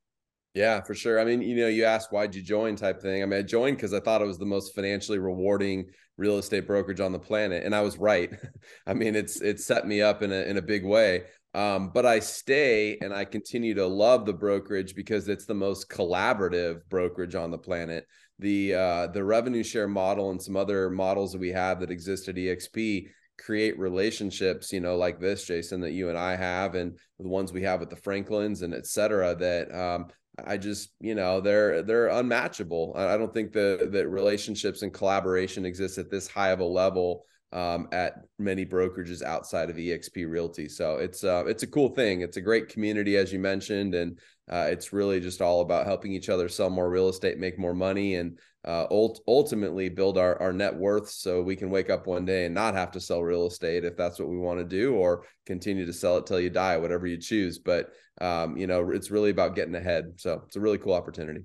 yeah, 0.58 0.82
for 0.82 0.96
sure. 0.96 1.20
I 1.20 1.24
mean, 1.24 1.44
you 1.44 1.56
know, 1.56 1.68
you 1.68 1.84
asked 1.84 2.12
why'd 2.12 2.34
you 2.34 2.42
join 2.42 2.76
type 2.76 3.00
thing. 3.00 3.22
I 3.22 3.28
mean, 3.28 3.38
I 3.38 3.44
joined 3.44 3.78
because 3.78 3.94
I 3.94 4.00
thought 4.00 4.24
it 4.24 4.28
was 4.28 4.40
the 4.40 4.46
most 4.48 4.74
financially 4.74 5.20
rewarding 5.20 5.86
real 6.18 6.40
estate 6.40 6.66
brokerage 6.66 7.00
on 7.00 7.12
the 7.12 7.20
planet, 7.20 7.64
and 7.64 7.76
I 7.76 7.82
was 7.82 8.00
right. 8.00 8.32
I 8.88 8.96
mean, 8.96 9.16
it's 9.16 9.40
it 9.40 9.60
set 9.60 9.86
me 9.86 10.02
up 10.02 10.24
in 10.24 10.32
a 10.32 10.42
in 10.50 10.58
a 10.58 10.62
big 10.64 10.84
way. 10.84 11.26
Um, 11.54 11.92
but 11.94 12.08
I 12.08 12.20
stay 12.20 12.98
and 13.02 13.14
I 13.14 13.24
continue 13.24 13.76
to 13.76 13.86
love 13.86 14.26
the 14.26 14.34
brokerage 14.34 14.96
because 14.96 15.28
it's 15.28 15.46
the 15.46 15.54
most 15.54 15.90
collaborative 15.90 16.82
brokerage 16.90 17.36
on 17.36 17.52
the 17.52 17.58
planet. 17.60 18.08
The 18.40 18.76
uh, 18.76 19.08
the 19.08 19.24
revenue 19.24 19.64
share 19.64 19.88
model 19.88 20.32
and 20.32 20.42
some 20.42 20.56
other 20.56 20.90
models 20.90 21.32
that 21.32 21.42
we 21.42 21.50
have 21.50 21.80
that 21.80 21.92
exist 21.92 22.28
at 22.28 22.36
EXP 22.36 23.08
create 23.40 23.78
relationships, 23.80 24.72
you 24.74 24.80
know, 24.80 24.96
like 24.96 25.20
this, 25.20 25.46
Jason, 25.46 25.82
that 25.82 25.92
you 25.92 26.10
and 26.10 26.18
I 26.18 26.36
have, 26.36 26.76
and 26.76 26.98
the 27.20 27.28
ones 27.28 27.54
we 27.54 27.64
have 27.64 27.80
with 27.80 27.90
the 27.90 27.96
Franklins 27.96 28.62
and 28.62 28.74
et 28.74 28.86
cetera, 28.86 29.36
that 29.36 29.74
um, 29.74 30.08
I 30.46 30.58
just, 30.58 30.92
you 31.00 31.16
know, 31.16 31.42
they're 31.42 31.82
they're 31.82 32.10
unmatchable. 32.10 32.94
I 32.96 33.18
don't 33.18 33.34
think 33.34 33.54
the 33.54 33.90
that 33.92 34.08
relationships 34.08 34.82
and 34.82 34.94
collaboration 34.94 35.66
exists 35.66 35.98
at 35.98 36.12
this 36.12 36.28
high 36.28 36.50
of 36.50 36.60
a 36.60 36.66
level 36.66 37.26
um, 37.54 37.88
at 37.92 38.26
many 38.40 38.66
brokerages 38.66 39.22
outside 39.22 39.70
of 39.70 39.78
EXP 39.78 40.30
Realty. 40.30 40.68
So 40.68 40.98
it's 40.98 41.24
uh, 41.24 41.46
it's 41.48 41.64
a 41.64 41.68
cool 41.68 41.90
thing. 41.90 42.22
It's 42.22 42.38
a 42.38 42.42
great 42.42 42.70
community, 42.70 43.18
as 43.18 43.32
you 43.32 43.40
mentioned, 43.40 43.96
and 43.96 44.20
uh, 44.52 44.68
it's 44.70 44.94
really 44.94 45.20
just 45.20 45.42
all 45.42 45.62
about 45.62 45.86
helping 45.86 46.12
each 46.12 46.30
other 46.30 46.50
sell 46.50 46.70
more 46.70 46.90
real 46.90 47.10
estate, 47.10 47.38
make 47.38 47.58
more 47.58 47.74
money, 47.74 48.16
and 48.16 48.38
uh, 48.66 48.86
ult- 48.92 49.22
ultimately 49.28 49.88
build 49.88 50.18
our, 50.18 50.40
our 50.42 50.52
net 50.52 50.76
worth 50.76 51.10
so 51.10 51.42
we 51.42 51.56
can 51.56 51.70
wake 51.70 51.90
up 51.90 52.06
one 52.06 52.26
day 52.26 52.46
and 52.46 52.54
not 52.54 52.74
have 52.74 52.92
to 52.92 53.00
sell 53.00 53.24
real 53.24 53.48
estate 53.48 53.86
if 53.86 53.96
that's 53.96 54.20
what 54.20 54.28
we 54.28 54.38
want 54.38 54.60
to 54.60 54.66
do 54.66 54.94
or 54.94 55.24
continue 55.46 55.86
to 55.86 55.94
sell 55.94 56.18
it 56.18 56.26
till 56.26 56.40
you 56.40 56.50
die 56.50 56.76
whatever 56.76 57.08
you 57.08 57.18
choose 57.18 57.60
but 57.60 57.92
um, 58.20 58.58
you 58.58 58.68
know 58.68 58.90
it's 58.92 59.10
really 59.10 59.30
about 59.30 59.56
getting 59.56 59.76
ahead 59.76 60.12
so 60.18 60.42
it's 60.46 60.58
a 60.58 60.60
really 60.60 60.78
cool 60.78 60.94
opportunity 60.94 61.42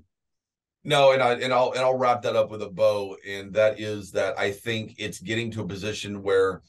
no 0.85 1.13
and 1.13 1.23
i 1.23 1.33
and 1.35 1.53
i'll 1.53 1.73
and 1.73 1.81
i'll 1.81 1.97
wrap 1.97 2.23
that 2.23 2.37
up 2.37 2.51
with 2.51 2.63
a 2.63 2.69
bow 2.69 3.17
and 3.27 3.53
that 3.53 3.79
is 3.81 4.13
that 4.13 4.39
i 4.39 4.51
think 4.51 4.95
it's 4.99 5.21
getting 5.21 5.51
to 5.51 5.63
a 5.63 5.67
position 5.67 6.23
where 6.23 6.63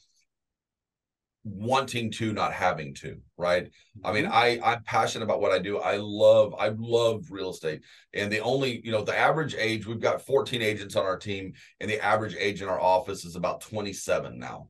wanting 1.44 2.10
to 2.10 2.32
not 2.32 2.52
having 2.54 2.94
to 2.94 3.18
right 3.36 3.64
mm-hmm. 3.64 4.06
i 4.06 4.12
mean 4.12 4.24
mm-hmm. 4.24 4.32
i 4.32 4.58
i'm 4.64 4.82
passionate 4.84 5.24
about 5.24 5.40
what 5.40 5.52
i 5.52 5.58
do 5.58 5.78
i 5.78 5.96
love 5.96 6.54
i 6.58 6.68
love 6.78 7.26
real 7.30 7.50
estate 7.50 7.82
and 8.14 8.32
the 8.32 8.40
only 8.40 8.80
you 8.84 8.90
know 8.90 9.02
the 9.02 9.16
average 9.16 9.54
age 9.54 9.86
we've 9.86 10.00
got 10.00 10.22
14 10.22 10.62
agents 10.62 10.96
on 10.96 11.04
our 11.04 11.18
team 11.18 11.52
and 11.80 11.90
the 11.90 12.02
average 12.02 12.34
age 12.38 12.62
in 12.62 12.68
our 12.68 12.80
office 12.80 13.24
is 13.24 13.36
about 13.36 13.60
27 13.60 14.38
now 14.38 14.68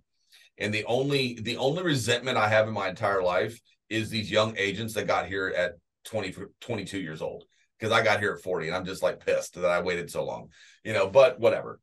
and 0.59 0.74
the 0.74 0.85
only 0.87 1.38
the 1.42 1.57
only 1.59 1.83
resentment 1.83 2.37
i 2.37 2.48
have 2.48 2.66
in 2.66 2.74
my 2.74 2.88
entire 2.88 3.22
life 3.22 3.61
is 3.88 4.11
these 4.11 4.30
young 4.30 4.57
agents 4.57 4.94
that 4.94 5.07
got 5.07 5.26
here 5.26 5.54
at 5.57 5.74
20 6.07 6.35
22 6.61 6.98
years 6.98 7.22
old 7.22 7.44
because 7.85 7.99
i 7.99 8.03
got 8.03 8.20
here 8.20 8.33
at 8.33 8.42
40 8.42 8.68
and 8.68 8.77
i'm 8.77 8.85
just 8.85 9.03
like 9.03 9.25
pissed 9.25 9.55
that 9.55 9.70
i 9.70 9.81
waited 9.81 10.11
so 10.11 10.25
long 10.25 10.49
you 10.85 10.92
know 10.92 11.09
but 11.09 11.38
whatever 11.38 11.81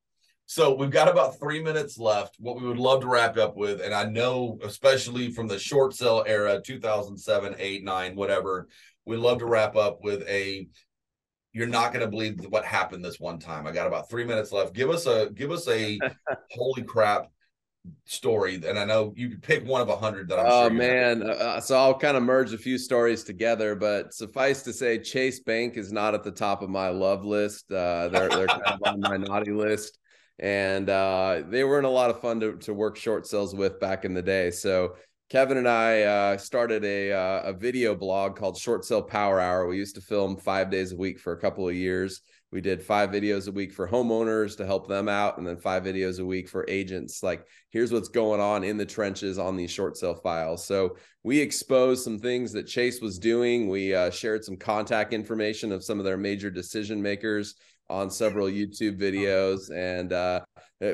so 0.47 0.75
we've 0.75 0.91
got 0.91 1.07
about 1.07 1.39
three 1.39 1.63
minutes 1.63 1.97
left. 1.97 2.35
What 2.37 2.59
we 2.59 2.67
would 2.67 2.77
love 2.77 2.99
to 3.01 3.07
wrap 3.07 3.37
up 3.37 3.55
with, 3.55 3.79
and 3.79 3.93
I 3.93 4.03
know, 4.03 4.59
especially 4.63 5.31
from 5.31 5.47
the 5.47 5.57
short 5.57 5.93
sale 5.93 6.25
era, 6.27 6.59
2007, 6.61 7.55
8, 7.57 7.83
9, 7.85 8.15
whatever, 8.17 8.67
we'd 9.05 9.17
love 9.19 9.39
to 9.39 9.45
wrap 9.45 9.77
up 9.77 10.03
with 10.03 10.27
a 10.27 10.67
you're 11.53 11.67
not 11.67 11.93
going 11.93 12.03
to 12.03 12.11
believe 12.11 12.45
what 12.49 12.65
happened 12.65 13.03
this 13.03 13.17
one 13.17 13.39
time. 13.39 13.65
I 13.65 13.71
got 13.71 13.87
about 13.87 14.09
three 14.09 14.25
minutes 14.25 14.51
left. 14.51 14.73
Give 14.73 14.89
us 14.89 15.05
a 15.05 15.29
give 15.33 15.51
us 15.51 15.69
a 15.69 15.97
holy 16.51 16.83
crap 16.83 17.27
story, 18.05 18.61
and 18.65 18.77
I 18.77 18.85
know 18.85 19.13
you 19.15 19.29
could 19.29 19.41
pick 19.41 19.65
one 19.65 19.81
of 19.81 19.89
a 19.89 19.95
hundred 19.95 20.29
that 20.29 20.39
I'm. 20.39 20.45
Oh 20.47 20.67
sure 20.67 20.77
man, 20.77 21.23
uh, 21.23 21.33
uh, 21.33 21.61
so 21.61 21.77
I'll 21.77 21.97
kind 21.97 22.17
of 22.17 22.23
merge 22.23 22.53
a 22.53 22.57
few 22.57 22.77
stories 22.77 23.23
together, 23.23 23.75
but 23.75 24.13
suffice 24.13 24.61
to 24.63 24.73
say, 24.73 24.99
Chase 24.99 25.39
Bank 25.39 25.77
is 25.77 25.91
not 25.91 26.13
at 26.13 26.23
the 26.23 26.31
top 26.31 26.61
of 26.61 26.69
my 26.69 26.89
love 26.89 27.25
list. 27.25 27.71
Uh, 27.71 28.07
they're 28.09 28.29
they're 28.29 28.47
kind 28.47 28.61
of 28.65 28.79
on 28.85 28.99
my 28.99 29.17
naughty 29.17 29.51
list 29.51 29.97
and 30.41 30.89
uh, 30.89 31.43
they 31.47 31.63
weren't 31.63 31.85
a 31.85 31.89
lot 31.89 32.09
of 32.09 32.19
fun 32.19 32.39
to, 32.39 32.57
to 32.57 32.73
work 32.73 32.97
short 32.97 33.27
sales 33.27 33.53
with 33.53 33.79
back 33.79 34.05
in 34.05 34.13
the 34.13 34.23
day. 34.23 34.49
So 34.49 34.95
Kevin 35.29 35.57
and 35.57 35.69
I 35.69 36.01
uh, 36.01 36.37
started 36.37 36.83
a 36.83 37.13
uh, 37.13 37.41
a 37.43 37.53
video 37.53 37.95
blog 37.95 38.35
called 38.35 38.57
Short 38.57 38.83
Sale 38.83 39.03
Power 39.03 39.39
Hour. 39.39 39.67
We 39.67 39.77
used 39.77 39.95
to 39.95 40.01
film 40.01 40.35
five 40.35 40.69
days 40.69 40.91
a 40.91 40.97
week 40.97 41.19
for 41.19 41.31
a 41.31 41.39
couple 41.39 41.69
of 41.69 41.75
years. 41.75 42.21
We 42.51 42.59
did 42.61 42.83
five 42.83 43.11
videos 43.11 43.47
a 43.47 43.51
week 43.51 43.73
for 43.73 43.87
homeowners 43.87 44.57
to 44.57 44.65
help 44.65 44.87
them 44.87 45.07
out, 45.07 45.37
and 45.37 45.47
then 45.47 45.57
five 45.57 45.83
videos 45.83 46.19
a 46.19 46.25
week 46.25 46.49
for 46.49 46.65
agents. 46.67 47.23
Like, 47.23 47.45
here's 47.69 47.93
what's 47.93 48.09
going 48.09 48.41
on 48.41 48.63
in 48.63 48.75
the 48.77 48.85
trenches 48.85 49.39
on 49.39 49.55
these 49.55 49.71
short 49.71 49.95
sale 49.95 50.15
files. 50.15 50.65
So 50.65 50.97
we 51.23 51.39
exposed 51.39 52.03
some 52.03 52.19
things 52.19 52.51
that 52.51 52.67
Chase 52.67 52.99
was 52.99 53.19
doing. 53.19 53.69
We 53.69 53.95
uh, 53.95 54.09
shared 54.09 54.43
some 54.43 54.57
contact 54.57 55.13
information 55.13 55.71
of 55.71 55.83
some 55.83 55.99
of 55.99 56.05
their 56.05 56.17
major 56.17 56.51
decision 56.51 57.01
makers 57.01 57.55
on 57.89 58.09
several 58.09 58.47
YouTube 58.47 58.97
videos, 58.99 59.69
and 59.73 60.13
uh, 60.13 60.39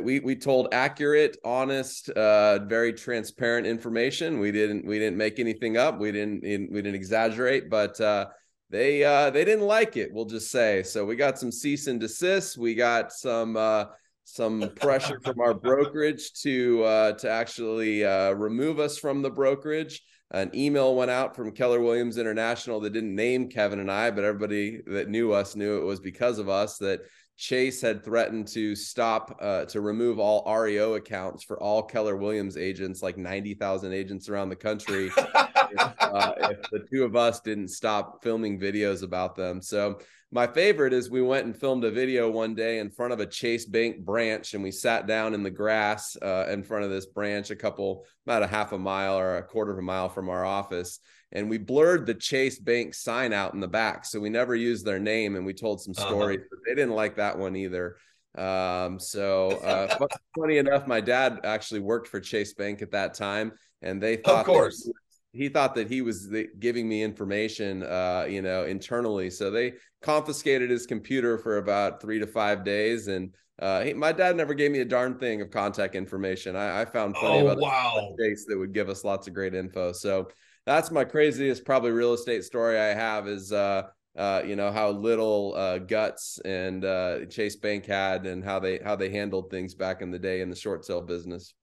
we 0.02 0.20
we 0.20 0.36
told 0.36 0.68
accurate, 0.72 1.38
honest, 1.46 2.10
uh, 2.10 2.60
very 2.66 2.92
transparent 2.92 3.68
information. 3.68 4.40
We 4.40 4.52
didn't 4.52 4.86
we 4.86 4.98
didn't 4.98 5.18
make 5.18 5.40
anything 5.40 5.78
up. 5.78 6.00
We 6.00 6.12
didn't 6.12 6.42
we 6.42 6.82
didn't 6.82 6.96
exaggerate, 6.96 7.70
but 7.70 8.02
uh, 8.02 8.28
they 8.70 9.04
uh, 9.04 9.30
they 9.30 9.46
didn't 9.46 9.66
like 9.66 9.98
it. 9.98 10.10
We'll 10.12 10.26
just 10.26 10.52
say 10.52 10.84
so. 10.84 11.06
We 11.06 11.16
got 11.16 11.40
some 11.40 11.52
cease 11.52 11.88
and 11.88 12.00
desist. 12.00 12.58
We 12.58 12.76
got 12.76 13.12
some 13.12 13.56
uh, 13.56 13.86
some 14.24 14.72
pressure 14.76 15.20
from 15.24 15.40
our 15.40 15.54
brokerage 15.54 16.34
to 16.42 16.84
uh, 16.84 17.12
to 17.14 17.30
actually 17.30 18.04
uh, 18.06 18.32
remove 18.32 18.80
us 18.80 18.98
from 18.98 19.22
the 19.22 19.30
brokerage 19.30 20.02
an 20.32 20.52
email 20.54 20.96
went 20.96 21.12
out 21.12 21.36
from 21.36 21.52
Keller 21.52 21.80
Williams 21.80 22.18
International 22.18 22.82
that 22.82 22.92
didn't 22.92 23.16
name 23.16 23.50
Kevin 23.50 23.80
and 23.80 23.92
I, 23.92 24.12
but 24.12 24.26
everybody 24.26 24.82
that 24.88 25.10
knew 25.10 25.32
us 25.32 25.56
knew 25.56 25.78
it 25.78 25.86
was 25.86 26.02
because 26.02 26.38
of 26.38 26.50
us 26.50 26.78
that 26.80 27.02
Chase 27.38 27.82
had 27.82 28.04
threatened 28.04 28.48
to 28.50 28.76
stop 28.76 29.38
uh, 29.40 29.66
to 29.66 29.80
remove 29.80 30.18
all 30.18 30.44
REO 30.52 30.96
accounts 30.96 31.44
for 31.44 31.62
all 31.62 31.84
Keller 31.84 32.18
Williams 32.18 32.58
agents, 32.58 33.04
like 33.04 33.18
ninety 33.18 33.54
thousand 33.54 33.94
agents 33.94 34.28
around 34.28 34.50
the 34.50 34.56
country, 34.56 35.12
if, 35.16 35.18
uh, 36.00 36.34
if 36.40 36.62
the 36.72 36.86
two 36.92 37.04
of 37.04 37.16
us 37.16 37.40
didn't 37.40 37.68
stop 37.68 38.24
filming 38.24 38.60
videos 38.60 39.04
about 39.04 39.36
them. 39.36 39.62
So 39.62 40.00
my 40.32 40.46
favorite 40.46 40.92
is 40.92 41.10
we 41.10 41.22
went 41.22 41.46
and 41.46 41.56
filmed 41.56 41.86
a 41.86 41.92
video 41.92 42.30
one 42.30 42.54
day 42.54 42.80
in 42.80 42.90
front 42.90 43.14
of 43.14 43.20
a 43.22 43.26
Chase 43.26 43.66
Bank 43.66 44.04
branch, 44.04 44.56
and 44.56 44.64
we 44.64 44.72
sat 44.72 45.08
down 45.08 45.34
in 45.34 45.44
the 45.44 45.52
grass 45.52 46.18
uh, 46.22 46.48
in 46.50 46.64
front 46.64 46.84
of 46.84 46.90
this 46.90 47.06
branch, 47.06 47.50
a 47.50 47.56
couple 47.56 48.04
about 48.26 48.44
a 48.44 48.48
half 48.48 48.74
a 48.74 48.78
mile 48.78 49.18
or 49.18 49.38
a 49.38 49.44
quarter 49.44 49.72
of 49.72 49.78
a 49.78 49.84
mile 49.84 50.10
from 50.10 50.28
our 50.28 50.44
office, 50.44 51.00
and 51.32 51.50
we 51.50 51.58
blurred 51.58 52.06
the 52.06 52.14
Chase 52.14 52.60
Bank 52.60 52.94
sign 52.94 53.34
out 53.34 53.54
in 53.54 53.60
the 53.60 53.68
back, 53.68 54.06
so 54.06 54.20
we 54.20 54.30
never 54.30 54.56
used 54.56 54.86
their 54.86 55.00
name, 55.00 55.36
and 55.36 55.46
we 55.46 55.54
told 55.54 55.82
some 55.82 55.94
uh-huh. 55.98 56.08
stories, 56.08 56.40
uh-huh. 56.40 56.48
but 56.50 56.60
they 56.66 56.76
didn't 56.76 56.96
like 56.96 57.16
that 57.18 57.38
one 57.38 57.56
either. 57.56 57.98
Um, 58.38 59.00
so 59.00 59.52
uh, 59.64 59.98
funny 60.38 60.58
enough, 60.58 60.88
my 60.88 61.02
dad 61.02 61.42
actually 61.44 61.82
worked 61.82 62.08
for 62.08 62.20
Chase 62.20 62.54
Bank 62.54 62.82
at 62.82 62.92
that 62.92 63.14
time, 63.14 63.52
and 63.82 64.02
they 64.02 64.18
thought, 64.18 64.42
of 64.42 64.46
course, 64.46 64.90
he 65.34 65.50
thought 65.50 65.76
that 65.76 65.88
he 65.88 66.02
was 66.02 66.30
the, 66.30 66.48
giving 66.60 66.88
me 66.88 67.04
information, 67.04 67.84
uh, 67.84 68.26
you 68.30 68.42
know, 68.42 68.64
internally. 68.64 69.30
So 69.30 69.52
they 69.52 69.74
confiscated 70.02 70.70
his 70.70 70.86
computer 70.86 71.38
for 71.38 71.58
about 71.58 72.02
three 72.02 72.20
to 72.20 72.28
five 72.28 72.64
days, 72.64 73.08
and 73.08 73.34
uh, 73.60 73.84
he, 73.84 73.94
my 73.94 74.12
dad 74.12 74.36
never 74.38 74.54
gave 74.54 74.72
me 74.72 74.80
a 74.80 74.86
darn 74.86 75.18
thing 75.18 75.42
of 75.42 75.52
contact 75.52 75.96
information. 75.96 76.56
I, 76.56 76.82
I 76.82 76.86
found 76.86 77.16
plenty 77.16 77.48
oh, 77.48 77.52
of 77.52 77.60
wow. 77.60 78.14
mistakes 78.18 78.46
that 78.48 78.58
would 78.58 78.74
give 78.74 78.88
us 78.88 79.04
lots 79.04 79.28
of 79.28 79.34
great 79.34 79.56
info. 79.56 79.92
So 79.92 80.30
that's 80.68 80.92
my 80.92 81.06
craziest, 81.06 81.66
probably 81.66 81.92
real 81.92 82.14
estate 82.14 82.44
story 82.44 82.78
I 82.78 82.94
have 82.94 83.26
is, 83.26 83.54
uh, 83.54 83.84
uh, 84.18 84.42
you 84.46 84.58
know, 84.58 84.70
how 84.70 84.90
little 84.90 85.54
uh, 85.56 85.78
guts 85.78 86.40
and 86.44 86.84
uh, 86.84 87.26
Chase 87.28 87.56
Bank 87.56 87.86
had, 87.86 88.26
and 88.26 88.44
how 88.44 88.60
they 88.60 88.80
how 88.84 88.98
they 88.98 89.10
handled 89.10 89.50
things 89.50 89.74
back 89.74 90.02
in 90.02 90.12
the 90.12 90.20
day 90.20 90.42
in 90.42 90.50
the 90.50 90.56
short 90.56 90.84
sale 90.84 91.02
business. 91.02 91.54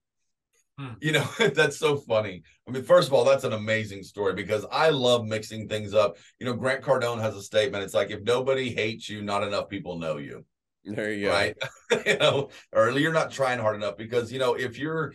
Hmm. 0.78 0.94
You 1.02 1.12
know, 1.12 1.28
that's 1.54 1.76
so 1.76 1.98
funny. 1.98 2.42
I 2.66 2.70
mean, 2.70 2.82
first 2.82 3.08
of 3.08 3.14
all, 3.14 3.24
that's 3.24 3.44
an 3.44 3.52
amazing 3.52 4.04
story 4.04 4.32
because 4.32 4.64
I 4.72 4.88
love 4.88 5.26
mixing 5.26 5.68
things 5.68 5.92
up. 5.92 6.16
You 6.40 6.46
know, 6.46 6.54
Grant 6.54 6.82
Cardone 6.82 7.20
has 7.20 7.36
a 7.36 7.42
statement. 7.42 7.84
It's 7.84 7.94
like, 7.94 8.10
if 8.10 8.22
nobody 8.22 8.74
hates 8.74 9.08
you, 9.08 9.20
not 9.22 9.42
enough 9.42 9.68
people 9.68 9.98
know 9.98 10.16
you. 10.16 10.46
There 10.84 11.12
you 11.12 11.28
right? 11.28 11.56
go. 11.90 12.02
you 12.06 12.18
know, 12.18 12.48
or 12.72 12.90
you're 12.90 13.12
not 13.12 13.30
trying 13.30 13.58
hard 13.58 13.76
enough 13.76 13.96
because, 13.96 14.32
you 14.32 14.38
know, 14.38 14.54
if 14.54 14.78
you're, 14.78 15.12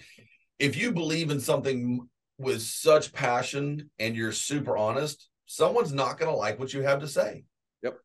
if 0.60 0.78
you 0.78 0.92
believe 0.92 1.30
in 1.32 1.40
something 1.40 2.08
with 2.40 2.62
such 2.62 3.14
passion 3.14 3.90
and 4.00 4.16
you're 4.16 4.32
super 4.32 4.78
honest, 4.78 5.30
someone's 5.46 5.94
not 5.94 6.18
going 6.18 6.32
to 6.32 6.38
like 6.38 6.58
what 6.58 6.74
you 6.74 6.82
have 6.82 7.02
to 7.02 7.08
say. 7.08 7.44
Yep. 7.84 7.98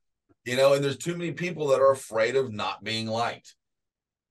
You 0.45 0.57
know, 0.57 0.75
and 0.75 0.85
there's 0.85 0.99
too 0.99 1.17
many 1.17 1.33
people 1.33 1.69
that 1.69 1.81
are 1.81 1.93
afraid 1.93 2.37
of 2.37 2.53
not 2.53 2.83
being 2.85 3.07
liked. 3.07 3.55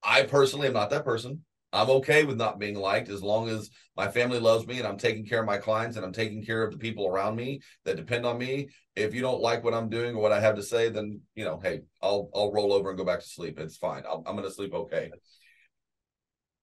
I 0.04 0.24
personally 0.24 0.68
am 0.68 0.74
not 0.74 0.90
that 0.90 1.06
person. 1.06 1.44
I'm 1.72 1.90
okay 1.90 2.24
with 2.24 2.38
not 2.38 2.60
being 2.60 2.76
liked 2.76 3.10
as 3.10 3.24
long 3.24 3.50
as 3.50 3.72
my 3.98 4.08
family 4.08 4.40
loves 4.40 4.68
me 4.68 4.78
and 4.78 4.88
I'm 4.88 4.98
taking 4.98 5.26
care 5.26 5.40
of 5.40 5.48
my 5.48 5.58
clients 5.58 5.98
and 5.98 6.06
I'm 6.06 6.14
taking 6.14 6.46
care 6.46 6.64
of 6.64 6.72
the 6.72 6.78
people 6.78 7.08
around 7.08 7.36
me 7.36 7.62
that 7.86 7.96
depend 7.96 8.28
on 8.28 8.38
me. 8.38 8.70
If 8.96 9.16
you 9.16 9.22
don't 9.22 9.42
like 9.42 9.64
what 9.64 9.74
I'm 9.74 9.90
doing 9.90 10.16
or 10.16 10.22
what 10.22 10.32
I 10.32 10.40
have 10.40 10.56
to 10.58 10.64
say, 10.64 10.90
then 10.90 11.22
you 11.34 11.46
know, 11.46 11.60
hey, 11.64 11.82
I'll 12.02 12.30
I'll 12.36 12.52
roll 12.52 12.74
over 12.74 12.90
and 12.90 12.98
go 12.98 13.06
back 13.06 13.22
to 13.22 13.26
sleep. 13.26 13.58
It's 13.58 13.78
fine. 13.78 14.04
i 14.08 14.14
am 14.14 14.24
going 14.24 14.44
to 14.44 14.52
sleep 14.52 14.74
okay. 14.74 15.10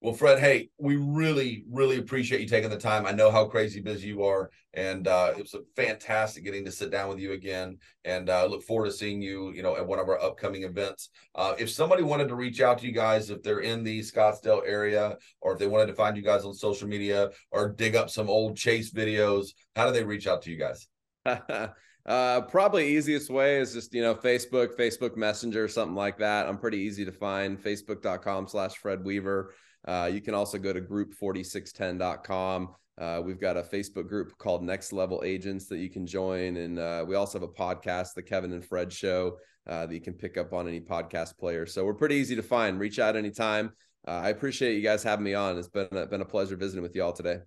Well, 0.03 0.15
Fred, 0.15 0.39
hey, 0.39 0.71
we 0.79 0.97
really, 0.97 1.65
really 1.71 1.99
appreciate 1.99 2.41
you 2.41 2.47
taking 2.47 2.71
the 2.71 2.79
time. 2.79 3.05
I 3.05 3.13
know 3.13 3.31
how 3.31 3.45
crazy 3.45 3.81
busy 3.81 4.09
you 4.09 4.25
are, 4.25 4.51
and 4.73 5.07
uh, 5.07 5.35
it 5.37 5.43
was 5.43 5.53
a 5.53 5.61
fantastic 5.77 6.43
getting 6.43 6.65
to 6.65 6.73
sit 6.73 6.91
down 6.91 7.11
with 7.11 7.19
you 7.19 7.33
again. 7.33 7.77
And 8.07 8.31
uh, 8.31 8.47
look 8.47 8.63
forward 8.63 8.87
to 8.87 8.93
seeing 8.93 9.21
you, 9.21 9.53
you 9.53 9.63
know, 9.63 9.77
at 9.77 9.87
one 9.87 9.99
of 9.99 10.09
our 10.09 10.19
upcoming 10.19 10.63
events. 10.63 11.11
Uh, 11.35 11.53
if 11.59 11.69
somebody 11.69 12.03
wanted 12.03 12.29
to 12.29 12.35
reach 12.35 12.63
out 12.63 12.79
to 12.79 12.87
you 12.87 12.93
guys, 12.93 13.29
if 13.29 13.43
they're 13.43 13.61
in 13.61 13.85
the 13.85 14.01
Scottsdale 14.01 14.63
area, 14.67 15.19
or 15.43 15.53
if 15.53 15.59
they 15.59 15.67
wanted 15.67 15.89
to 15.89 15.95
find 15.95 16.17
you 16.17 16.23
guys 16.23 16.47
on 16.47 16.55
social 16.55 16.89
media, 16.89 17.29
or 17.51 17.69
dig 17.69 17.95
up 17.95 18.09
some 18.09 18.31
old 18.31 18.57
Chase 18.57 18.91
videos, 18.91 19.49
how 19.77 19.85
do 19.85 19.93
they 19.93 20.05
reach 20.05 20.27
out 20.27 20.41
to 20.43 20.51
you 20.51 20.57
guys? 20.57 20.89
Uh, 22.07 22.41
probably 22.41 22.97
easiest 22.97 23.29
way 23.29 23.59
is 23.59 23.75
just 23.75 23.93
you 23.93 24.01
know 24.01 24.15
Facebook, 24.15 24.75
Facebook 24.75 25.19
Messenger, 25.19 25.69
something 25.69 25.95
like 25.95 26.17
that. 26.19 26.49
I'm 26.49 26.57
pretty 26.57 26.79
easy 26.79 27.05
to 27.05 27.13
find. 27.13 27.63
Facebook.com 27.63 28.49
slash 28.49 28.75
Fred 28.79 29.05
Weaver. 29.05 29.53
Uh, 29.87 30.11
you 30.13 30.21
can 30.21 30.35
also 30.35 30.59
go 30.59 30.73
to 30.73 30.81
group4610.com. 30.81 32.75
Uh, 32.99 33.23
we've 33.25 33.41
got 33.41 33.57
a 33.57 33.63
Facebook 33.63 34.09
group 34.09 34.37
called 34.37 34.63
Next 34.63 34.93
Level 34.93 35.23
Agents 35.25 35.67
that 35.69 35.79
you 35.79 35.89
can 35.89 36.07
join. 36.07 36.59
And 36.59 36.79
uh, 36.79 37.05
we 37.09 37.15
also 37.15 37.41
have 37.41 37.49
a 37.49 37.53
podcast, 37.53 38.15
The 38.15 38.23
Kevin 38.23 38.53
and 38.53 38.65
Fred 38.65 38.93
Show, 38.93 39.39
uh, 39.67 39.87
that 39.87 39.95
you 39.95 40.03
can 40.03 40.13
pick 40.13 40.37
up 40.37 40.53
on 40.53 40.69
any 40.69 40.81
podcast 40.81 41.39
player. 41.39 41.65
So 41.65 41.85
we're 41.85 41.95
pretty 41.95 42.17
easy 42.17 42.37
to 42.37 42.43
find. 42.43 42.79
Reach 42.79 42.99
out 42.99 43.17
anytime. 43.17 43.73
Uh, 44.07 44.21
I 44.23 44.29
appreciate 44.29 44.75
you 44.75 44.83
guys 44.83 45.03
having 45.03 45.25
me 45.25 45.35
on. 45.35 45.57
It's 45.57 45.69
been 45.69 45.89
a, 45.93 46.07
been 46.07 46.21
a 46.21 46.27
pleasure 46.27 46.57
visiting 46.57 46.83
with 46.83 46.95
you 46.95 47.03
all 47.03 47.13
today. 47.13 47.39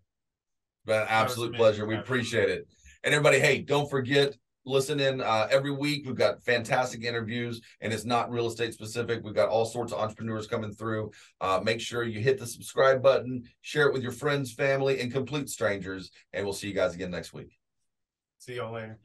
Been 0.85 1.01
an 1.01 1.07
absolute 1.09 1.55
pleasure. 1.55 1.85
We 1.85 1.97
appreciate 1.97 2.49
it. 2.49 2.67
And 3.03 3.13
everybody, 3.13 3.39
hey, 3.39 3.59
don't 3.59 3.89
forget 3.89 4.35
listen 4.65 4.99
in 4.99 5.21
uh, 5.21 5.47
every 5.49 5.71
week. 5.71 6.05
We've 6.05 6.15
got 6.15 6.43
fantastic 6.43 7.03
interviews, 7.03 7.61
and 7.81 7.93
it's 7.93 8.05
not 8.05 8.31
real 8.31 8.47
estate 8.47 8.73
specific. 8.73 9.23
We've 9.23 9.33
got 9.33 9.49
all 9.49 9.65
sorts 9.65 9.91
of 9.93 9.99
entrepreneurs 9.99 10.47
coming 10.47 10.73
through. 10.73 11.11
Uh, 11.41 11.61
make 11.63 11.81
sure 11.81 12.03
you 12.03 12.19
hit 12.19 12.39
the 12.39 12.47
subscribe 12.47 13.01
button, 13.01 13.43
share 13.61 13.87
it 13.87 13.93
with 13.93 14.03
your 14.03 14.11
friends, 14.11 14.53
family, 14.53 14.99
and 15.01 15.11
complete 15.11 15.49
strangers. 15.49 16.11
And 16.33 16.45
we'll 16.45 16.53
see 16.53 16.67
you 16.67 16.73
guys 16.73 16.95
again 16.95 17.11
next 17.11 17.33
week. 17.33 17.57
See 18.39 18.55
y'all 18.55 18.73
later. 18.73 18.99